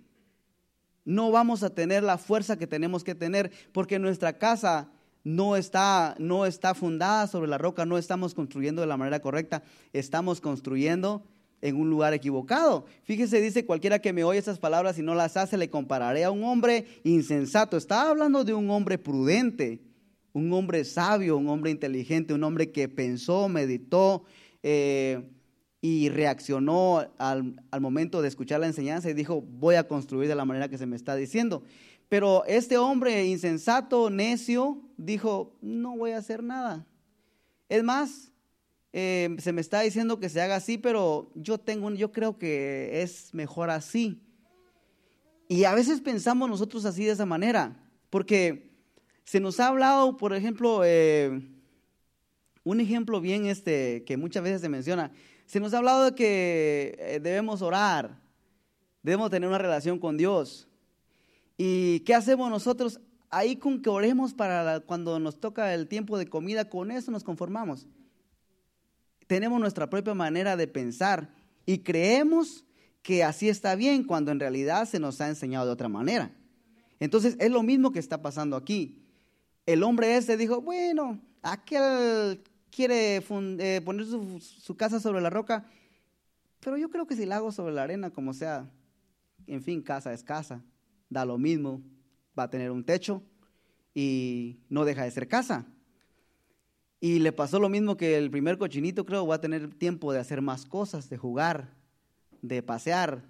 No 1.05 1.31
vamos 1.31 1.63
a 1.63 1.75
tener 1.75 2.03
la 2.03 2.17
fuerza 2.17 2.57
que 2.57 2.67
tenemos 2.67 3.05
que 3.05 3.15
tener 3.15 3.53
porque 3.73 3.99
nuestra 3.99 4.39
casa 4.39 4.89
no 5.23 5.57
está, 5.57 6.15
no 6.19 6.47
está 6.47 6.75
fundada 6.75 7.27
sobre 7.27 7.49
la 7.49 7.59
roca, 7.59 7.85
no 7.85 7.99
estamos 7.99 8.35
construyendo 8.35 8.83
de 8.83 8.89
la 8.89 8.97
manera 8.97 9.21
correcta, 9.21 9.63
estamos 9.93 10.41
construyendo 10.41 11.25
en 11.61 11.77
un 11.77 11.91
lugar 11.91 12.13
equivocado. 12.15 12.87
Fíjese, 13.05 13.41
dice, 13.41 13.65
cualquiera 13.65 13.99
que 13.99 14.13
me 14.13 14.25
oye 14.25 14.39
esas 14.39 14.59
palabras 14.59 14.99
y 14.99 15.03
no 15.03 15.15
las 15.15 15.37
hace, 15.37 15.57
le 15.57 15.71
compararé 15.71 16.25
a 16.25 16.31
un 16.31 16.45
hombre 16.45 16.87
insensato. 17.05 17.77
Estaba 17.77 18.11
hablando 18.11 18.45
de 18.45 18.55
un 18.55 18.71
hombre 18.71 18.99
prudente, 18.99 19.81
un 20.33 20.53
hombre 20.53 20.85
sabio, 20.85 21.37
un 21.37 21.49
hombre 21.49 21.71
inteligente, 21.71 22.35
un 22.35 22.45
hombre 22.45 22.71
que 22.71 22.89
pensó, 22.89 23.49
meditó 23.49 24.25
eh, 24.63 25.23
y 25.81 26.09
reaccionó 26.09 27.07
al, 27.19 27.63
al 27.71 27.81
momento 27.81 28.21
de 28.21 28.29
escuchar 28.29 28.61
la 28.61 28.67
enseñanza 28.67 29.09
y 29.09 29.15
dijo, 29.15 29.41
voy 29.41 29.77
a 29.77 29.89
construir 29.89 30.29
de 30.29 30.35
la 30.35 30.45
manera 30.45 30.69
que 30.69 30.79
se 30.79 30.87
me 30.87 30.97
está 30.97 31.17
diciendo. 31.17 31.63
Pero 32.09 32.45
este 32.45 32.77
hombre 32.79 33.25
insensato, 33.27 34.11
necio, 34.11 34.83
dijo, 34.97 35.57
no 35.63 35.97
voy 35.97 36.11
a 36.11 36.19
hacer 36.19 36.43
nada. 36.43 36.87
Es 37.69 37.83
más, 37.83 38.31
eh, 38.97 39.35
se 39.41 39.53
me 39.53 39.61
está 39.61 39.81
diciendo 39.81 40.21
que 40.21 40.29
se 40.29 40.41
haga 40.41 40.55
así, 40.55 40.79
pero 40.79 41.33
yo 41.35 41.59
tengo, 41.59 41.91
yo 41.91 42.13
creo 42.13 42.39
que 42.39 43.03
es 43.03 43.35
mejor 43.35 43.69
así. 43.69 44.23
Y 45.49 45.65
a 45.65 45.75
veces 45.75 46.01
pensamos 46.01 46.49
nosotros 46.49 46.85
así 46.85 47.05
de 47.05 47.11
esa 47.11 47.27
manera, 47.27 47.77
porque 48.09 48.71
se 49.25 49.41
nos 49.41 49.59
ha 49.59 49.67
hablado, 49.67 50.17
por 50.17 50.33
ejemplo, 50.33 50.83
eh, 50.85 51.43
un 52.63 52.81
ejemplo 52.81 53.21
bien 53.21 53.47
este 53.47 54.05
que 54.05 54.17
muchas 54.17 54.45
veces 54.45 54.61
se 54.61 54.69
menciona, 54.69 55.11
se 55.45 55.59
nos 55.59 55.75
ha 55.75 55.79
hablado 55.79 56.05
de 56.05 56.15
que 56.15 56.97
eh, 57.01 57.19
debemos 57.21 57.63
orar, 57.63 58.21
debemos 59.03 59.29
tener 59.29 59.49
una 59.49 59.59
relación 59.59 59.99
con 59.99 60.17
Dios. 60.17 60.69
¿Y 61.59 61.99
qué 62.01 62.15
hacemos 62.15 62.49
nosotros? 62.49 63.01
Ahí 63.29 63.57
con 63.57 63.83
que 63.83 63.91
oremos 63.91 64.35
para 64.35 64.79
cuando 64.79 65.19
nos 65.19 65.41
toca 65.41 65.75
el 65.75 65.89
tiempo 65.89 66.17
de 66.17 66.29
comida, 66.29 66.69
con 66.69 66.93
eso 66.93 67.11
nos 67.11 67.25
conformamos 67.25 67.89
tenemos 69.27 69.61
nuestra 69.61 69.89
propia 69.89 70.15
manera 70.15 70.57
de 70.57 70.67
pensar 70.67 71.35
y 71.67 71.79
creemos 71.79 72.65
que 73.03 73.23
así 73.23 73.49
está 73.49 73.75
bien 73.75 74.05
cuando 74.05 74.33
en 74.33 74.41
realidad 74.41 74.89
se 74.89 74.99
nos 74.99 75.21
ha 75.21 75.29
enseñado 75.29 75.67
de 75.67 75.73
otra 75.73 75.89
manera. 75.89 76.33
Entonces 77.01 77.37
es 77.39 77.51
lo 77.51 77.63
mismo 77.63 77.93
que 77.93 77.99
está 77.99 78.23
pasando 78.23 78.57
aquí. 78.57 79.03
El 79.67 79.83
hombre 79.83 80.17
ese 80.17 80.37
dijo, 80.37 80.61
bueno, 80.61 81.21
aquel 81.43 82.43
quiere 82.71 83.17
eh, 83.17 83.81
poner 83.85 84.07
su, 84.07 84.77
casa 84.77 85.01
sobre 85.01 85.21
la 85.21 85.31
roca, 85.31 85.67
pero 86.61 86.77
yo 86.77 86.91
creo 86.91 87.07
que 87.07 87.17
si 87.17 87.27
la 87.27 87.37
hago 87.37 87.53
sobre 87.53 87.75
la 87.75 87.83
arena, 87.83 88.11
como 88.11 88.33
sea, 88.33 88.71
en 89.47 89.63
fin, 89.63 89.83
casa 89.83 90.13
es 90.13 90.23
casa, 90.23 90.63
da 91.09 91.25
lo 91.25 91.39
mismo, 91.39 91.83
va 92.39 92.45
a 92.45 92.51
tener 92.51 92.71
un 92.71 92.85
techo 92.85 93.23
y 93.95 94.59
no 94.69 94.85
deja 94.85 95.05
de 95.05 95.11
ser 95.11 95.29
casa. 95.29 95.67
Y 97.05 97.19
le 97.19 97.33
pasó 97.33 97.61
lo 97.61 97.69
mismo 97.69 97.99
que 97.99 98.17
el 98.17 98.31
primer 98.31 98.57
cochinito, 98.57 99.05
creo, 99.05 99.27
va 99.27 99.35
a 99.35 99.41
tener 99.43 99.69
tiempo 99.75 100.11
de 100.11 100.21
hacer 100.21 100.41
más 100.41 100.65
cosas, 100.65 101.11
de 101.11 101.19
jugar, 101.19 101.69
de 102.41 102.63
pasear, 102.63 103.23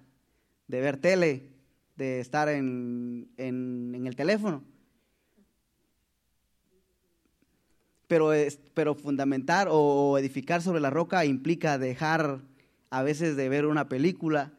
de 0.69 0.79
ver 0.79 0.95
tele, 0.95 1.49
de 1.97 2.21
estar 2.21 2.47
en, 2.47 3.27
en, 3.35 4.07
el 4.07 4.15
teléfono. 4.15 4.63
Pero, 8.07 8.29
pero 8.73 8.95
fundamentar 8.95 9.67
o 9.69 10.17
edificar 10.17 10.61
sobre 10.61 10.79
la 10.79 10.89
roca 10.89 11.25
implica 11.25 11.77
dejar 11.77 12.39
a 12.89 13.03
veces 13.03 13.35
de 13.35 13.49
ver 13.49 13.65
una 13.65 13.89
película, 13.89 14.53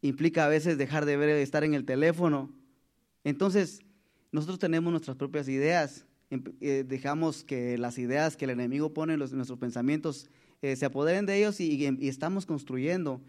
implica 0.00 0.44
a 0.44 0.48
veces 0.48 0.78
dejar 0.78 1.06
de 1.06 1.16
ver, 1.16 1.30
estar 1.30 1.64
en 1.64 1.74
el 1.74 1.84
teléfono. 1.84 2.54
Entonces, 3.24 3.80
nosotros 4.30 4.60
tenemos 4.60 4.92
nuestras 4.92 5.16
propias 5.16 5.48
ideas, 5.48 6.04
eh, 6.30 6.84
dejamos 6.86 7.42
que 7.42 7.78
las 7.78 7.98
ideas 7.98 8.36
que 8.36 8.44
el 8.44 8.50
enemigo 8.50 8.92
pone 8.92 9.14
en, 9.14 9.18
nuestros 9.18 9.58
pensamientos 9.58 10.28
eh, 10.60 10.76
se 10.76 10.84
apoderen 10.84 11.24
de 11.24 11.38
ellos 11.38 11.60
y, 11.60 11.86
estamos 12.06 12.44
construyendo 12.44 13.22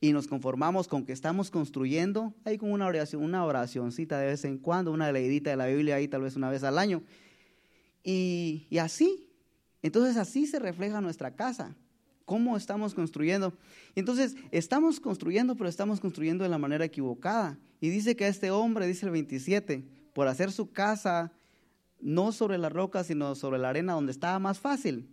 y 0.00 0.12
nos 0.12 0.26
conformamos 0.26 0.88
con 0.88 1.04
que 1.04 1.12
estamos 1.12 1.50
construyendo, 1.50 2.34
ahí 2.44 2.58
con 2.58 2.70
una 2.72 2.86
oración, 2.86 3.22
una 3.22 3.44
oracioncita 3.44 4.18
de 4.18 4.26
vez 4.26 4.44
en 4.44 4.58
cuando, 4.58 4.92
una 4.92 5.10
leidita 5.12 5.50
de 5.50 5.56
la 5.56 5.66
Biblia 5.66 5.96
ahí 5.96 6.08
tal 6.08 6.22
vez 6.22 6.36
una 6.36 6.50
vez 6.50 6.62
al 6.62 6.78
año. 6.78 7.02
Y, 8.02 8.66
y 8.70 8.78
así, 8.78 9.28
entonces 9.82 10.16
así 10.16 10.46
se 10.46 10.58
refleja 10.58 11.00
nuestra 11.00 11.34
casa 11.34 11.76
cómo 12.26 12.56
estamos 12.56 12.92
construyendo. 12.92 13.54
Entonces, 13.94 14.36
estamos 14.50 15.00
construyendo, 15.00 15.56
pero 15.56 15.70
estamos 15.70 16.00
construyendo 16.00 16.44
de 16.44 16.50
la 16.50 16.58
manera 16.58 16.84
equivocada. 16.84 17.58
Y 17.80 17.88
dice 17.88 18.16
que 18.16 18.28
este 18.28 18.50
hombre, 18.50 18.86
dice 18.86 19.06
el 19.06 19.12
27, 19.12 19.84
por 20.12 20.28
hacer 20.28 20.52
su 20.52 20.70
casa 20.70 21.32
no 22.00 22.32
sobre 22.32 22.58
la 22.58 22.68
roca, 22.68 23.04
sino 23.04 23.34
sobre 23.34 23.58
la 23.58 23.70
arena, 23.70 23.94
donde 23.94 24.12
estaba 24.12 24.38
más 24.38 24.58
fácil. 24.58 25.08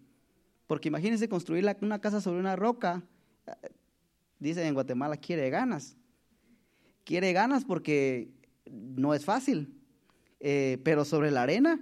Porque 0.68 0.88
imagínense 0.88 1.30
construir 1.30 1.66
una 1.82 2.00
casa 2.00 2.22
sobre 2.22 2.40
una 2.40 2.56
roca, 2.56 3.04
dice 4.40 4.66
en 4.66 4.74
Guatemala, 4.74 5.18
quiere 5.18 5.50
ganas. 5.50 5.96
Quiere 7.04 7.34
ganas 7.34 7.66
porque 7.66 8.32
no 8.66 9.14
es 9.14 9.26
fácil. 9.26 9.74
Eh, 10.40 10.80
pero 10.84 11.06
sobre 11.06 11.32
la 11.32 11.44
arena, 11.44 11.80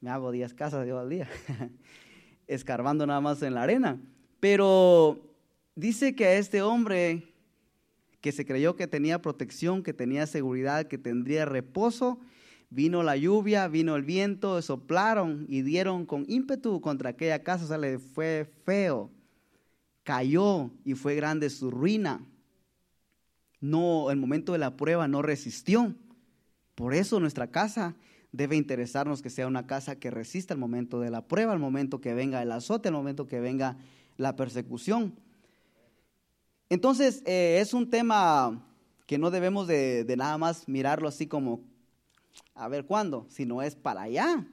me 0.00 0.10
hago 0.10 0.30
10 0.30 0.54
casas 0.54 0.86
yo 0.86 0.98
al 0.98 1.10
día. 1.10 1.28
escarbando 2.46 3.06
nada 3.06 3.20
más 3.20 3.42
en 3.42 3.54
la 3.54 3.62
arena. 3.62 4.00
Pero 4.40 5.20
dice 5.74 6.14
que 6.14 6.26
a 6.26 6.34
este 6.34 6.62
hombre 6.62 7.34
que 8.20 8.32
se 8.32 8.46
creyó 8.46 8.76
que 8.76 8.86
tenía 8.86 9.20
protección, 9.20 9.82
que 9.82 9.92
tenía 9.92 10.26
seguridad, 10.26 10.86
que 10.86 10.98
tendría 10.98 11.44
reposo, 11.44 12.18
vino 12.74 13.02
la 13.02 13.16
lluvia, 13.16 13.68
vino 13.68 13.94
el 13.94 14.02
viento, 14.02 14.60
soplaron 14.60 15.46
y 15.48 15.62
dieron 15.62 16.06
con 16.06 16.24
ímpetu 16.28 16.80
contra 16.80 17.10
aquella 17.10 17.42
casa, 17.42 17.64
o 17.64 17.68
sea, 17.68 17.78
le 17.78 17.98
fue 17.98 18.50
feo, 18.64 19.10
cayó 20.02 20.70
y 20.84 20.94
fue 20.94 21.14
grande 21.14 21.50
su 21.50 21.70
ruina. 21.70 22.20
No, 23.60 24.10
el 24.10 24.18
momento 24.18 24.52
de 24.52 24.58
la 24.58 24.76
prueba 24.76 25.08
no 25.08 25.22
resistió. 25.22 25.94
Por 26.74 26.94
eso 26.94 27.20
nuestra 27.20 27.46
casa 27.46 27.94
debe 28.32 28.56
interesarnos 28.56 29.22
que 29.22 29.30
sea 29.30 29.46
una 29.46 29.66
casa 29.66 29.96
que 29.96 30.10
resista 30.10 30.54
el 30.54 30.60
momento 30.60 30.98
de 30.98 31.10
la 31.10 31.28
prueba, 31.28 31.52
el 31.52 31.60
momento 31.60 32.00
que 32.00 32.12
venga 32.12 32.42
el 32.42 32.50
azote, 32.50 32.88
el 32.88 32.94
momento 32.94 33.28
que 33.28 33.38
venga 33.38 33.78
la 34.16 34.34
persecución. 34.34 35.14
Entonces, 36.68 37.22
eh, 37.24 37.58
es 37.60 37.72
un 37.72 37.88
tema 37.88 38.66
que 39.06 39.18
no 39.18 39.30
debemos 39.30 39.68
de, 39.68 40.12
nada 40.16 40.36
más 40.38 40.68
mirarlo 40.68 41.08
así 41.08 41.26
como, 41.28 41.60
a 42.54 42.68
ver 42.68 42.86
cuándo, 42.86 43.26
sino 43.28 43.62
es 43.62 43.74
para 43.76 44.02
allá. 44.02 44.46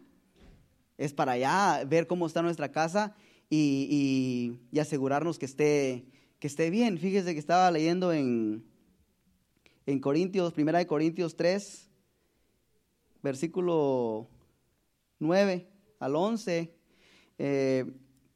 Es 0.98 1.14
para 1.14 1.34
allá 1.34 1.84
ver 1.86 2.08
cómo 2.08 2.28
está 2.28 2.42
nuestra 2.42 2.72
casa 2.72 3.16
y, 3.50 4.60
y, 4.72 4.80
asegurarnos 4.80 5.40
que 5.40 5.46
esté, 5.46 6.06
que 6.40 6.48
esté 6.48 6.70
bien. 6.70 6.98
Fíjese 6.98 7.34
que 7.34 7.40
estaba 7.40 7.70
leyendo 7.72 8.14
en, 8.14 8.64
en 9.86 10.00
Corintios, 10.00 10.54
primera 10.54 10.80
de 10.80 10.88
Corintios 10.88 11.36
3, 11.36 11.90
versículo 13.22 14.28
9 15.20 15.68
al 16.00 16.16
11, 16.16 16.74
eh, 17.38 17.86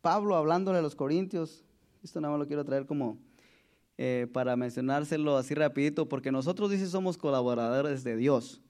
Pablo 0.01 0.35
hablándole 0.35 0.79
a 0.79 0.81
los 0.81 0.95
corintios, 0.95 1.63
esto 2.03 2.21
nada 2.21 2.31
más 2.31 2.39
lo 2.39 2.47
quiero 2.47 2.63
traer 2.63 2.85
como 2.85 3.17
eh, 3.97 4.27
para 4.31 4.55
mencionárselo 4.55 5.37
así 5.37 5.55
rapidito, 5.55 6.07
porque 6.07 6.31
nosotros 6.31 6.69
dice 6.69 6.87
somos 6.87 7.17
colaboradores 7.17 8.03
de 8.03 8.17
Dios 8.17 8.61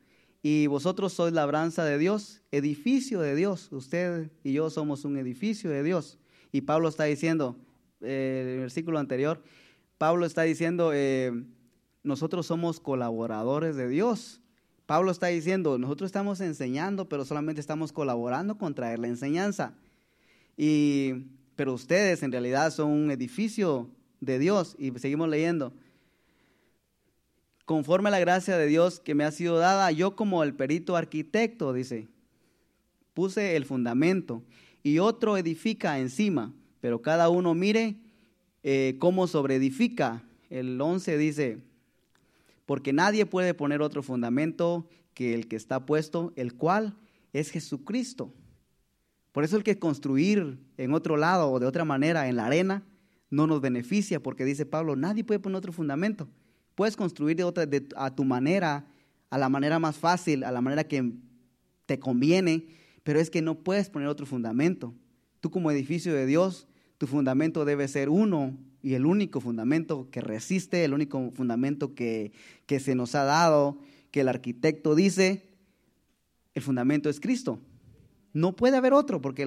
y 0.47 0.67
vosotros 0.67 1.11
sois 1.11 1.33
labranza 1.33 1.83
de 1.83 1.97
Dios, 1.97 2.43
edificio 2.51 3.19
de 3.19 3.33
Dios, 3.33 3.69
usted 3.71 4.29
y 4.43 4.53
yo 4.53 4.69
somos 4.69 5.03
un 5.03 5.17
edificio 5.17 5.71
de 5.71 5.81
Dios. 5.81 6.19
Y 6.51 6.61
Pablo 6.61 6.87
está 6.87 7.05
diciendo, 7.05 7.55
eh, 8.01 8.41
en 8.43 8.49
el 8.53 8.59
versículo 8.59 8.99
anterior, 8.99 9.41
Pablo 9.97 10.23
está 10.23 10.43
diciendo, 10.43 10.91
nosotros 12.03 12.45
somos 12.45 12.79
colaboradores 12.79 13.75
de 13.75 13.89
Dios. 13.89 14.39
Pablo 14.85 15.09
está 15.09 15.25
diciendo, 15.25 15.79
nosotros 15.79 16.09
estamos 16.09 16.39
enseñando, 16.41 17.09
pero 17.09 17.25
solamente 17.25 17.59
estamos 17.59 17.91
colaborando 17.91 18.59
con 18.59 18.75
traer 18.75 18.99
la 18.99 19.07
enseñanza. 19.07 19.73
Y, 20.55 21.25
pero 21.55 21.73
ustedes 21.73 22.21
en 22.21 22.31
realidad 22.31 22.69
son 22.69 22.91
un 22.91 23.09
edificio 23.09 23.89
de 24.21 24.37
Dios. 24.37 24.75
Y 24.77 24.91
seguimos 24.99 25.27
leyendo. 25.27 25.73
Conforme 27.65 28.09
a 28.09 28.11
la 28.11 28.19
gracia 28.19 28.57
de 28.57 28.67
Dios 28.67 28.99
que 28.99 29.15
me 29.15 29.23
ha 29.23 29.31
sido 29.31 29.57
dada, 29.57 29.91
yo 29.91 30.15
como 30.15 30.43
el 30.43 30.53
perito 30.53 30.95
arquitecto, 30.95 31.73
dice, 31.73 32.07
puse 33.15 33.55
el 33.55 33.65
fundamento 33.65 34.43
y 34.83 34.99
otro 34.99 35.35
edifica 35.35 35.97
encima, 35.99 36.53
pero 36.79 37.01
cada 37.01 37.29
uno 37.29 37.55
mire 37.55 37.95
eh, 38.61 38.97
cómo 38.99 39.25
sobreedifica. 39.25 40.23
El 40.51 40.79
11 40.79 41.17
dice, 41.17 41.57
porque 42.67 42.93
nadie 42.93 43.25
puede 43.25 43.55
poner 43.55 43.81
otro 43.81 44.03
fundamento 44.03 44.87
que 45.15 45.33
el 45.33 45.47
que 45.47 45.55
está 45.55 45.87
puesto, 45.87 46.33
el 46.35 46.53
cual 46.53 46.95
es 47.33 47.49
Jesucristo. 47.49 48.31
Por 49.31 49.43
eso 49.43 49.57
el 49.57 49.63
que 49.63 49.79
construir 49.79 50.59
en 50.77 50.93
otro 50.93 51.17
lado 51.17 51.51
o 51.51 51.59
de 51.59 51.65
otra 51.65 51.83
manera 51.83 52.29
en 52.29 52.35
la 52.35 52.45
arena 52.45 52.83
no 53.31 53.47
nos 53.47 53.59
beneficia, 53.59 54.21
porque 54.21 54.45
dice 54.45 54.67
Pablo, 54.67 54.95
nadie 54.95 55.23
puede 55.23 55.39
poner 55.39 55.57
otro 55.57 55.73
fundamento. 55.73 56.27
Puedes 56.75 56.95
construir 56.95 57.37
de 57.37 57.43
otra, 57.43 57.67
a 57.95 58.15
tu 58.15 58.23
manera, 58.25 58.85
a 59.29 59.37
la 59.37 59.49
manera 59.49 59.79
más 59.79 59.97
fácil, 59.97 60.43
a 60.43 60.51
la 60.51 60.61
manera 60.61 60.83
que 60.83 61.13
te 61.85 61.99
conviene, 61.99 62.67
pero 63.03 63.19
es 63.19 63.29
que 63.29 63.41
no 63.41 63.55
puedes 63.55 63.89
poner 63.89 64.07
otro 64.07 64.25
fundamento. 64.25 64.93
Tú 65.39 65.51
como 65.51 65.71
edificio 65.71 66.13
de 66.13 66.25
Dios, 66.25 66.67
tu 66.97 67.07
fundamento 67.07 67.65
debe 67.65 67.87
ser 67.87 68.09
uno 68.09 68.57
y 68.81 68.93
el 68.93 69.05
único 69.05 69.41
fundamento 69.41 70.09
que 70.11 70.21
resiste, 70.21 70.83
el 70.83 70.93
único 70.93 71.31
fundamento 71.31 71.95
que, 71.95 72.31
se 72.67 72.95
nos 72.95 73.15
ha 73.15 73.23
dado, 73.23 73.79
que 74.11 74.21
el 74.21 74.27
arquitecto 74.27 74.95
dice, 74.95 75.49
el 76.53 76.61
fundamento 76.61 77.09
es 77.09 77.19
Cristo. 77.19 77.59
No 78.33 78.55
puede 78.55 78.77
haber 78.77 78.93
otro, 78.93 79.21
porque 79.21 79.45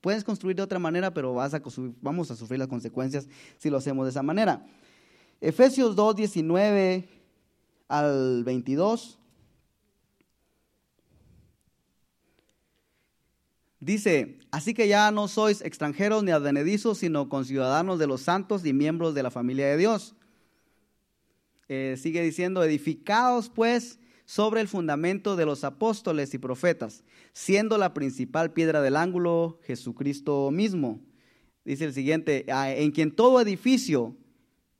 puedes 0.00 0.24
construir 0.24 0.56
de 0.56 0.62
otra 0.62 0.78
manera, 0.78 1.14
pero 1.14 1.34
vas 1.34 1.54
a, 1.54 1.62
vamos 2.00 2.30
a 2.30 2.36
sufrir 2.36 2.58
las 2.58 2.68
consecuencias 2.68 3.28
si 3.58 3.70
lo 3.70 3.76
hacemos 3.76 4.06
de 4.06 4.10
esa 4.10 4.22
manera. 4.22 4.66
Efesios 5.42 5.96
2, 5.96 6.14
19 6.14 7.08
al 7.88 8.44
22. 8.44 9.18
Dice, 13.80 14.38
así 14.52 14.72
que 14.72 14.86
ya 14.86 15.10
no 15.10 15.26
sois 15.26 15.60
extranjeros 15.62 16.22
ni 16.22 16.30
advenedizos, 16.30 16.98
sino 16.98 17.28
conciudadanos 17.28 17.98
de 17.98 18.06
los 18.06 18.20
santos 18.20 18.64
y 18.64 18.72
miembros 18.72 19.16
de 19.16 19.24
la 19.24 19.32
familia 19.32 19.66
de 19.66 19.76
Dios. 19.78 20.14
Eh, 21.68 21.96
sigue 21.98 22.22
diciendo, 22.22 22.62
edificados 22.62 23.48
pues 23.48 23.98
sobre 24.24 24.60
el 24.60 24.68
fundamento 24.68 25.34
de 25.34 25.44
los 25.44 25.64
apóstoles 25.64 26.34
y 26.34 26.38
profetas, 26.38 27.02
siendo 27.32 27.78
la 27.78 27.94
principal 27.94 28.52
piedra 28.52 28.80
del 28.80 28.94
ángulo 28.94 29.58
Jesucristo 29.64 30.52
mismo. 30.52 31.00
Dice 31.64 31.86
el 31.86 31.94
siguiente, 31.94 32.46
ah, 32.52 32.70
en 32.70 32.92
quien 32.92 33.10
todo 33.10 33.40
edificio 33.40 34.16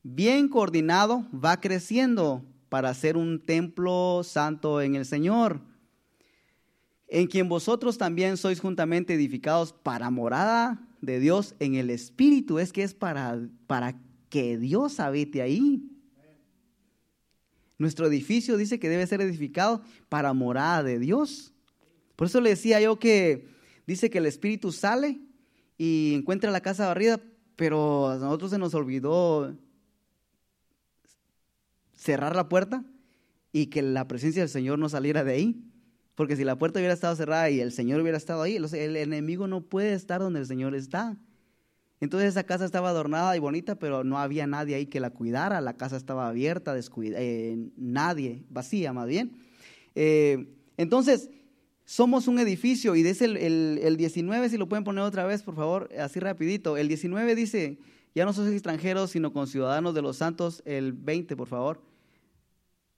bien 0.02 0.48
coordinado 0.48 1.26
va 1.32 1.60
creciendo 1.60 2.44
para 2.68 2.92
ser 2.94 3.16
un 3.16 3.40
templo 3.40 4.22
santo 4.24 4.80
en 4.80 4.94
el 4.94 5.04
Señor 5.04 5.60
en 7.12 7.26
quien 7.26 7.46
vosotros 7.46 7.98
también 7.98 8.38
sois 8.38 8.58
juntamente 8.58 9.12
edificados 9.12 9.74
para 9.74 10.08
morada 10.08 10.80
de 11.02 11.20
Dios 11.20 11.54
en 11.58 11.74
el 11.74 11.90
Espíritu. 11.90 12.58
Es 12.58 12.72
que 12.72 12.82
es 12.82 12.94
para, 12.94 13.38
para 13.66 14.00
que 14.30 14.56
Dios 14.56 14.98
habite 14.98 15.42
ahí. 15.42 15.90
Nuestro 17.76 18.06
edificio 18.06 18.56
dice 18.56 18.78
que 18.78 18.88
debe 18.88 19.06
ser 19.06 19.20
edificado 19.20 19.82
para 20.08 20.32
morada 20.32 20.82
de 20.82 20.98
Dios. 20.98 21.52
Por 22.16 22.28
eso 22.28 22.40
le 22.40 22.48
decía 22.48 22.80
yo 22.80 22.98
que 22.98 23.46
dice 23.86 24.08
que 24.08 24.16
el 24.16 24.24
Espíritu 24.24 24.72
sale 24.72 25.20
y 25.76 26.14
encuentra 26.14 26.50
la 26.50 26.62
casa 26.62 26.86
barrida, 26.86 27.20
pero 27.56 28.08
a 28.08 28.16
nosotros 28.16 28.52
se 28.52 28.58
nos 28.58 28.72
olvidó 28.72 29.54
cerrar 32.02 32.34
la 32.34 32.48
puerta 32.48 32.84
y 33.52 33.66
que 33.66 33.82
la 33.82 34.08
presencia 34.08 34.42
del 34.42 34.48
Señor 34.48 34.78
no 34.78 34.88
saliera 34.88 35.24
de 35.24 35.32
ahí. 35.32 35.64
Porque 36.14 36.36
si 36.36 36.44
la 36.44 36.58
puerta 36.58 36.78
hubiera 36.78 36.94
estado 36.94 37.16
cerrada 37.16 37.48
y 37.48 37.60
el 37.60 37.72
Señor 37.72 38.00
hubiera 38.00 38.18
estado 38.18 38.42
ahí, 38.42 38.56
el 38.56 38.96
enemigo 38.96 39.46
no 39.46 39.62
puede 39.62 39.94
estar 39.94 40.20
donde 40.20 40.40
el 40.40 40.46
Señor 40.46 40.74
está. 40.74 41.16
Entonces 42.00 42.30
esa 42.30 42.44
casa 42.44 42.64
estaba 42.64 42.90
adornada 42.90 43.36
y 43.36 43.38
bonita, 43.38 43.76
pero 43.76 44.04
no 44.04 44.18
había 44.18 44.46
nadie 44.46 44.74
ahí 44.74 44.86
que 44.86 45.00
la 45.00 45.10
cuidara. 45.10 45.60
La 45.60 45.76
casa 45.76 45.96
estaba 45.96 46.28
abierta, 46.28 46.76
eh, 46.76 47.70
nadie, 47.76 48.44
vacía 48.50 48.92
más 48.92 49.06
bien. 49.06 49.32
Eh, 49.94 50.48
entonces, 50.76 51.30
somos 51.84 52.26
un 52.26 52.38
edificio 52.38 52.94
y 52.96 53.02
dice 53.02 53.24
el, 53.24 53.36
el, 53.36 53.96
19, 53.96 54.48
si 54.48 54.56
lo 54.56 54.68
pueden 54.68 54.84
poner 54.84 55.04
otra 55.04 55.24
vez, 55.26 55.42
por 55.42 55.54
favor, 55.54 55.88
así 55.98 56.20
rapidito. 56.20 56.76
El 56.76 56.88
19 56.88 57.34
dice, 57.34 57.78
ya 58.14 58.24
no 58.24 58.32
sois 58.32 58.52
extranjeros, 58.52 59.10
sino 59.10 59.32
con 59.32 59.46
ciudadanos 59.46 59.94
de 59.94 60.02
los 60.02 60.16
santos. 60.18 60.62
El 60.66 60.92
20, 60.92 61.36
por 61.36 61.48
favor. 61.48 61.91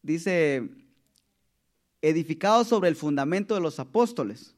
Dice, 0.05 0.69
edificados 2.03 2.69
sobre 2.69 2.91
el 2.91 2.95
fundamento 2.95 3.55
de 3.55 3.63
los 3.63 3.81
apóstoles. 3.81 4.55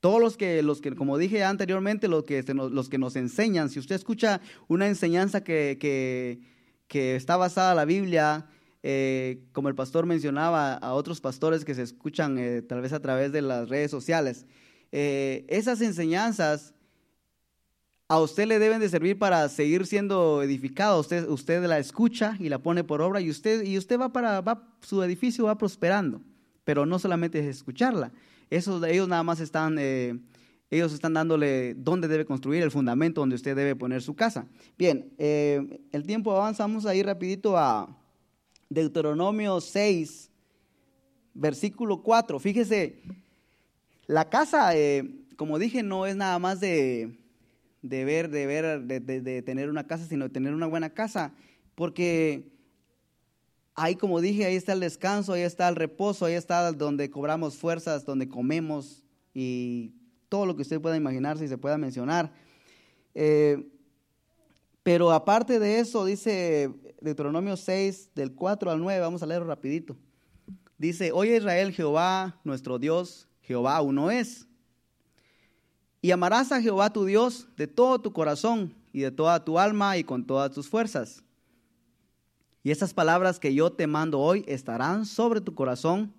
Todos 0.00 0.20
los 0.20 0.36
que, 0.36 0.62
los 0.62 0.82
que 0.82 0.94
como 0.94 1.16
dije 1.16 1.42
anteriormente, 1.42 2.08
los 2.08 2.24
que, 2.24 2.44
nos, 2.52 2.70
los 2.70 2.90
que 2.90 2.98
nos 2.98 3.16
enseñan, 3.16 3.70
si 3.70 3.78
usted 3.78 3.94
escucha 3.94 4.42
una 4.68 4.86
enseñanza 4.86 5.42
que, 5.42 5.78
que, 5.80 7.16
está 7.16 7.38
basada 7.38 7.70
en 7.70 7.76
la 7.76 7.86
Biblia, 7.86 8.46
eh, 8.82 9.40
como 9.52 9.70
el 9.70 9.74
pastor 9.74 10.04
mencionaba 10.04 10.74
a 10.74 10.92
otros 10.92 11.22
pastores 11.22 11.64
que 11.64 11.74
se 11.74 11.80
escuchan 11.80 12.38
eh, 12.38 12.60
tal 12.60 12.82
vez 12.82 12.92
a 12.92 13.00
través 13.00 13.32
de 13.32 13.40
las 13.40 13.70
redes 13.70 13.90
sociales, 13.90 14.44
eh, 14.92 15.46
esas 15.48 15.80
enseñanzas 15.80 16.74
a 18.08 18.20
usted 18.20 18.46
le 18.46 18.58
deben 18.58 18.80
de 18.80 18.88
servir 18.88 19.18
para 19.18 19.48
seguir 19.48 19.86
siendo 19.86 20.42
edificado. 20.42 21.00
Usted, 21.00 21.28
usted 21.28 21.64
la 21.64 21.78
escucha 21.78 22.36
y 22.38 22.48
la 22.48 22.58
pone 22.58 22.84
por 22.84 23.00
obra 23.00 23.20
y 23.20 23.30
usted, 23.30 23.64
y 23.64 23.78
usted 23.78 23.98
va 23.98 24.12
para, 24.12 24.42
su 24.82 25.02
edificio 25.02 25.44
va 25.44 25.56
prosperando. 25.56 26.20
Pero 26.64 26.86
no 26.86 26.98
solamente 26.98 27.38
es 27.38 27.46
escucharla, 27.46 28.12
eso, 28.50 28.84
ellos 28.84 29.08
nada 29.08 29.22
más 29.22 29.40
están, 29.40 29.76
eh, 29.78 30.18
ellos 30.70 30.92
están 30.92 31.14
dándole 31.14 31.74
dónde 31.74 32.08
debe 32.08 32.24
construir 32.24 32.62
el 32.62 32.70
fundamento 32.70 33.20
donde 33.20 33.36
usted 33.36 33.56
debe 33.56 33.76
poner 33.76 34.02
su 34.02 34.14
casa. 34.14 34.46
Bien, 34.78 35.12
eh, 35.18 35.80
el 35.92 36.04
tiempo 36.04 36.32
avanzamos 36.32 36.86
ahí 36.86 37.02
rapidito 37.02 37.56
a 37.56 37.88
Deuteronomio 38.68 39.60
6, 39.60 40.30
versículo 41.34 42.02
4. 42.02 42.38
Fíjese, 42.38 43.02
la 44.06 44.28
casa, 44.28 44.76
eh, 44.76 45.10
como 45.36 45.58
dije, 45.58 45.82
no 45.82 46.06
es 46.06 46.16
nada 46.16 46.38
más 46.38 46.60
de, 46.60 47.16
de 47.84 48.04
ver, 48.04 48.30
de 48.30 48.46
ver, 48.46 48.82
de, 48.82 49.00
de, 49.00 49.42
tener 49.42 49.70
una 49.70 49.86
casa, 49.86 50.06
sino 50.06 50.24
de 50.24 50.30
tener 50.30 50.54
una 50.54 50.66
buena 50.66 50.90
casa, 50.90 51.32
porque 51.74 52.52
Ahí, 53.76 53.96
como 53.96 54.20
dije, 54.20 54.44
ahí 54.44 54.54
está 54.54 54.72
el 54.72 54.80
descanso, 54.80 55.32
ahí 55.32 55.42
está 55.42 55.68
el 55.68 55.74
reposo, 55.74 56.26
ahí 56.26 56.34
está 56.34 56.70
donde 56.70 57.10
cobramos 57.10 57.56
fuerzas, 57.56 58.04
donde 58.04 58.28
comemos 58.28 59.02
y 59.34 59.92
todo 60.28 60.46
lo 60.46 60.54
que 60.54 60.62
usted 60.62 60.80
pueda 60.80 60.96
imaginar, 60.96 61.38
si 61.38 61.48
se 61.48 61.58
pueda 61.58 61.76
mencionar. 61.76 62.32
Eh, 63.16 63.68
pero 64.84 65.10
aparte 65.10 65.58
de 65.58 65.80
eso, 65.80 66.04
dice 66.04 66.70
Deuteronomio 67.00 67.56
6, 67.56 68.10
del 68.14 68.32
4 68.32 68.70
al 68.70 68.78
9, 68.78 69.00
vamos 69.00 69.24
a 69.24 69.26
leerlo 69.26 69.48
rapidito. 69.48 69.96
Dice, 70.78 71.10
oye 71.10 71.36
Israel, 71.36 71.72
Jehová, 71.72 72.40
nuestro 72.44 72.78
Dios, 72.78 73.26
Jehová 73.42 73.80
uno 73.80 74.12
es. 74.12 74.46
Y 76.04 76.10
amarás 76.10 76.52
a 76.52 76.60
Jehová 76.60 76.92
tu 76.92 77.06
Dios 77.06 77.48
de 77.56 77.66
todo 77.66 77.98
tu 77.98 78.12
corazón 78.12 78.74
y 78.92 79.00
de 79.00 79.10
toda 79.10 79.42
tu 79.42 79.58
alma 79.58 79.96
y 79.96 80.04
con 80.04 80.26
todas 80.26 80.50
tus 80.52 80.68
fuerzas. 80.68 81.24
Y 82.62 82.72
esas 82.72 82.92
palabras 82.92 83.40
que 83.40 83.54
yo 83.54 83.72
te 83.72 83.86
mando 83.86 84.20
hoy 84.20 84.44
estarán 84.46 85.06
sobre 85.06 85.40
tu 85.40 85.54
corazón 85.54 86.12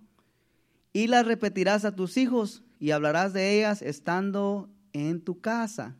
y 0.92 1.06
las 1.06 1.28
repetirás 1.28 1.86
a 1.86 1.96
tus 1.96 2.18
hijos 2.18 2.64
y 2.80 2.90
hablarás 2.90 3.32
de 3.34 3.60
ellas 3.60 3.84
estando 3.84 4.72
en 4.92 5.22
tu 5.22 5.40
casa. 5.40 5.96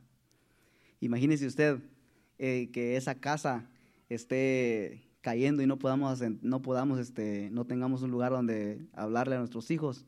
Imagínese 1.00 1.46
usted 1.46 1.78
eh, 2.40 2.72
que 2.74 2.98
esa 2.98 3.14
casa 3.14 3.70
esté 4.10 5.08
cayendo 5.22 5.62
y 5.62 5.68
no 5.68 5.78
podamos, 5.78 6.24
no 6.42 6.64
podamos, 6.64 6.98
este, 6.98 7.52
no 7.52 7.68
tengamos 7.68 8.02
un 8.02 8.10
lugar 8.10 8.32
donde 8.32 8.88
hablarle 8.94 9.36
a 9.36 9.40
nuestros 9.42 9.70
hijos 9.70 10.08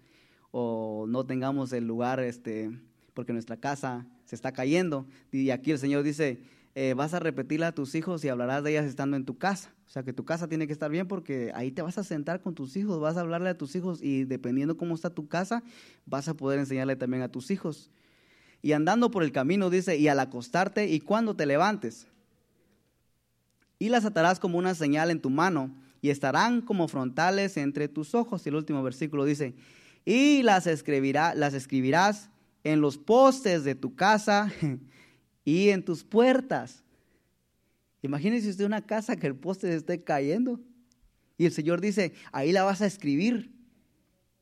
o 0.50 1.06
no 1.08 1.28
tengamos 1.28 1.74
el 1.74 1.86
lugar, 1.86 2.20
este, 2.22 2.72
porque 3.18 3.34
nuestra 3.34 3.58
casa 3.58 4.06
se 4.26 4.36
está 4.36 4.52
cayendo. 4.52 5.08
Y 5.32 5.50
aquí 5.50 5.72
el 5.72 5.80
Señor 5.80 6.04
dice, 6.04 6.40
eh, 6.76 6.94
vas 6.94 7.16
a 7.16 7.20
repetirla 7.20 7.70
a 7.70 7.72
tus 7.72 7.96
hijos 7.96 8.24
y 8.24 8.30
hablarás 8.30 8.64
de 8.64 8.70
ellas 8.70 8.86
estando 8.86 9.18
en 9.18 9.26
tu 9.26 9.40
casa. 9.40 9.74
O 9.88 9.90
sea 9.90 10.04
que 10.04 10.14
tu 10.14 10.24
casa 10.24 10.48
tiene 10.48 10.68
que 10.68 10.74
estar 10.74 10.92
bien 10.92 11.08
porque 11.08 11.52
ahí 11.56 11.72
te 11.72 11.82
vas 11.82 11.98
a 11.98 12.04
sentar 12.04 12.42
con 12.42 12.54
tus 12.54 12.78
hijos, 12.78 13.00
vas 13.00 13.18
a 13.18 13.22
hablarle 13.22 13.50
a 13.50 13.58
tus 13.58 13.76
hijos 13.76 14.04
y 14.04 14.26
dependiendo 14.26 14.78
cómo 14.78 14.94
está 14.94 15.10
tu 15.10 15.28
casa, 15.28 15.64
vas 16.06 16.28
a 16.28 16.36
poder 16.36 16.60
enseñarle 16.60 16.96
también 16.96 17.24
a 17.24 17.32
tus 17.32 17.50
hijos. 17.50 17.90
Y 18.62 18.74
andando 18.74 19.10
por 19.10 19.24
el 19.24 19.32
camino, 19.32 19.72
dice, 19.72 19.98
y 19.98 20.10
al 20.10 20.20
acostarte 20.20 20.88
y 20.88 21.00
cuando 21.00 21.36
te 21.36 21.48
levantes. 21.48 22.06
Y 23.80 23.90
las 23.90 24.06
atarás 24.06 24.40
como 24.40 24.60
una 24.60 24.76
señal 24.76 25.10
en 25.10 25.22
tu 25.22 25.32
mano 25.32 25.76
y 26.04 26.12
estarán 26.12 26.62
como 26.62 26.88
frontales 26.88 27.58
entre 27.58 27.88
tus 27.88 28.14
ojos. 28.14 28.46
Y 28.46 28.50
el 28.50 28.56
último 28.58 28.84
versículo 28.84 29.26
dice, 29.26 29.56
y 30.06 30.44
las, 30.44 30.68
escribirá, 30.68 31.34
las 31.34 31.56
escribirás 31.56 32.30
en 32.68 32.82
los 32.82 32.98
postes 32.98 33.64
de 33.64 33.76
tu 33.76 33.96
casa 33.96 34.52
y 35.46 35.70
en 35.70 35.84
tus 35.84 36.04
puertas. 36.04 36.84
Imagínese 38.02 38.50
usted 38.50 38.66
una 38.66 38.86
casa 38.86 39.16
que 39.16 39.28
el 39.28 39.36
poste 39.36 39.68
se 39.68 39.78
esté 39.78 40.04
cayendo. 40.04 40.60
Y 41.38 41.46
el 41.46 41.54
Señor 41.54 41.80
dice, 41.80 42.14
ahí 42.34 42.52
la 42.52 42.64
vas 42.64 42.82
a 42.82 42.86
escribir 42.86 43.54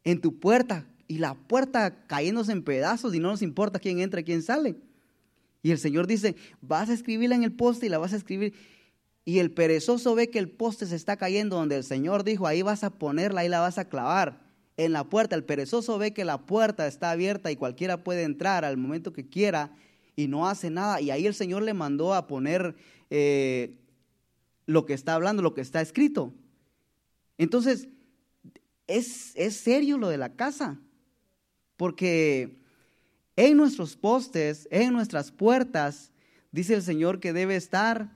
en 0.03 0.21
tu 0.21 0.39
puerta. 0.39 0.87
Y 1.07 1.19
la 1.19 1.35
puerta 1.35 2.07
cayéndose 2.07 2.51
en 2.51 2.63
pedazos 2.63 3.13
y 3.13 3.19
no 3.19 3.29
nos 3.29 3.43
importa 3.43 3.77
quién 3.77 3.99
entra 3.99 4.21
y 4.21 4.23
quién 4.23 4.41
sale. 4.41 4.75
Y 5.61 5.69
el 5.69 5.77
Señor 5.77 6.07
dice, 6.07 6.35
vas 6.61 6.89
a 6.89 6.93
escribirla 6.93 7.35
en 7.35 7.43
el 7.43 7.51
poste 7.51 7.85
y 7.85 7.89
la 7.89 7.99
vas 7.99 8.13
a 8.13 8.17
escribir. 8.17 8.53
Y 9.23 9.37
el 9.37 9.51
perezoso 9.51 10.15
ve 10.15 10.31
que 10.31 10.39
el 10.39 10.49
poste 10.49 10.87
se 10.87 10.95
está 10.95 11.15
cayendo 11.17 11.57
donde 11.57 11.75
el 11.75 11.83
Señor 11.83 12.23
dijo, 12.23 12.47
ahí 12.47 12.63
vas 12.63 12.83
a 12.83 12.89
ponerla, 12.89 13.41
ahí 13.41 13.49
la 13.49 13.59
vas 13.59 13.77
a 13.77 13.85
clavar 13.85 14.44
en 14.77 14.91
la 14.91 15.03
puerta. 15.05 15.35
El 15.35 15.43
perezoso 15.43 15.97
ve 15.97 16.13
que 16.13 16.25
la 16.25 16.45
puerta 16.45 16.87
está 16.87 17.11
abierta 17.11 17.51
y 17.51 17.55
cualquiera 17.55 18.03
puede 18.03 18.23
entrar 18.23 18.65
al 18.65 18.77
momento 18.77 19.13
que 19.13 19.27
quiera 19.27 19.75
y 20.15 20.27
no 20.27 20.47
hace 20.47 20.69
nada. 20.69 21.01
Y 21.01 21.11
ahí 21.11 21.25
el 21.25 21.35
Señor 21.35 21.63
le 21.63 21.73
mandó 21.73 22.13
a 22.13 22.27
poner 22.27 22.75
eh, 23.09 23.77
lo 24.65 24.85
que 24.85 24.93
está 24.93 25.15
hablando, 25.15 25.41
lo 25.41 25.53
que 25.53 25.61
está 25.61 25.81
escrito. 25.81 26.33
Entonces, 27.37 27.87
es, 28.87 29.33
es 29.35 29.57
serio 29.57 29.97
lo 29.97 30.09
de 30.09 30.17
la 30.17 30.35
casa, 30.35 30.79
porque 31.77 32.57
en 33.35 33.57
nuestros 33.57 33.95
postes, 33.97 34.67
en 34.71 34.93
nuestras 34.93 35.31
puertas, 35.31 36.11
dice 36.51 36.75
el 36.75 36.83
Señor 36.83 37.19
que 37.19 37.33
debe 37.33 37.55
estar 37.55 38.11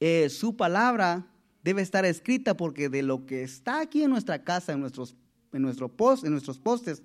eh, 0.00 0.28
su 0.28 0.56
palabra, 0.56 1.26
debe 1.62 1.82
estar 1.82 2.04
escrita, 2.04 2.56
porque 2.56 2.88
de 2.88 3.02
lo 3.02 3.26
que 3.26 3.42
está 3.42 3.80
aquí 3.80 4.02
en 4.02 4.10
nuestra 4.10 4.42
casa, 4.42 4.72
en 4.72 4.80
nuestros, 4.80 5.14
en 5.52 5.62
nuestro 5.62 5.88
post, 5.88 6.24
en 6.24 6.32
nuestros 6.32 6.58
postes, 6.58 7.02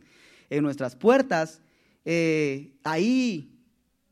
en 0.50 0.64
nuestras 0.64 0.96
puertas, 0.96 1.62
eh, 2.06 2.74
ahí 2.84 3.52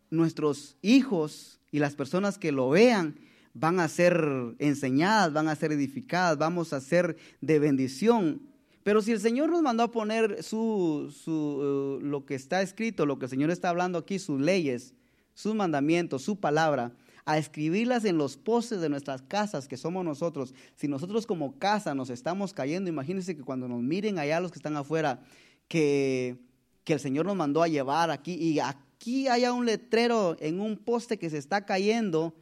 nuestros 0.09 0.77
hijos 0.81 1.59
y 1.71 1.79
las 1.79 1.95
personas 1.95 2.37
que 2.37 2.51
lo 2.51 2.69
vean 2.69 3.15
van 3.53 3.79
a 3.79 3.87
ser 3.87 4.55
enseñadas, 4.59 5.33
van 5.33 5.47
a 5.47 5.55
ser 5.55 5.71
edificadas, 5.71 6.37
vamos 6.37 6.73
a 6.73 6.81
ser 6.81 7.17
de 7.41 7.59
bendición. 7.59 8.41
Pero 8.83 9.01
si 9.01 9.11
el 9.11 9.19
Señor 9.19 9.49
nos 9.49 9.61
mandó 9.61 9.83
a 9.83 9.91
poner 9.91 10.41
su, 10.43 11.13
su, 11.15 11.31
uh, 11.31 12.03
lo 12.03 12.25
que 12.25 12.35
está 12.35 12.61
escrito, 12.61 13.05
lo 13.05 13.19
que 13.19 13.25
el 13.25 13.29
Señor 13.29 13.51
está 13.51 13.69
hablando 13.69 13.97
aquí, 13.97 14.19
sus 14.19 14.39
leyes, 14.39 14.93
sus 15.33 15.53
mandamientos, 15.53 16.23
su 16.23 16.39
palabra, 16.39 16.93
a 17.29 17.37
escribirlas 17.37 18.05
en 18.05 18.17
los 18.17 18.37
postes 18.37 18.81
de 18.81 18.89
nuestras 18.89 19.21
casas, 19.21 19.67
que 19.67 19.77
somos 19.77 20.03
nosotros, 20.03 20.55
si 20.75 20.87
nosotros 20.87 21.27
como 21.27 21.59
casa 21.59 21.93
nos 21.93 22.09
estamos 22.09 22.55
cayendo, 22.55 22.89
imagínense 22.89 23.37
que 23.37 23.43
cuando 23.43 23.67
nos 23.67 23.83
miren 23.83 24.17
allá 24.17 24.39
los 24.39 24.51
que 24.51 24.57
están 24.57 24.75
afuera, 24.75 25.21
que, 25.67 26.39
que 26.83 26.93
el 26.93 26.99
Señor 26.99 27.27
nos 27.27 27.35
mandó 27.35 27.61
a 27.61 27.67
llevar 27.67 28.09
aquí 28.09 28.33
y 28.33 28.59
aquí 28.59 29.27
haya 29.27 29.53
un 29.53 29.67
letrero 29.67 30.37
en 30.39 30.59
un 30.59 30.75
poste 30.75 31.19
que 31.19 31.29
se 31.29 31.37
está 31.37 31.67
cayendo 31.67 32.33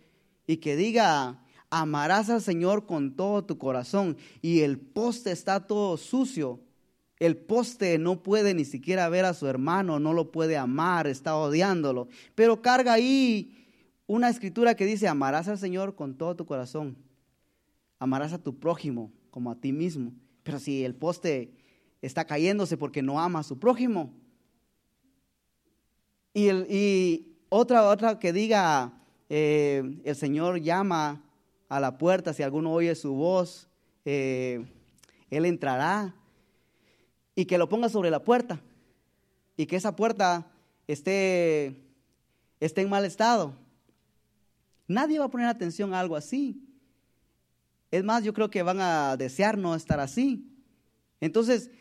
y 0.47 0.55
que 0.55 0.77
diga, 0.77 1.43
amarás 1.69 2.29
al 2.29 2.41
Señor 2.41 2.85
con 2.85 3.17
todo 3.17 3.43
tu 3.43 3.57
corazón 3.57 4.15
y 4.41 4.61
el 4.61 4.79
poste 4.79 5.33
está 5.33 5.67
todo 5.67 5.97
sucio. 5.97 6.61
El 7.19 7.35
poste 7.35 7.97
no 7.97 8.23
puede 8.23 8.53
ni 8.53 8.63
siquiera 8.63 9.09
ver 9.09 9.25
a 9.25 9.33
su 9.33 9.47
hermano, 9.47 9.99
no 9.99 10.13
lo 10.13 10.31
puede 10.31 10.55
amar, 10.55 11.07
está 11.07 11.35
odiándolo. 11.35 12.07
Pero 12.35 12.61
carga 12.61 12.93
ahí 12.93 13.66
una 14.07 14.29
escritura 14.29 14.75
que 14.75 14.85
dice, 14.85 15.07
amarás 15.07 15.47
al 15.49 15.57
Señor 15.57 15.95
con 15.95 16.15
todo 16.15 16.35
tu 16.35 16.45
corazón. 16.45 16.97
Amarás 17.99 18.33
a 18.33 18.41
tu 18.41 18.57
prójimo 18.57 19.11
como 19.29 19.51
a 19.51 19.55
ti 19.55 19.73
mismo. 19.73 20.13
Pero 20.43 20.59
si 20.59 20.85
el 20.85 20.95
poste 20.95 21.51
está 22.01 22.25
cayéndose 22.25 22.77
porque 22.77 23.01
no 23.01 23.19
ama 23.19 23.39
a 23.39 23.43
su 23.43 23.59
prójimo, 23.59 24.13
y, 26.33 27.35
otra, 27.49 27.89
otra 27.89 28.19
que 28.19 28.31
diga, 28.31 28.93
eh, 29.27 29.99
el 30.03 30.15
Señor 30.15 30.61
llama 30.61 31.23
a 31.67 31.79
la 31.79 31.97
puerta, 31.97 32.31
si 32.31 32.43
alguno 32.43 32.71
oye 32.71 32.93
su 32.93 33.13
voz, 33.13 33.67
eh, 34.05 34.63
Él 35.31 35.45
entrará 35.45 36.13
y 37.33 37.45
que 37.45 37.57
lo 37.57 37.67
ponga 37.67 37.89
sobre 37.89 38.11
la 38.11 38.23
puerta 38.23 38.61
y 39.57 39.65
que 39.65 39.77
esa 39.77 39.95
puerta 39.95 40.45
esté, 40.87 41.75
esté 42.59 42.81
en 42.81 42.89
mal 42.89 43.03
estado. 43.03 43.53
Nadie 44.87 45.19
va 45.19 45.25
a 45.25 45.31
poner 45.31 45.47
atención 45.47 45.93
a 45.93 45.99
algo 45.99 46.15
así. 46.15 46.61
Es 47.91 48.03
más, 48.03 48.23
yo 48.23 48.33
creo 48.33 48.49
que 48.49 48.63
van 48.63 48.79
a 48.81 49.17
desear 49.17 49.57
no 49.57 49.75
estar 49.75 49.99
así. 49.99 50.45
Entonces, 51.19 51.71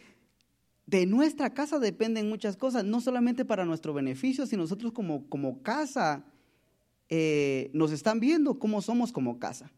de 0.86 1.04
nuestra 1.06 1.52
casa 1.52 1.78
dependen 1.78 2.28
muchas 2.28 2.56
cosas, 2.56 2.84
no 2.84 3.00
solamente 3.00 3.44
para 3.44 3.64
nuestro 3.64 3.92
beneficio, 3.92 4.46
sino 4.46 4.62
nosotros 4.62 4.92
como, 4.92 5.28
como 5.28 5.62
casa 5.62 6.24
eh, 7.08 7.70
nos 7.72 7.92
están 7.92 8.20
viendo 8.20 8.58
cómo 8.58 8.82
somos 8.82 9.12
como 9.12 9.38
casa. 9.38 9.70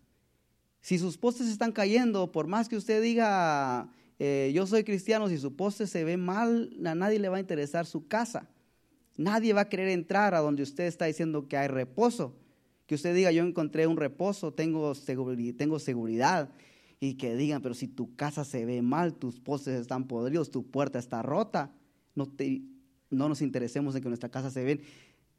Si 0.80 0.98
sus 0.98 1.18
postes 1.18 1.48
están 1.48 1.72
cayendo, 1.72 2.30
por 2.30 2.46
más 2.46 2.68
que 2.68 2.76
usted 2.76 3.02
diga, 3.02 3.90
eh, 4.18 4.52
yo 4.54 4.66
soy 4.66 4.84
cristiano, 4.84 5.28
si 5.28 5.38
su 5.38 5.54
poste 5.56 5.86
se 5.86 6.04
ve 6.04 6.16
mal, 6.16 6.70
a 6.84 6.94
nadie 6.94 7.18
le 7.18 7.28
va 7.28 7.38
a 7.38 7.40
interesar 7.40 7.86
su 7.86 8.06
casa. 8.06 8.48
Nadie 9.16 9.52
va 9.52 9.62
a 9.62 9.68
querer 9.68 9.88
entrar 9.88 10.34
a 10.34 10.40
donde 10.40 10.62
usted 10.62 10.84
está 10.84 11.06
diciendo 11.06 11.48
que 11.48 11.56
hay 11.56 11.68
reposo. 11.68 12.36
Que 12.88 12.94
usted 12.94 13.14
diga, 13.14 13.30
yo 13.30 13.44
encontré 13.44 13.86
un 13.86 13.98
reposo, 13.98 14.54
tengo, 14.54 14.94
tengo 14.94 15.78
seguridad 15.78 16.48
y 17.00 17.14
que 17.14 17.36
digan, 17.36 17.60
pero 17.60 17.74
si 17.74 17.86
tu 17.86 18.16
casa 18.16 18.46
se 18.46 18.64
ve 18.64 18.80
mal, 18.80 19.14
tus 19.14 19.40
postes 19.40 19.78
están 19.78 20.08
podridos, 20.08 20.50
tu 20.50 20.66
puerta 20.66 20.98
está 20.98 21.20
rota, 21.20 21.70
no, 22.14 22.26
te, 22.26 22.62
no 23.10 23.28
nos 23.28 23.42
interesemos 23.42 23.94
en 23.94 24.02
que 24.02 24.08
nuestra 24.08 24.30
casa 24.30 24.50
se 24.50 24.64
ve. 24.64 24.80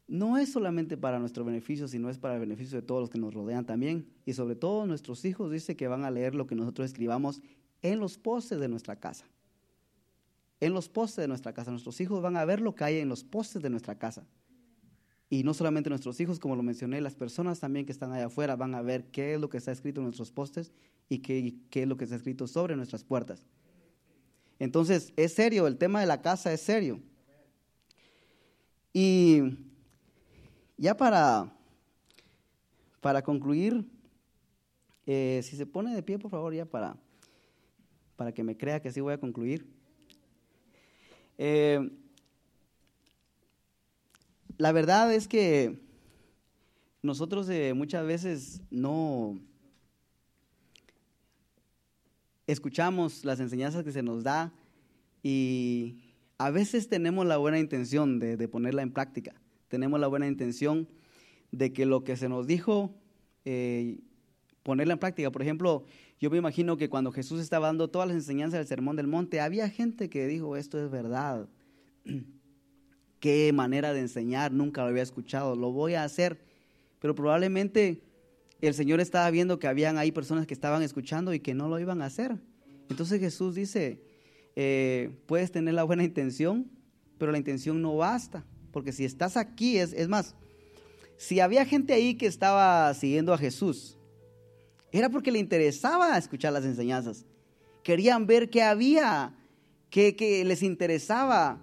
No 0.07 0.37
es 0.37 0.51
solamente 0.51 0.95
para 0.95 1.17
nuestro 1.17 1.43
beneficio, 1.43 1.87
sino 1.87 2.11
es 2.11 2.19
para 2.19 2.35
el 2.35 2.39
beneficio 2.39 2.79
de 2.79 2.85
todos 2.85 3.01
los 3.01 3.09
que 3.09 3.17
nos 3.17 3.33
rodean 3.33 3.65
también. 3.65 4.05
Y 4.27 4.33
sobre 4.33 4.55
todo 4.55 4.85
nuestros 4.85 5.25
hijos 5.25 5.51
dice 5.51 5.75
que 5.75 5.87
van 5.87 6.05
a 6.05 6.11
leer 6.11 6.35
lo 6.35 6.45
que 6.45 6.53
nosotros 6.53 6.85
escribamos 6.85 7.41
en 7.81 7.99
los 7.99 8.19
postes 8.19 8.59
de 8.59 8.67
nuestra 8.67 8.95
casa. 8.95 9.25
En 10.59 10.73
los 10.73 10.87
postes 10.87 11.23
de 11.23 11.27
nuestra 11.27 11.53
casa. 11.53 11.71
Nuestros 11.71 11.99
hijos 11.99 12.21
van 12.21 12.37
a 12.37 12.45
ver 12.45 12.61
lo 12.61 12.75
que 12.75 12.83
hay 12.83 12.99
en 12.99 13.09
los 13.09 13.23
postes 13.23 13.63
de 13.63 13.71
nuestra 13.71 13.97
casa. 13.97 14.23
Y 15.29 15.43
no 15.43 15.53
solamente 15.53 15.89
nuestros 15.89 16.19
hijos, 16.19 16.39
como 16.39 16.55
lo 16.55 16.63
mencioné, 16.63 17.01
las 17.01 17.15
personas 17.15 17.59
también 17.59 17.85
que 17.85 17.91
están 17.91 18.11
allá 18.11 18.25
afuera 18.25 18.55
van 18.55 18.73
a 18.73 18.81
ver 18.81 19.05
qué 19.11 19.35
es 19.35 19.39
lo 19.39 19.49
que 19.49 19.57
está 19.57 19.71
escrito 19.71 20.01
en 20.01 20.05
nuestros 20.05 20.31
postes 20.31 20.71
y 21.07 21.19
qué, 21.19 21.53
qué 21.69 21.83
es 21.83 21.87
lo 21.87 21.97
que 21.97 22.05
está 22.05 22.15
escrito 22.15 22.47
sobre 22.47 22.75
nuestras 22.75 23.03
puertas. 23.03 23.45
Entonces, 24.57 25.13
es 25.15 25.33
serio, 25.33 25.67
el 25.67 25.77
tema 25.77 26.01
de 26.01 26.07
la 26.07 26.21
casa 26.21 26.51
es 26.51 26.61
serio. 26.61 26.99
Y 28.91 29.41
ya 30.77 30.97
para, 30.97 31.53
para 32.99 33.21
concluir, 33.21 33.85
eh, 35.05 35.41
si 35.43 35.55
se 35.55 35.65
pone 35.65 35.93
de 35.93 36.03
pie, 36.03 36.17
por 36.17 36.31
favor, 36.31 36.53
ya 36.53 36.65
para, 36.65 36.97
para 38.15 38.31
que 38.31 38.43
me 38.43 38.57
crea 38.57 38.81
que 38.81 38.91
sí 38.91 38.99
voy 38.99 39.13
a 39.13 39.19
concluir. 39.19 39.67
Eh, 41.37 41.89
la 44.59 44.73
verdad 44.73 45.11
es 45.13 45.27
que 45.29 45.79
nosotros 47.01 47.49
eh, 47.49 47.73
muchas 47.73 48.05
veces 48.05 48.61
no 48.69 49.39
escuchamos 52.45 53.23
las 53.23 53.39
enseñanzas 53.39 53.85
que 53.85 53.93
se 53.93 54.03
nos 54.03 54.21
da 54.21 54.51
y 55.23 56.01
a 56.37 56.51
veces 56.51 56.89
tenemos 56.89 57.25
la 57.25 57.37
buena 57.37 57.57
intención 57.57 58.19
de, 58.19 58.47
ponerla 58.49 58.81
en 58.81 58.91
práctica. 58.91 59.33
Tenemos 59.69 59.97
la 59.97 60.07
buena 60.07 60.27
intención 60.27 60.89
de 61.51 61.71
que 61.71 61.85
lo 61.85 62.03
que 62.03 62.17
se 62.17 62.27
nos 62.27 62.45
dijo, 62.45 62.93
eh, 63.45 63.99
ponerla 64.63 64.93
en 64.93 64.99
práctica. 64.99 65.31
Por 65.31 65.41
ejemplo, 65.41 65.85
yo 66.19 66.29
me 66.29 66.37
imagino 66.37 66.75
que 66.75 66.89
cuando 66.89 67.13
Jesús 67.13 67.39
estaba 67.39 67.67
dando 67.67 67.89
todas 67.89 68.09
las 68.09 68.17
enseñanzas 68.17 68.59
del 68.59 68.67
Sermón 68.67 68.97
del 68.97 69.07
Monte, 69.07 69.39
había 69.39 69.69
gente 69.69 70.09
que 70.09 70.27
dijo, 70.27 70.57
esto 70.57 70.83
es 70.83 70.91
verdad 70.91 71.47
qué 73.19 73.51
manera 73.53 73.93
de 73.93 74.01
enseñar, 74.01 74.51
nunca 74.51 74.81
lo 74.81 74.87
había 74.87 75.03
escuchado, 75.03 75.55
lo 75.55 75.71
voy 75.71 75.93
a 75.93 76.03
hacer. 76.03 76.39
Pero 76.99 77.15
probablemente 77.15 78.01
el 78.61 78.73
Señor 78.73 78.99
estaba 78.99 79.29
viendo 79.31 79.59
que 79.59 79.67
habían 79.67 79.97
ahí 79.97 80.11
personas 80.11 80.45
que 80.45 80.53
estaban 80.53 80.83
escuchando 80.83 81.33
y 81.33 81.39
que 81.39 81.53
no 81.53 81.67
lo 81.67 81.79
iban 81.79 82.01
a 82.01 82.05
hacer. 82.05 82.37
Entonces 82.89 83.19
Jesús 83.19 83.55
dice, 83.55 84.01
eh, 84.55 85.11
puedes 85.25 85.51
tener 85.51 85.73
la 85.73 85.83
buena 85.83 86.03
intención, 86.03 86.69
pero 87.17 87.31
la 87.31 87.37
intención 87.37 87.81
no 87.81 87.95
basta, 87.97 88.45
porque 88.71 88.91
si 88.91 89.05
estás 89.05 89.37
aquí, 89.37 89.77
es, 89.77 89.93
es 89.93 90.07
más, 90.07 90.35
si 91.17 91.39
había 91.39 91.65
gente 91.65 91.93
ahí 91.93 92.15
que 92.15 92.25
estaba 92.25 92.93
siguiendo 92.93 93.33
a 93.33 93.37
Jesús, 93.37 93.97
era 94.91 95.09
porque 95.09 95.31
le 95.31 95.39
interesaba 95.39 96.17
escuchar 96.17 96.53
las 96.53 96.65
enseñanzas. 96.65 97.25
Querían 97.83 98.25
ver 98.25 98.49
qué 98.49 98.63
había, 98.63 99.35
qué, 99.89 100.15
qué 100.15 100.43
les 100.43 100.63
interesaba 100.63 101.61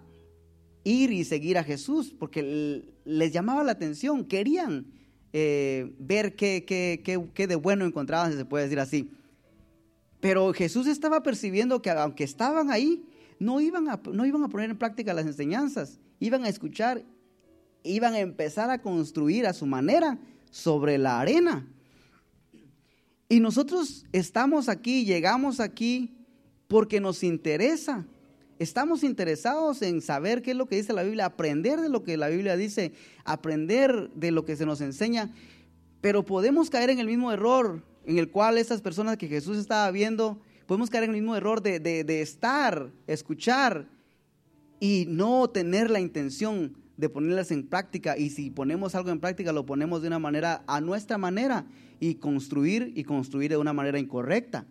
ir 0.87 1.11
y 1.11 1.25
seguir 1.25 1.59
a 1.59 1.65
Jesús, 1.65 2.15
porque 2.17 2.85
les 3.05 3.33
llamaba 3.33 3.65
la 3.65 3.73
atención, 3.73 4.25
querían 4.25 4.87
eh, 5.33 5.93
ver 5.99 6.37
qué, 6.37 6.65
qué, 6.65 7.47
de 7.49 7.57
bueno 7.57 7.85
encontraban, 7.85 8.31
si 8.31 8.39
se 8.39 8.45
puede 8.45 8.65
decir 8.65 8.79
así. 8.79 9.11
Pero 10.21 10.53
Jesús 10.53 10.87
estaba 10.87 11.25
percibiendo 11.25 11.83
que 11.83 11.91
aunque 11.91 12.23
estaban 12.23 12.71
ahí, 12.71 13.05
no 13.41 13.61
iban, 13.61 13.87
no 14.13 14.25
iban 14.25 14.45
a 14.45 14.49
poner 14.49 14.71
en 14.71 14.79
práctica 14.79 15.13
las 15.13 15.27
enseñanzas, 15.27 15.99
iban 16.21 16.45
a 16.45 16.49
escuchar, 16.49 17.03
iban 17.83 18.15
a 18.15 18.21
empezar 18.21 18.71
a 18.71 18.81
construir 18.81 19.45
a 19.47 19.53
su 19.55 19.67
manera 19.67 20.21
sobre 20.51 20.99
la 20.99 21.19
arena. 21.21 21.67
Y 23.29 23.41
nosotros 23.41 24.07
estamos 24.13 24.69
aquí, 24.69 25.05
llegamos 25.05 25.59
aquí 25.59 26.15
porque 26.69 27.01
nos 27.01 27.25
interesa 27.25 28.07
Estamos 28.59 29.05
interesados 29.05 29.83
en 29.83 30.01
saber 30.01 30.43
qué 30.43 30.53
es 30.53 30.57
lo 30.57 30.67
que 30.67 30.77
dice 30.77 30.93
la 30.93 31.03
Biblia, 31.03 31.27
aprender 31.27 31.81
de 31.81 31.89
lo 31.89 32.03
que 32.03 32.17
la 32.17 32.29
Biblia 32.29 32.57
dice, 32.57 32.93
aprender 33.25 34.11
de 34.15 34.31
lo 34.31 34.45
que 34.45 34.57
se 34.57 34.65
nos 34.65 34.81
enseña, 34.81 35.35
pero 36.01 36.25
podemos 36.25 36.71
caer 36.71 36.91
en 36.91 36.99
el 36.99 37.07
mismo 37.07 37.33
error 37.33 37.83
en 38.07 38.19
el 38.19 38.31
cual 38.31 38.57
esas 38.57 38.81
personas 38.81 39.17
que 39.17 39.29
Jesús 39.29 39.59
estaba 39.59 39.91
viendo, 39.91 40.41
podemos 40.67 40.91
caer 40.91 41.05
en 41.05 41.11
el 41.11 41.17
mismo 41.17 41.37
error 41.37 41.61
de, 41.61 41.81
de 41.81 42.23
estar, 42.23 42.91
escuchar 43.07 43.89
y 44.81 45.07
no 45.09 45.51
tener 45.51 45.91
la 45.91 46.01
intención 46.01 46.77
de 46.97 47.09
ponerlas 47.09 47.51
en 47.51 47.67
práctica. 47.67 48.17
Y 48.17 48.31
si 48.31 48.51
ponemos 48.51 48.95
algo 48.95 49.11
en 49.11 49.21
práctica, 49.21 49.53
lo 49.53 49.67
ponemos 49.67 50.03
de 50.03 50.09
una 50.09 50.19
manera, 50.19 50.63
a 50.67 50.81
nuestra 50.81 51.19
manera, 51.19 51.67
y 51.99 52.17
construir 52.17 52.93
y 52.95 53.05
construir 53.05 53.51
de 53.51 53.57
una 53.57 53.73
manera 53.73 53.99
incorrecta. 53.99 54.67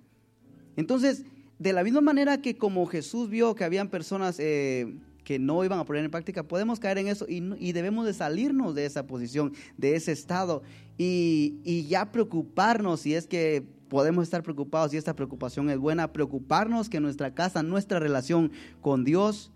Entonces, 0.76 1.26
de 1.60 1.74
la 1.74 1.84
misma 1.84 2.02
manera 2.02 2.42
que 2.42 2.58
como 2.58 2.86
Jesús 2.86 3.30
vio 3.30 3.56
que 3.56 3.64
habían 3.64 3.90
personas 3.90 4.38
eh, 4.40 4.98
que 5.24 5.40
no 5.40 5.64
iban 5.64 5.80
a 5.80 5.86
poner 5.86 6.06
en 6.06 6.12
práctica, 6.12 6.44
podemos 6.44 6.80
caer 6.80 6.98
en 7.00 7.08
eso 7.08 7.26
y, 7.28 7.72
debemos 7.72 8.06
de 8.06 8.14
salirnos 8.14 8.76
de 8.76 8.86
esa 8.86 9.08
posición, 9.08 9.54
de 9.78 9.96
ese 9.96 10.12
estado 10.12 10.64
y, 10.98 11.86
ya 11.90 12.12
preocuparnos 12.12 13.02
si 13.02 13.16
es 13.16 13.28
que 13.28 13.66
podemos 13.90 14.24
estar 14.24 14.44
preocupados, 14.44 14.92
si 14.92 14.98
esta 14.98 15.16
preocupación 15.16 15.70
es 15.70 15.78
buena, 15.78 16.12
preocuparnos 16.12 16.90
que 16.90 17.00
nuestra 17.00 17.34
casa, 17.34 17.64
nuestra 17.64 18.00
relación 18.00 18.52
con 18.82 19.04
Dios 19.04 19.52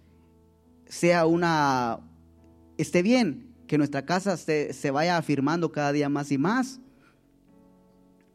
sea 0.86 1.26
una, 1.26 2.00
esté 2.78 3.02
bien, 3.02 3.48
que 3.68 3.78
nuestra 3.78 4.06
casa 4.06 4.38
se, 4.38 4.74
se 4.74 4.92
vaya 4.92 5.18
afirmando 5.18 5.72
cada 5.72 5.92
día 5.92 6.10
más 6.10 6.32
y 6.32 6.38
más. 6.38 6.80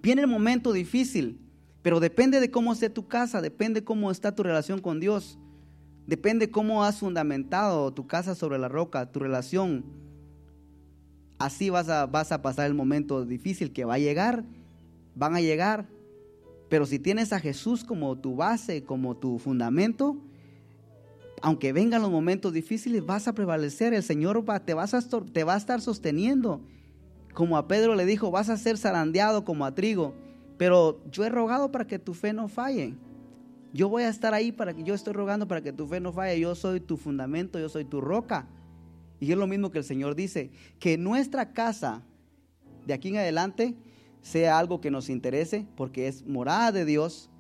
Viene 0.01 0.23
el 0.23 0.29
momento 0.29 0.73
difícil, 0.73 1.41
pero 1.85 2.01
depende 2.01 2.41
de 2.41 2.51
cómo 2.51 2.73
esté 2.73 2.89
tu 2.89 3.09
casa, 3.09 3.43
depende 3.43 3.85
cómo 3.85 4.11
está 4.11 4.35
tu 4.35 4.43
relación 4.43 4.81
con 4.81 5.01
Dios, 5.01 5.39
depende 6.07 6.51
cómo 6.51 6.83
has 6.83 6.99
fundamentado 6.99 7.93
tu 7.93 8.07
casa 8.07 8.35
sobre 8.35 8.59
la 8.59 8.69
roca, 8.69 9.13
tu 9.13 9.21
relación. 9.21 9.85
Así 11.39 11.69
vas 11.69 11.91
a, 11.91 12.07
vas 12.07 12.33
a 12.33 12.41
pasar 12.41 12.69
el 12.69 12.73
momento 12.73 13.27
difícil 13.27 13.75
que 13.75 13.85
va 13.85 13.95
a 13.95 13.99
llegar, 13.99 14.47
van 15.15 15.35
a 15.35 15.43
llegar. 15.43 15.87
Pero 16.71 16.87
si 16.87 16.99
tienes 16.99 17.35
a 17.35 17.39
Jesús 17.39 17.85
como 17.85 18.17
tu 18.17 18.35
base, 18.35 18.83
como 18.83 19.19
tu 19.19 19.39
fundamento, 19.39 20.17
aunque 21.43 21.75
vengan 21.75 22.01
los 22.01 22.11
momentos 22.11 22.55
difíciles, 22.55 23.05
vas 23.05 23.29
a 23.29 23.35
prevalecer. 23.35 23.93
El 23.93 24.03
Señor 24.03 24.43
te, 24.65 24.73
vas 24.73 24.95
a, 24.95 25.03
te 25.03 25.45
va 25.45 25.53
a 25.53 25.59
estar 25.59 25.83
sosteniendo. 25.83 26.63
Como 27.35 27.59
a 27.59 27.69
Pedro 27.69 27.95
le 27.95 28.07
dijo, 28.07 28.31
vas 28.31 28.49
a 28.49 28.57
ser 28.57 28.79
zarandeado 28.79 29.45
como 29.45 29.67
a 29.67 29.75
trigo. 29.75 30.24
Pero 30.57 31.01
yo 31.11 31.25
he 31.25 31.29
rogado 31.29 31.73
para 31.73 31.87
que 31.87 31.99
tu 31.99 32.15
fe 32.15 32.33
no 32.33 32.49
falle. 32.49 32.95
Yo 33.73 33.89
voy 33.89 34.05
a 34.05 34.09
estar 34.09 34.35
ahí 34.35 34.53
para 34.53 34.73
que 34.73 34.85
yo 34.85 34.95
estoy 34.95 35.15
rogando 35.15 35.49
para 35.49 35.61
que 35.61 35.73
tu 35.73 35.87
fe 35.87 36.01
no 36.01 36.13
falle. 36.13 36.39
Yo 36.39 36.55
soy 36.55 36.81
tu 36.81 36.97
fundamento, 36.97 37.59
yo 37.59 37.69
soy 37.69 37.85
tu 37.85 38.01
roca. 38.01 38.47
Y 39.21 39.33
es 39.33 39.39
lo 39.39 39.47
mismo 39.47 39.71
que 39.71 39.79
el 39.79 39.85
Señor 39.85 40.15
dice, 40.15 40.51
que 40.79 40.99
nuestra 40.99 41.53
casa 41.53 42.03
de 42.87 42.95
aquí 42.95 43.09
en 43.09 43.17
adelante 43.17 43.75
sea 44.23 44.59
algo 44.59 44.81
que 44.81 44.91
nos 44.91 45.11
interese, 45.11 45.67
porque 45.77 46.09
es 46.09 46.27
morada 46.27 46.73
de 46.73 46.85
Dios, 46.85 47.31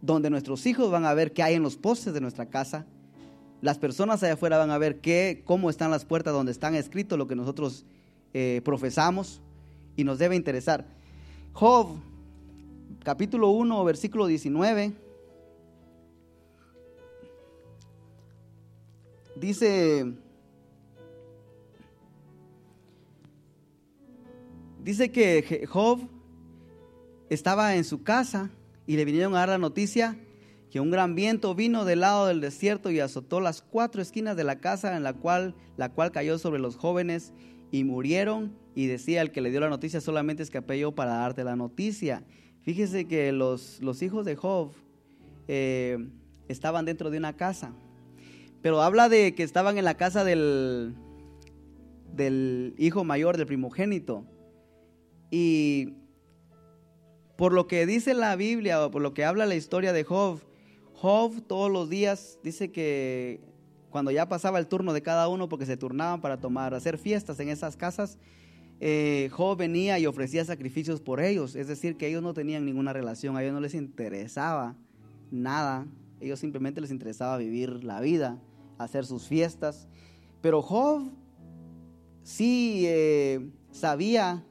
donde 0.00 0.30
nuestros 0.30 0.66
hijos 0.66 0.90
van 0.90 1.04
a 1.04 1.14
ver 1.14 1.32
qué 1.32 1.42
hay 1.42 1.54
en 1.54 1.62
los 1.62 1.76
postes 1.76 2.14
de 2.14 2.20
nuestra 2.20 2.46
casa. 2.46 2.86
Las 3.60 3.78
personas 3.78 4.22
allá 4.22 4.34
afuera 4.34 4.58
van 4.58 4.70
a 4.70 4.78
ver 4.78 5.00
qué, 5.00 5.42
cómo 5.44 5.70
están 5.70 5.90
las 5.90 6.04
puertas 6.04 6.32
donde 6.32 6.52
están 6.52 6.74
escritos 6.74 7.18
lo 7.18 7.26
que 7.26 7.34
nosotros 7.34 7.84
eh, 8.32 8.60
profesamos 8.64 9.40
y 9.96 10.04
nos 10.04 10.18
debe 10.18 10.36
interesar. 10.36 10.86
Job 11.52 11.96
capítulo 13.08 13.48
1, 13.48 13.84
versículo 13.84 14.26
19. 14.26 14.92
Dice, 19.34 20.12
dice 24.84 25.10
que 25.10 25.66
Job 25.66 26.00
estaba 27.30 27.76
en 27.76 27.84
su 27.84 28.02
casa 28.02 28.50
y 28.86 28.96
le 28.96 29.06
vinieron 29.06 29.34
a 29.34 29.38
dar 29.38 29.48
la 29.48 29.56
noticia 29.56 30.18
que 30.70 30.80
un 30.80 30.90
gran 30.90 31.14
viento 31.14 31.54
vino 31.54 31.86
del 31.86 32.00
lado 32.00 32.26
del 32.26 32.42
desierto 32.42 32.90
y 32.90 33.00
azotó 33.00 33.40
las 33.40 33.62
cuatro 33.62 34.02
esquinas 34.02 34.36
de 34.36 34.44
la 34.44 34.60
casa 34.60 34.94
en 34.94 35.02
la 35.02 35.14
cual, 35.14 35.54
la 35.78 35.88
cual 35.94 36.12
cayó 36.12 36.38
sobre 36.38 36.60
los 36.60 36.76
jóvenes 36.76 37.32
y 37.70 37.84
murieron. 37.84 38.54
Y 38.74 38.84
decía 38.84 39.22
el 39.22 39.32
que 39.32 39.40
le 39.40 39.50
dio 39.50 39.60
la 39.60 39.70
noticia, 39.70 40.02
solamente 40.02 40.42
escapé 40.42 40.78
yo 40.78 40.94
para 40.94 41.12
darte 41.12 41.42
la 41.42 41.56
noticia. 41.56 42.22
Fíjese 42.68 43.06
que 43.06 43.32
los, 43.32 43.80
los 43.80 44.02
hijos 44.02 44.26
de 44.26 44.36
Job 44.36 44.72
eh, 45.46 46.06
estaban 46.48 46.84
dentro 46.84 47.08
de 47.08 47.16
una 47.16 47.34
casa. 47.34 47.72
Pero 48.60 48.82
habla 48.82 49.08
de 49.08 49.34
que 49.34 49.42
estaban 49.42 49.78
en 49.78 49.86
la 49.86 49.94
casa 49.94 50.22
del, 50.22 50.94
del 52.12 52.74
hijo 52.76 53.04
mayor, 53.04 53.38
del 53.38 53.46
primogénito. 53.46 54.26
Y 55.30 55.94
por 57.38 57.54
lo 57.54 57.66
que 57.66 57.86
dice 57.86 58.12
la 58.12 58.36
Biblia 58.36 58.84
o 58.84 58.90
por 58.90 59.00
lo 59.00 59.14
que 59.14 59.24
habla 59.24 59.46
la 59.46 59.54
historia 59.54 59.94
de 59.94 60.04
Job, 60.04 60.42
Job 60.92 61.40
todos 61.46 61.72
los 61.72 61.88
días 61.88 62.38
dice 62.44 62.70
que 62.70 63.40
cuando 63.88 64.10
ya 64.10 64.28
pasaba 64.28 64.58
el 64.58 64.66
turno 64.66 64.92
de 64.92 65.00
cada 65.00 65.28
uno, 65.28 65.48
porque 65.48 65.64
se 65.64 65.78
turnaban 65.78 66.20
para 66.20 66.38
tomar, 66.38 66.74
hacer 66.74 66.98
fiestas 66.98 67.40
en 67.40 67.48
esas 67.48 67.78
casas, 67.78 68.18
eh, 68.80 69.28
Job 69.32 69.58
venía 69.58 69.98
y 69.98 70.06
ofrecía 70.06 70.44
sacrificios 70.44 71.00
por 71.00 71.20
ellos. 71.20 71.56
Es 71.56 71.68
decir, 71.68 71.96
que 71.96 72.06
ellos 72.06 72.22
no 72.22 72.34
tenían 72.34 72.64
ninguna 72.64 72.92
relación, 72.92 73.36
a 73.36 73.42
ellos 73.42 73.54
no 73.54 73.60
les 73.60 73.74
interesaba 73.74 74.76
nada, 75.30 75.86
ellos 76.20 76.38
simplemente 76.38 76.80
les 76.80 76.90
interesaba 76.90 77.36
vivir 77.36 77.84
la 77.84 78.00
vida, 78.00 78.40
hacer 78.78 79.04
sus 79.04 79.26
fiestas. 79.26 79.88
Pero 80.40 80.62
Job 80.62 81.10
sí 82.22 82.84
eh, 82.86 83.50
sabía 83.70 84.44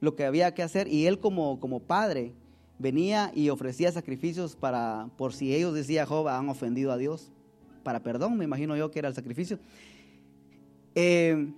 lo 0.00 0.14
que 0.14 0.24
había 0.24 0.54
que 0.54 0.62
hacer 0.62 0.88
y 0.88 1.06
él 1.06 1.18
como, 1.18 1.60
como 1.60 1.80
padre 1.80 2.34
venía 2.78 3.30
y 3.34 3.50
ofrecía 3.50 3.92
sacrificios 3.92 4.56
para, 4.56 5.10
por 5.16 5.32
si 5.32 5.54
ellos, 5.54 5.74
decía 5.74 6.06
Job, 6.06 6.28
han 6.28 6.48
ofendido 6.48 6.92
a 6.92 6.96
Dios, 6.96 7.30
para 7.82 8.02
perdón, 8.02 8.36
me 8.36 8.44
imagino 8.44 8.76
yo 8.76 8.90
que 8.90 8.98
era 8.98 9.08
el 9.08 9.14
sacrificio. 9.14 9.58
Eh, 10.94 11.52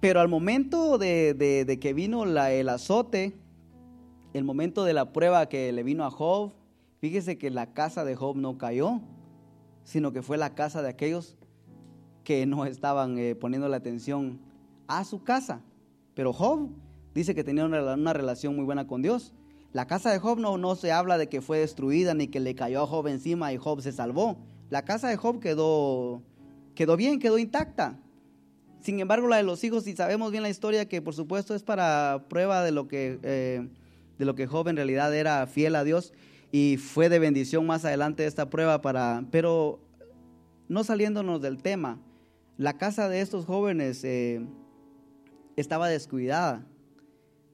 pero 0.00 0.20
al 0.20 0.28
momento 0.28 0.98
de, 0.98 1.78
que 1.80 1.92
vino 1.94 2.24
el 2.24 2.68
azote, 2.68 3.36
el 4.34 4.44
momento 4.44 4.84
de 4.84 4.92
la 4.92 5.12
prueba 5.12 5.48
que 5.48 5.72
le 5.72 5.82
vino 5.82 6.04
a 6.04 6.10
Job, 6.10 6.52
fíjese 7.00 7.38
que 7.38 7.50
la 7.50 7.72
casa 7.72 8.04
de 8.04 8.14
Job 8.14 8.36
no 8.36 8.58
cayó, 8.58 9.00
sino 9.84 10.12
que 10.12 10.22
fue 10.22 10.36
la 10.36 10.54
casa 10.54 10.82
de 10.82 10.90
aquellos 10.90 11.36
que 12.24 12.44
no 12.44 12.66
estaban 12.66 13.18
eh, 13.18 13.34
poniendo 13.34 13.68
la 13.68 13.78
atención 13.78 14.40
a 14.88 15.04
su 15.04 15.22
casa. 15.22 15.62
Pero 16.14 16.32
Job 16.32 16.70
dice 17.14 17.34
que 17.34 17.44
tenía 17.44 17.64
una 17.64 18.12
relación 18.12 18.56
muy 18.56 18.64
buena 18.64 18.86
con 18.86 19.00
Dios. 19.00 19.32
La 19.72 19.86
casa 19.86 20.10
de 20.10 20.18
Job 20.18 20.38
no, 20.38 20.58
no 20.58 20.74
se 20.74 20.92
habla 20.92 21.18
de 21.18 21.28
que 21.28 21.40
fue 21.40 21.58
destruida 21.58 22.14
ni 22.14 22.28
que 22.28 22.40
le 22.40 22.54
cayó 22.54 22.82
a 22.82 22.86
Job 22.86 23.06
encima 23.08 23.52
y 23.52 23.56
Job 23.56 23.80
se 23.80 23.92
salvó. 23.92 24.36
La 24.70 24.84
casa 24.84 25.08
de 25.08 25.16
Job 25.16 25.40
quedó, 25.40 26.22
quedó 26.74 26.96
bien, 26.96 27.18
quedó 27.18 27.38
intacta. 27.38 28.00
Sin 28.86 29.00
embargo, 29.00 29.26
la 29.26 29.38
de 29.38 29.42
los 29.42 29.64
hijos, 29.64 29.84
y 29.88 29.96
sabemos 29.96 30.30
bien 30.30 30.44
la 30.44 30.48
historia, 30.48 30.88
que 30.88 31.02
por 31.02 31.12
supuesto 31.12 31.56
es 31.56 31.64
para 31.64 32.26
prueba 32.28 32.62
de 32.62 32.70
lo 32.70 32.86
que, 32.86 33.18
eh, 33.24 33.66
de 34.16 34.24
lo 34.24 34.36
que 34.36 34.46
Job 34.46 34.68
en 34.68 34.76
realidad 34.76 35.12
era 35.12 35.44
fiel 35.48 35.74
a 35.74 35.82
Dios 35.82 36.12
y 36.52 36.76
fue 36.76 37.08
de 37.08 37.18
bendición 37.18 37.66
más 37.66 37.84
adelante 37.84 38.26
esta 38.26 38.48
prueba 38.48 38.82
para, 38.82 39.24
pero 39.32 39.80
no 40.68 40.84
saliéndonos 40.84 41.42
del 41.42 41.60
tema, 41.60 41.98
la 42.58 42.78
casa 42.78 43.08
de 43.08 43.22
estos 43.22 43.44
jóvenes 43.44 44.04
eh, 44.04 44.46
estaba 45.56 45.88
descuidada, 45.88 46.64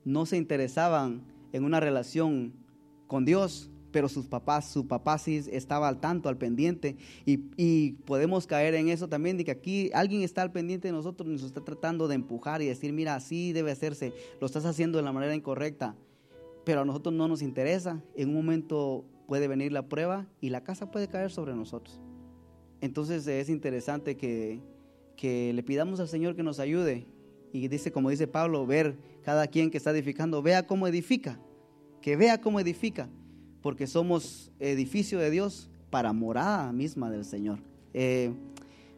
no 0.04 0.26
se 0.26 0.36
interesaban 0.36 1.22
en 1.54 1.64
una 1.64 1.80
relación 1.80 2.52
con 3.06 3.24
Dios, 3.24 3.70
pero 3.92 4.08
sus 4.08 4.26
papás, 4.26 4.70
su 4.70 4.88
papá 4.88 5.18
sí 5.18 5.42
estaba 5.52 5.86
al 5.86 6.00
tanto, 6.00 6.28
al 6.28 6.38
pendiente, 6.38 6.96
y, 7.24 7.92
podemos 8.04 8.46
caer 8.46 8.74
en 8.74 8.88
eso 8.88 9.08
también, 9.08 9.36
de 9.36 9.44
que 9.44 9.50
aquí 9.50 9.90
alguien 9.94 10.22
está 10.22 10.42
al 10.42 10.50
pendiente 10.50 10.88
de 10.88 10.92
nosotros, 10.92 11.28
nos 11.28 11.42
está 11.42 11.62
tratando 11.62 12.08
de 12.08 12.16
empujar 12.16 12.62
y 12.62 12.66
decir, 12.66 12.92
mira, 12.92 13.14
así 13.14 13.52
debe 13.52 13.70
hacerse, 13.70 14.12
lo 14.40 14.46
estás 14.46 14.64
haciendo 14.64 14.98
de 14.98 15.04
la 15.04 15.12
manera 15.12 15.34
incorrecta, 15.34 15.94
pero 16.64 16.80
a 16.80 16.84
nosotros 16.84 17.14
no 17.14 17.28
nos 17.28 17.42
interesa, 17.42 18.02
en 18.16 18.30
un 18.30 18.34
momento 18.34 19.04
puede 19.26 19.46
venir 19.46 19.72
la 19.72 19.88
prueba 19.88 20.26
y 20.40 20.48
la 20.50 20.64
casa 20.64 20.90
puede 20.90 21.08
caer 21.08 21.30
sobre 21.30 21.54
nosotros. 21.54 22.00
Entonces 22.80 23.26
es 23.26 23.48
interesante 23.48 24.16
que, 24.16 24.60
que 25.16 25.52
le 25.52 25.62
pidamos 25.62 26.00
al 26.00 26.08
Señor 26.08 26.34
que 26.34 26.42
nos 26.42 26.58
ayude 26.58 27.06
y 27.52 27.68
dice, 27.68 27.92
como 27.92 28.10
dice 28.10 28.26
Pablo, 28.26 28.66
ver 28.66 28.96
cada 29.22 29.46
quien 29.46 29.70
que 29.70 29.76
está 29.76 29.90
edificando, 29.90 30.42
vea 30.42 30.66
cómo 30.66 30.88
edifica, 30.88 31.38
que 32.00 32.16
vea 32.16 32.40
cómo 32.40 32.58
edifica, 32.58 33.08
porque 33.62 33.86
somos 33.86 34.50
edificio 34.58 35.18
de 35.18 35.30
Dios 35.30 35.70
para 35.90 36.12
morada 36.12 36.72
misma 36.72 37.10
del 37.10 37.24
Señor. 37.24 37.60
Eh, 37.94 38.32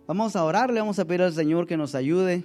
vamos 0.07 0.35
a 0.37 0.45
orar, 0.45 0.73
le 0.73 0.81
vamos 0.81 0.99
a 0.99 1.05
pedir 1.05 1.23
al 1.23 1.33
Señor 1.33 1.67
que 1.67 1.77
nos 1.77 1.95
ayude 1.95 2.45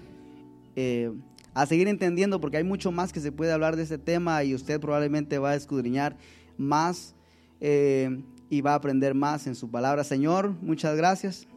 eh, 0.76 1.12
a 1.54 1.66
seguir 1.66 1.88
entendiendo, 1.88 2.40
porque 2.42 2.58
hay 2.58 2.64
mucho 2.64 2.92
más 2.92 3.14
que 3.14 3.20
se 3.20 3.32
puede 3.32 3.52
hablar 3.52 3.76
de 3.76 3.84
este 3.84 3.98
tema 3.98 4.44
y 4.44 4.54
usted 4.54 4.80
probablemente 4.80 5.40
va 5.40 5.52
a 5.52 5.56
escudriñar 5.56 6.18
más 6.58 7.16
eh, 7.62 8.22
y 8.50 8.62
va 8.62 8.74
a 8.74 8.76
aprender 8.76 9.14
más 9.14 9.48
en 9.48 9.56
su 9.56 9.70
palabra. 9.72 10.04
Señor, 10.04 10.52
muchas 10.62 10.98
gracias, 10.98 11.48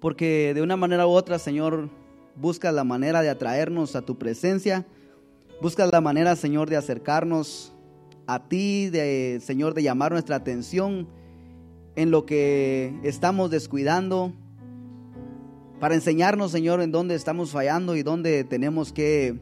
porque 0.00 0.52
de 0.54 0.62
una 0.62 0.76
manera 0.76 1.06
u 1.06 1.10
otra, 1.10 1.38
Señor, 1.38 1.88
buscas 2.36 2.74
la 2.74 2.84
manera 2.84 3.22
de 3.22 3.30
atraernos 3.30 3.96
a 3.96 4.02
tu 4.02 4.18
presencia, 4.18 4.86
buscas 5.62 5.90
la 5.90 6.00
manera, 6.00 6.36
Señor, 6.36 6.68
de 6.68 6.76
acercarnos 6.76 7.72
a 8.26 8.48
ti, 8.48 8.90
de, 8.90 9.40
Señor, 9.42 9.74
de 9.74 9.82
llamar 9.82 10.12
nuestra 10.12 10.36
atención 10.36 11.08
en 11.94 12.10
lo 12.10 12.26
que 12.26 12.98
estamos 13.02 13.50
descuidando, 13.50 14.32
para 15.80 15.94
enseñarnos, 15.94 16.52
Señor, 16.52 16.80
en 16.80 16.90
dónde 16.90 17.14
estamos 17.14 17.50
fallando 17.50 17.96
y 17.96 18.02
dónde 18.02 18.44
tenemos 18.44 18.92
que 18.92 19.38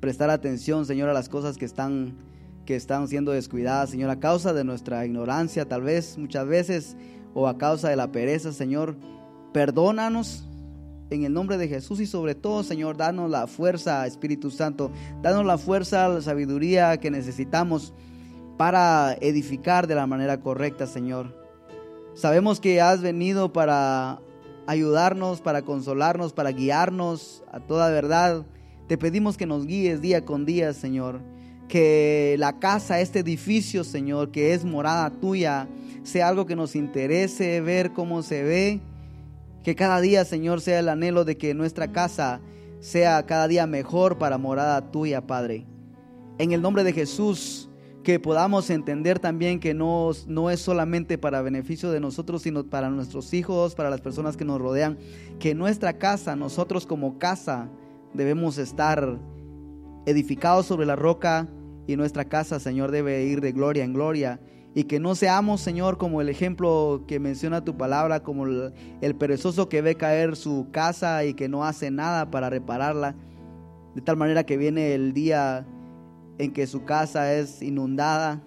prestar 0.00 0.30
atención, 0.30 0.86
Señor, 0.86 1.08
a 1.08 1.12
las 1.12 1.28
cosas 1.28 1.56
que 1.56 1.64
están, 1.64 2.14
que 2.64 2.74
están 2.74 3.08
siendo 3.08 3.32
descuidadas, 3.32 3.90
Señor, 3.90 4.10
a 4.10 4.18
causa 4.18 4.52
de 4.52 4.64
nuestra 4.64 5.04
ignorancia, 5.04 5.68
tal 5.68 5.82
vez 5.82 6.16
muchas 6.18 6.46
veces, 6.46 6.96
o 7.34 7.48
a 7.48 7.58
causa 7.58 7.88
de 7.88 7.96
la 7.96 8.12
pereza, 8.12 8.52
Señor. 8.52 8.96
Perdónanos, 9.52 10.46
en 11.10 11.24
el 11.24 11.32
nombre 11.32 11.58
de 11.58 11.68
Jesús 11.68 12.00
y 12.00 12.06
sobre 12.06 12.34
todo, 12.34 12.62
Señor, 12.62 12.96
danos 12.96 13.30
la 13.30 13.46
fuerza, 13.46 14.06
Espíritu 14.06 14.50
Santo, 14.50 14.90
danos 15.22 15.44
la 15.44 15.58
fuerza, 15.58 16.08
la 16.08 16.22
sabiduría 16.22 16.96
que 16.98 17.10
necesitamos 17.10 17.92
para 18.56 19.16
edificar 19.20 19.86
de 19.86 19.94
la 19.94 20.06
manera 20.06 20.40
correcta, 20.40 20.86
Señor. 20.86 21.34
Sabemos 22.14 22.60
que 22.60 22.80
has 22.80 23.02
venido 23.02 23.52
para 23.52 24.20
ayudarnos, 24.66 25.40
para 25.40 25.62
consolarnos, 25.62 26.32
para 26.32 26.50
guiarnos 26.50 27.42
a 27.50 27.60
toda 27.60 27.90
verdad. 27.90 28.46
Te 28.86 28.98
pedimos 28.98 29.36
que 29.36 29.46
nos 29.46 29.66
guíes 29.66 30.00
día 30.00 30.24
con 30.24 30.44
día, 30.44 30.72
Señor. 30.72 31.20
Que 31.68 32.36
la 32.38 32.58
casa, 32.58 33.00
este 33.00 33.20
edificio, 33.20 33.82
Señor, 33.82 34.30
que 34.30 34.54
es 34.54 34.64
morada 34.64 35.10
tuya, 35.10 35.66
sea 36.02 36.28
algo 36.28 36.46
que 36.46 36.54
nos 36.54 36.76
interese 36.76 37.60
ver 37.60 37.92
cómo 37.92 38.22
se 38.22 38.42
ve 38.42 38.80
que 39.64 39.74
cada 39.74 40.00
día, 40.00 40.26
Señor, 40.26 40.60
sea 40.60 40.78
el 40.78 40.90
anhelo 40.90 41.24
de 41.24 41.38
que 41.38 41.54
nuestra 41.54 41.90
casa 41.90 42.40
sea 42.80 43.24
cada 43.24 43.48
día 43.48 43.66
mejor 43.66 44.18
para 44.18 44.36
morada 44.36 44.92
tuya, 44.92 45.26
Padre. 45.26 45.66
En 46.36 46.52
el 46.52 46.60
nombre 46.60 46.84
de 46.84 46.92
Jesús, 46.92 47.70
que 48.04 48.20
podamos 48.20 48.70
entender 48.70 49.18
también 49.18 49.58
que 49.58 49.74
no, 49.74 50.10
no 50.28 50.50
es 50.50 50.60
solamente 50.60 51.18
para 51.18 51.42
beneficio 51.42 51.90
de 51.90 51.98
nosotros, 51.98 52.42
sino 52.42 52.64
para 52.64 52.90
nuestros 52.90 53.34
hijos, 53.34 53.74
para 53.74 53.90
las 53.90 54.00
personas 54.00 54.36
que 54.36 54.44
nos 54.44 54.60
rodean, 54.60 54.98
que 55.40 55.54
nuestra 55.54 55.94
casa, 55.94 56.36
nosotros 56.36 56.86
como 56.86 57.18
casa, 57.18 57.70
debemos 58.12 58.58
estar 58.58 59.18
edificados 60.06 60.66
sobre 60.66 60.86
la 60.86 60.96
roca 60.96 61.48
y 61.86 61.96
nuestra 61.96 62.26
casa, 62.26 62.60
Señor, 62.60 62.90
debe 62.90 63.24
ir 63.24 63.40
de 63.40 63.52
gloria 63.52 63.84
en 63.84 63.94
gloria. 63.94 64.38
Y 64.76 64.84
que 64.84 64.98
no 64.98 65.14
seamos, 65.14 65.60
Señor, 65.60 65.98
como 65.98 66.20
el 66.20 66.28
ejemplo 66.28 67.04
que 67.06 67.20
menciona 67.20 67.64
tu 67.64 67.76
palabra, 67.76 68.22
como 68.22 68.46
el, 68.46 69.16
perezoso 69.16 69.68
que 69.68 69.82
ve 69.82 69.94
caer 69.94 70.36
su 70.36 70.68
casa 70.72 71.24
y 71.24 71.34
que 71.34 71.48
no 71.48 71.64
hace 71.64 71.90
nada 71.90 72.30
para 72.30 72.50
repararla, 72.50 73.14
de 73.94 74.02
tal 74.02 74.16
manera 74.16 74.44
que 74.44 74.56
viene 74.56 74.94
el 74.94 75.12
día 75.12 75.66
en 76.38 76.52
que 76.52 76.66
su 76.66 76.84
casa 76.84 77.34
es 77.34 77.62
inundada 77.62 78.42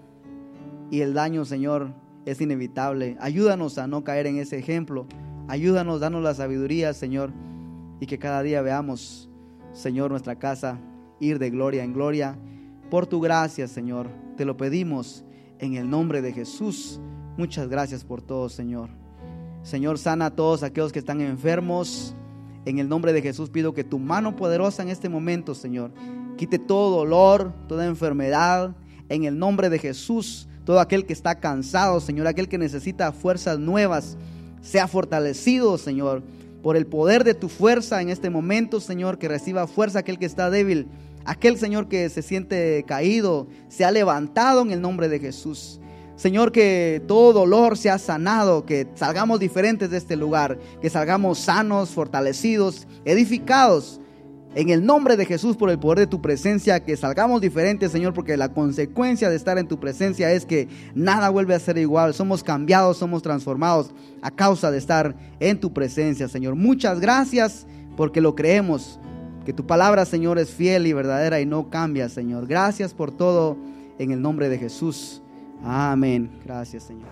y 0.90 1.00
el 1.00 1.14
daño, 1.14 1.44
Señor, 1.44 1.92
es 2.24 2.40
inevitable. 2.40 3.16
Ayúdanos 3.20 3.78
a 3.78 3.86
no 3.86 4.04
caer 4.04 4.26
en 4.26 4.38
ese 4.38 4.58
ejemplo. 4.58 5.06
Ayúdanos, 5.48 6.00
danos 6.00 6.22
la 6.22 6.34
sabiduría, 6.34 6.92
Señor, 6.92 7.32
y 8.00 8.06
que 8.06 8.18
cada 8.18 8.42
día 8.42 8.60
veamos, 8.62 9.30
Señor, 9.72 10.10
nuestra 10.10 10.36
casa 10.36 10.78
ir 11.20 11.38
de 11.38 11.50
gloria 11.50 11.84
en 11.84 11.92
gloria. 11.92 12.38
Por 12.90 13.06
tu 13.06 13.20
gracia, 13.20 13.66
Señor, 13.68 14.08
te 14.36 14.44
lo 14.44 14.56
pedimos 14.56 15.24
En 15.60 15.74
el 15.74 15.90
nombre 15.90 16.22
de 16.22 16.32
Jesús, 16.32 17.00
muchas 17.36 17.68
gracias 17.68 18.04
por 18.04 18.22
todo, 18.22 18.48
Señor. 18.48 18.90
Señor, 19.62 19.98
sana 19.98 20.26
a 20.26 20.30
todos 20.30 20.62
aquellos 20.62 20.92
que 20.92 21.00
están 21.00 21.20
enfermos. 21.20 22.14
En 22.64 22.78
el 22.78 22.88
nombre 22.88 23.12
de 23.12 23.22
Jesús 23.22 23.50
pido 23.50 23.74
que 23.74 23.82
tu 23.82 23.98
mano 23.98 24.36
poderosa 24.36 24.82
en 24.82 24.88
este 24.88 25.08
momento, 25.08 25.54
Señor, 25.54 25.90
quite 26.38 26.58
todo 26.58 26.96
dolor, 26.96 27.52
toda 27.68 27.84
enfermedad. 27.84 28.74
En 29.10 29.24
el 29.24 29.38
nombre 29.38 29.68
de 29.68 29.78
Jesús, 29.78 30.48
todo 30.64 30.80
aquel 30.80 31.04
que 31.04 31.12
está 31.12 31.40
cansado, 31.40 32.00
Señor, 32.00 32.26
aquel 32.26 32.48
que 32.48 32.58
necesita 32.58 33.12
fuerzas 33.12 33.58
nuevas, 33.58 34.16
sea 34.62 34.86
fortalecido, 34.86 35.78
Señor, 35.78 36.22
por 36.62 36.76
el 36.76 36.86
poder 36.86 37.24
de 37.24 37.34
tu 37.34 37.48
fuerza 37.48 38.02
en 38.02 38.10
este 38.10 38.30
momento, 38.30 38.80
Señor, 38.80 39.18
que 39.18 39.28
reciba 39.28 39.66
fuerza 39.66 40.00
aquel 40.00 40.18
que 40.18 40.26
está 40.26 40.50
débil, 40.50 40.88
aquel 41.24 41.58
Señor 41.58 41.88
que 41.88 42.08
se 42.08 42.22
siente 42.22 42.84
caído, 42.86 43.46
sea 43.68 43.90
levantado 43.90 44.62
en 44.62 44.70
el 44.70 44.80
nombre 44.80 45.08
de 45.08 45.18
Jesús. 45.20 45.80
Señor, 46.16 46.50
que 46.50 47.00
todo 47.06 47.32
dolor 47.32 47.78
sea 47.78 47.96
sanado, 47.96 48.66
que 48.66 48.88
salgamos 48.96 49.38
diferentes 49.38 49.88
de 49.90 49.98
este 49.98 50.16
lugar, 50.16 50.58
que 50.82 50.90
salgamos 50.90 51.38
sanos, 51.38 51.90
fortalecidos, 51.90 52.88
edificados. 53.04 54.00
En 54.54 54.70
el 54.70 54.84
nombre 54.84 55.16
de 55.16 55.26
Jesús, 55.26 55.56
por 55.56 55.70
el 55.70 55.78
poder 55.78 55.98
de 55.98 56.06
tu 56.06 56.22
presencia, 56.22 56.82
que 56.82 56.96
salgamos 56.96 57.40
diferentes, 57.40 57.92
Señor, 57.92 58.14
porque 58.14 58.36
la 58.36 58.48
consecuencia 58.52 59.28
de 59.28 59.36
estar 59.36 59.58
en 59.58 59.68
tu 59.68 59.78
presencia 59.78 60.32
es 60.32 60.46
que 60.46 60.68
nada 60.94 61.28
vuelve 61.28 61.54
a 61.54 61.60
ser 61.60 61.76
igual. 61.78 62.14
Somos 62.14 62.42
cambiados, 62.42 62.96
somos 62.96 63.22
transformados 63.22 63.90
a 64.22 64.30
causa 64.30 64.70
de 64.70 64.78
estar 64.78 65.14
en 65.38 65.60
tu 65.60 65.72
presencia, 65.72 66.28
Señor. 66.28 66.54
Muchas 66.54 66.98
gracias 66.98 67.66
porque 67.96 68.20
lo 68.20 68.34
creemos, 68.34 68.98
que 69.44 69.52
tu 69.52 69.66
palabra, 69.66 70.04
Señor, 70.04 70.38
es 70.38 70.50
fiel 70.50 70.86
y 70.86 70.92
verdadera 70.92 71.40
y 71.40 71.46
no 71.46 71.70
cambia, 71.70 72.08
Señor. 72.08 72.46
Gracias 72.46 72.94
por 72.94 73.10
todo 73.10 73.56
en 73.98 74.12
el 74.12 74.20
nombre 74.20 74.48
de 74.48 74.58
Jesús. 74.58 75.22
Amén. 75.62 76.30
Gracias, 76.44 76.84
Señor. 76.84 77.08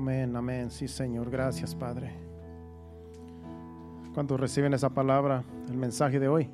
Amén, 0.00 0.34
amén. 0.34 0.70
Sí, 0.70 0.88
Señor. 0.88 1.28
Gracias, 1.28 1.74
Padre. 1.74 2.10
Cuando 4.14 4.38
reciben 4.38 4.72
esa 4.72 4.88
palabra, 4.88 5.44
el 5.68 5.76
mensaje 5.76 6.18
de 6.18 6.26
hoy. 6.26 6.48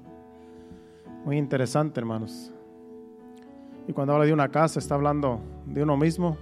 Muy 1.25 1.39
interesante, 1.39 2.01
hermanos. 2.01 2.53
Y 3.87 3.93
cuando 3.93 4.15
habla 4.15 4.27
de 4.27 4.33
una 4.33 4.49
casa, 4.49 4.81
está 4.81 4.97
hablando 4.97 5.39
de 5.65 5.85
uno 5.85 5.97
mismo, 5.97 6.37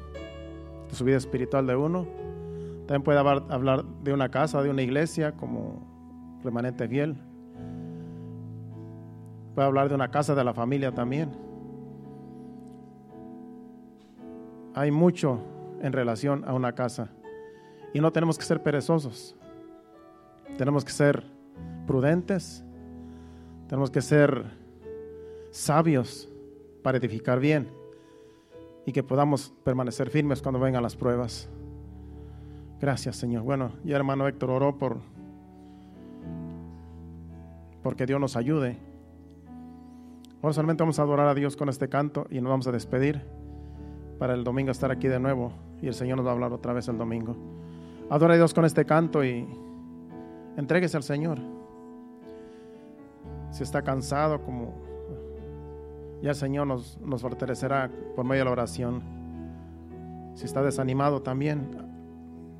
de 0.88 0.94
su 0.94 1.04
vida 1.04 1.18
espiritual 1.18 1.66
de 1.66 1.76
uno 1.76 2.06
también 2.86 3.02
puede 3.02 3.18
hablar 3.18 3.84
de 4.02 4.12
una 4.14 4.30
casa, 4.30 4.62
de 4.62 4.70
una 4.70 4.80
iglesia 4.80 5.32
como 5.32 5.82
remanente 6.42 6.88
fiel. 6.88 7.18
Puede 9.54 9.66
hablar 9.68 9.90
de 9.90 9.94
una 9.94 10.10
casa 10.10 10.34
de 10.34 10.42
la 10.42 10.54
familia 10.54 10.90
también. 10.92 11.30
Hay 14.74 14.90
mucho 14.90 15.53
en 15.84 15.92
relación 15.92 16.44
a 16.46 16.54
una 16.54 16.72
casa. 16.72 17.10
Y 17.92 18.00
no 18.00 18.10
tenemos 18.10 18.38
que 18.38 18.44
ser 18.44 18.62
perezosos. 18.62 19.36
Tenemos 20.56 20.82
que 20.82 20.92
ser 20.92 21.24
prudentes. 21.86 22.64
Tenemos 23.68 23.90
que 23.90 24.00
ser 24.00 24.46
sabios 25.50 26.30
para 26.82 26.96
edificar 26.96 27.38
bien 27.38 27.68
y 28.86 28.92
que 28.92 29.02
podamos 29.02 29.52
permanecer 29.62 30.08
firmes 30.08 30.40
cuando 30.40 30.58
vengan 30.58 30.82
las 30.82 30.96
pruebas. 30.96 31.50
Gracias, 32.80 33.16
Señor. 33.16 33.42
Bueno, 33.42 33.72
ya 33.84 33.96
hermano 33.96 34.26
Héctor 34.26 34.50
oró 34.50 34.78
por 34.78 35.00
porque 37.82 38.06
Dios 38.06 38.18
nos 38.18 38.36
ayude. 38.36 38.78
Ahora 40.40 40.54
solamente 40.54 40.82
vamos 40.82 40.98
a 40.98 41.02
adorar 41.02 41.28
a 41.28 41.34
Dios 41.34 41.56
con 41.56 41.68
este 41.68 41.90
canto 41.90 42.26
y 42.30 42.40
nos 42.40 42.48
vamos 42.48 42.66
a 42.66 42.72
despedir 42.72 43.33
para 44.18 44.34
el 44.34 44.44
domingo 44.44 44.70
estar 44.70 44.90
aquí 44.90 45.08
de 45.08 45.18
nuevo 45.18 45.52
y 45.82 45.86
el 45.86 45.94
Señor 45.94 46.16
nos 46.16 46.26
va 46.26 46.30
a 46.30 46.34
hablar 46.34 46.52
otra 46.52 46.72
vez 46.72 46.88
el 46.88 46.98
domingo. 46.98 47.36
Adora 48.10 48.34
a 48.34 48.36
Dios 48.36 48.54
con 48.54 48.64
este 48.64 48.84
canto 48.84 49.24
y 49.24 49.46
entréguese 50.56 50.96
al 50.96 51.02
Señor. 51.02 51.38
Si 53.50 53.62
está 53.62 53.82
cansado, 53.82 54.42
como 54.42 54.74
ya 56.22 56.30
el 56.30 56.36
Señor 56.36 56.66
nos, 56.66 56.98
nos 57.00 57.22
fortalecerá 57.22 57.90
por 58.16 58.24
medio 58.24 58.40
de 58.40 58.44
la 58.46 58.50
oración. 58.52 59.02
Si 60.34 60.44
está 60.44 60.62
desanimado 60.62 61.22
también, 61.22 61.70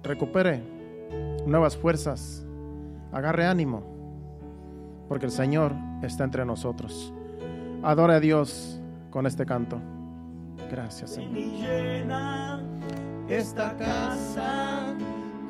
recupere 0.03 0.63
nuevas 1.47 1.77
fuerzas, 1.77 2.47
agarre 3.13 3.47
ánimo, 3.47 3.83
porque 5.09 5.27
el 5.27 5.33
Señor 5.33 5.73
está 6.03 6.25
entre 6.25 6.45
nosotros. 6.45 7.13
Adore 7.83 8.15
a 8.15 8.21
Dios 8.21 8.81
con 9.11 9.27
este 9.27 9.45
canto. 9.45 9.81
Gracias, 10.71 11.11
Señor. 11.11 11.37
y 11.39 11.63
llena 11.63 12.61
esta 13.29 13.77
casa 13.77 14.95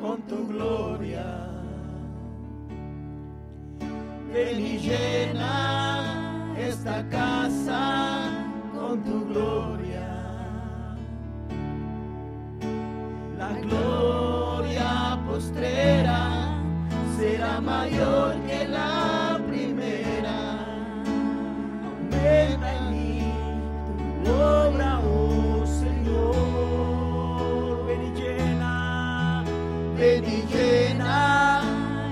con 0.00 0.22
tu 0.22 0.46
gloria. 0.48 1.50
Ven 4.32 4.60
y 4.60 4.78
llena 4.78 6.54
esta 6.58 7.08
casa 7.08 8.46
con 8.74 9.02
tu 9.04 9.26
gloria. 9.28 10.08
La 13.38 13.52
gloria 13.60 15.18
postrera 15.26 16.56
será 17.16 17.60
mayor 17.60 18.34
que 18.46 18.66
la 18.68 19.40
primera. 19.48 20.66
Aumenta 21.86 22.74
en 22.76 22.90
mí 22.90 23.32
tu 24.24 24.32
obra, 24.32 24.63
llena 30.54 31.62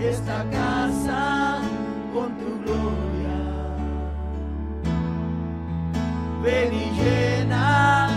esta 0.00 0.44
casa 0.50 1.60
con 2.12 2.36
tu 2.38 2.50
gloria. 2.62 3.38
Ven 6.42 6.72
y 6.74 6.86
llena 7.00 8.08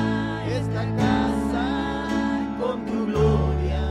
esta 0.47 0.83
casa 1.03 1.65
con 2.59 2.85
tu 2.85 3.05
gloria. 3.05 3.81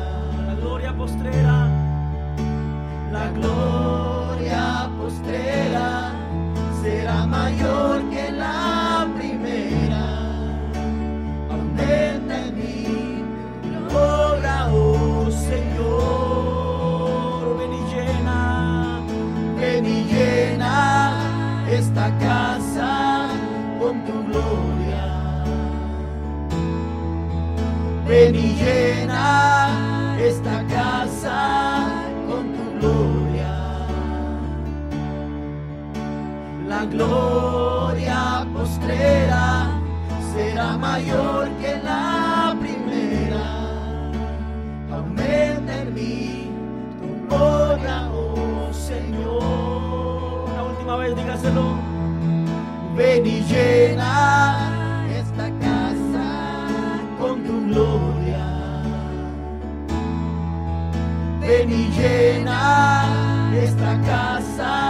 La 0.47 0.55
gloria 0.55 0.97
postrera, 0.97 1.69
la 3.13 3.29
gloria 3.31 4.91
postrera 4.99 6.13
será 6.83 7.27
mayor 7.27 8.03
que 8.11 8.14
Ven 28.15 28.37
y 28.37 28.55
llena 28.55 30.17
esta 30.21 30.65
casa 30.69 32.05
con 32.29 32.45
tu 32.53 32.79
gloria. 32.79 33.89
La 36.69 36.85
gloria 36.85 38.47
postrera 38.55 39.73
será 40.33 40.77
mayor 40.77 41.49
que 41.61 41.77
la 41.83 42.57
primera. 42.61 43.47
Aumenta 44.93 45.83
en 45.83 45.95
mí 45.95 46.51
tu 47.01 47.35
obra, 47.35 48.09
oh 48.13 48.73
Señor. 48.73 50.49
La 50.55 50.63
última 50.63 50.97
vez 50.99 51.17
dígaselo. 51.17 51.67
Ven 52.97 53.27
y 53.27 53.41
llena 53.41 54.64
tu 57.45 57.67
gloria. 57.69 58.47
Ven 61.41 61.71
y 61.71 61.91
llena 61.91 63.53
esta 63.55 64.01
casa 64.01 64.84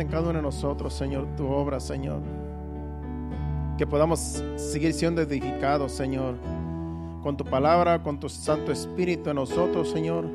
en 0.00 0.08
cada 0.08 0.22
uno 0.22 0.34
de 0.34 0.42
nosotros, 0.42 0.94
Señor, 0.94 1.26
tu 1.36 1.46
obra, 1.46 1.80
Señor. 1.80 2.20
Que 3.76 3.86
podamos 3.86 4.42
seguir 4.56 4.92
siendo 4.92 5.22
edificados, 5.22 5.92
Señor, 5.92 6.36
con 7.22 7.36
tu 7.36 7.44
palabra, 7.44 8.02
con 8.02 8.18
tu 8.18 8.28
Santo 8.28 8.72
Espíritu 8.72 9.30
en 9.30 9.36
nosotros, 9.36 9.90
Señor. 9.90 10.26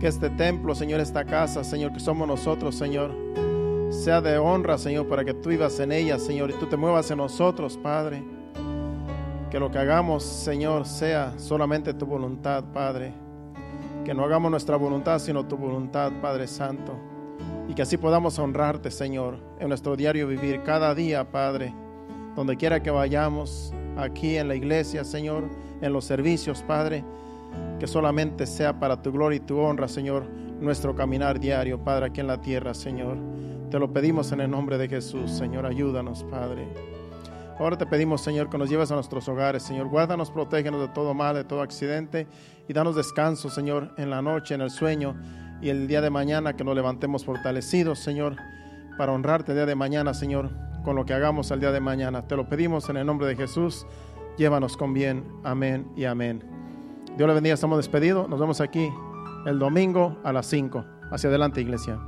Que 0.00 0.08
este 0.08 0.30
templo, 0.30 0.74
Señor, 0.74 1.00
esta 1.00 1.24
casa, 1.24 1.64
Señor, 1.64 1.92
que 1.92 2.00
somos 2.00 2.28
nosotros, 2.28 2.74
Señor, 2.74 3.14
sea 3.90 4.20
de 4.20 4.38
honra, 4.38 4.78
Señor, 4.78 5.08
para 5.08 5.24
que 5.24 5.34
tú 5.34 5.48
vivas 5.48 5.78
en 5.80 5.92
ella, 5.92 6.18
Señor, 6.18 6.50
y 6.50 6.54
tú 6.54 6.66
te 6.66 6.76
muevas 6.76 7.10
en 7.10 7.18
nosotros, 7.18 7.76
Padre. 7.76 8.22
Que 9.50 9.58
lo 9.58 9.70
que 9.70 9.78
hagamos, 9.78 10.22
Señor, 10.22 10.86
sea 10.86 11.32
solamente 11.38 11.94
tu 11.94 12.04
voluntad, 12.04 12.64
Padre. 12.72 13.14
Que 14.04 14.12
no 14.12 14.24
hagamos 14.24 14.50
nuestra 14.50 14.76
voluntad, 14.76 15.18
sino 15.18 15.46
tu 15.46 15.56
voluntad, 15.56 16.12
Padre 16.20 16.46
Santo. 16.46 17.15
Y 17.68 17.74
que 17.74 17.82
así 17.82 17.96
podamos 17.96 18.38
honrarte, 18.38 18.90
Señor, 18.90 19.38
en 19.58 19.68
nuestro 19.68 19.96
diario 19.96 20.28
vivir 20.28 20.62
cada 20.62 20.94
día, 20.94 21.30
Padre. 21.30 21.74
Donde 22.36 22.56
quiera 22.56 22.82
que 22.82 22.90
vayamos, 22.90 23.72
aquí 23.96 24.36
en 24.36 24.48
la 24.48 24.54
iglesia, 24.54 25.04
Señor, 25.04 25.48
en 25.80 25.92
los 25.92 26.04
servicios, 26.04 26.62
Padre. 26.62 27.04
Que 27.80 27.86
solamente 27.86 28.46
sea 28.46 28.78
para 28.78 29.02
tu 29.02 29.10
gloria 29.10 29.36
y 29.36 29.40
tu 29.40 29.58
honra, 29.58 29.88
Señor, 29.88 30.26
nuestro 30.60 30.94
caminar 30.94 31.40
diario, 31.40 31.82
Padre, 31.82 32.06
aquí 32.06 32.20
en 32.20 32.28
la 32.28 32.40
tierra, 32.40 32.72
Señor. 32.72 33.18
Te 33.70 33.78
lo 33.78 33.92
pedimos 33.92 34.30
en 34.32 34.40
el 34.42 34.50
nombre 34.50 34.78
de 34.78 34.88
Jesús, 34.88 35.30
Señor. 35.30 35.66
Ayúdanos, 35.66 36.24
Padre. 36.24 36.68
Ahora 37.58 37.76
te 37.76 37.86
pedimos, 37.86 38.20
Señor, 38.20 38.50
que 38.50 38.58
nos 38.58 38.68
lleves 38.68 38.90
a 38.90 38.94
nuestros 38.94 39.28
hogares, 39.28 39.62
Señor. 39.62 39.88
Guárdanos, 39.88 40.30
protégenos 40.30 40.80
de 40.80 40.88
todo 40.88 41.14
mal, 41.14 41.34
de 41.34 41.44
todo 41.44 41.62
accidente 41.62 42.26
y 42.68 42.72
danos 42.72 42.94
descanso, 42.94 43.48
Señor, 43.48 43.92
en 43.96 44.10
la 44.10 44.20
noche, 44.20 44.54
en 44.54 44.60
el 44.60 44.70
sueño 44.70 45.16
y 45.60 45.70
el 45.70 45.88
día 45.88 46.00
de 46.00 46.10
mañana 46.10 46.54
que 46.54 46.64
nos 46.64 46.74
levantemos 46.74 47.24
fortalecidos, 47.24 47.98
Señor, 47.98 48.36
para 48.98 49.12
honrarte 49.12 49.52
el 49.52 49.58
día 49.58 49.66
de 49.66 49.74
mañana, 49.74 50.14
Señor, 50.14 50.50
con 50.84 50.96
lo 50.96 51.04
que 51.04 51.14
hagamos 51.14 51.50
el 51.50 51.60
día 51.60 51.72
de 51.72 51.80
mañana. 51.80 52.26
Te 52.26 52.36
lo 52.36 52.48
pedimos 52.48 52.88
en 52.88 52.96
el 52.96 53.06
nombre 53.06 53.26
de 53.26 53.36
Jesús. 53.36 53.86
Llévanos 54.36 54.76
con 54.76 54.92
bien. 54.92 55.24
Amén 55.44 55.90
y 55.96 56.04
amén. 56.04 56.44
Dios 57.16 57.26
le 57.26 57.34
bendiga. 57.34 57.54
Estamos 57.54 57.78
despedidos. 57.78 58.28
Nos 58.28 58.38
vemos 58.38 58.60
aquí 58.60 58.90
el 59.46 59.58
domingo 59.58 60.18
a 60.24 60.32
las 60.32 60.46
5. 60.46 60.84
Hacia 61.10 61.28
adelante, 61.28 61.60
iglesia. 61.60 61.98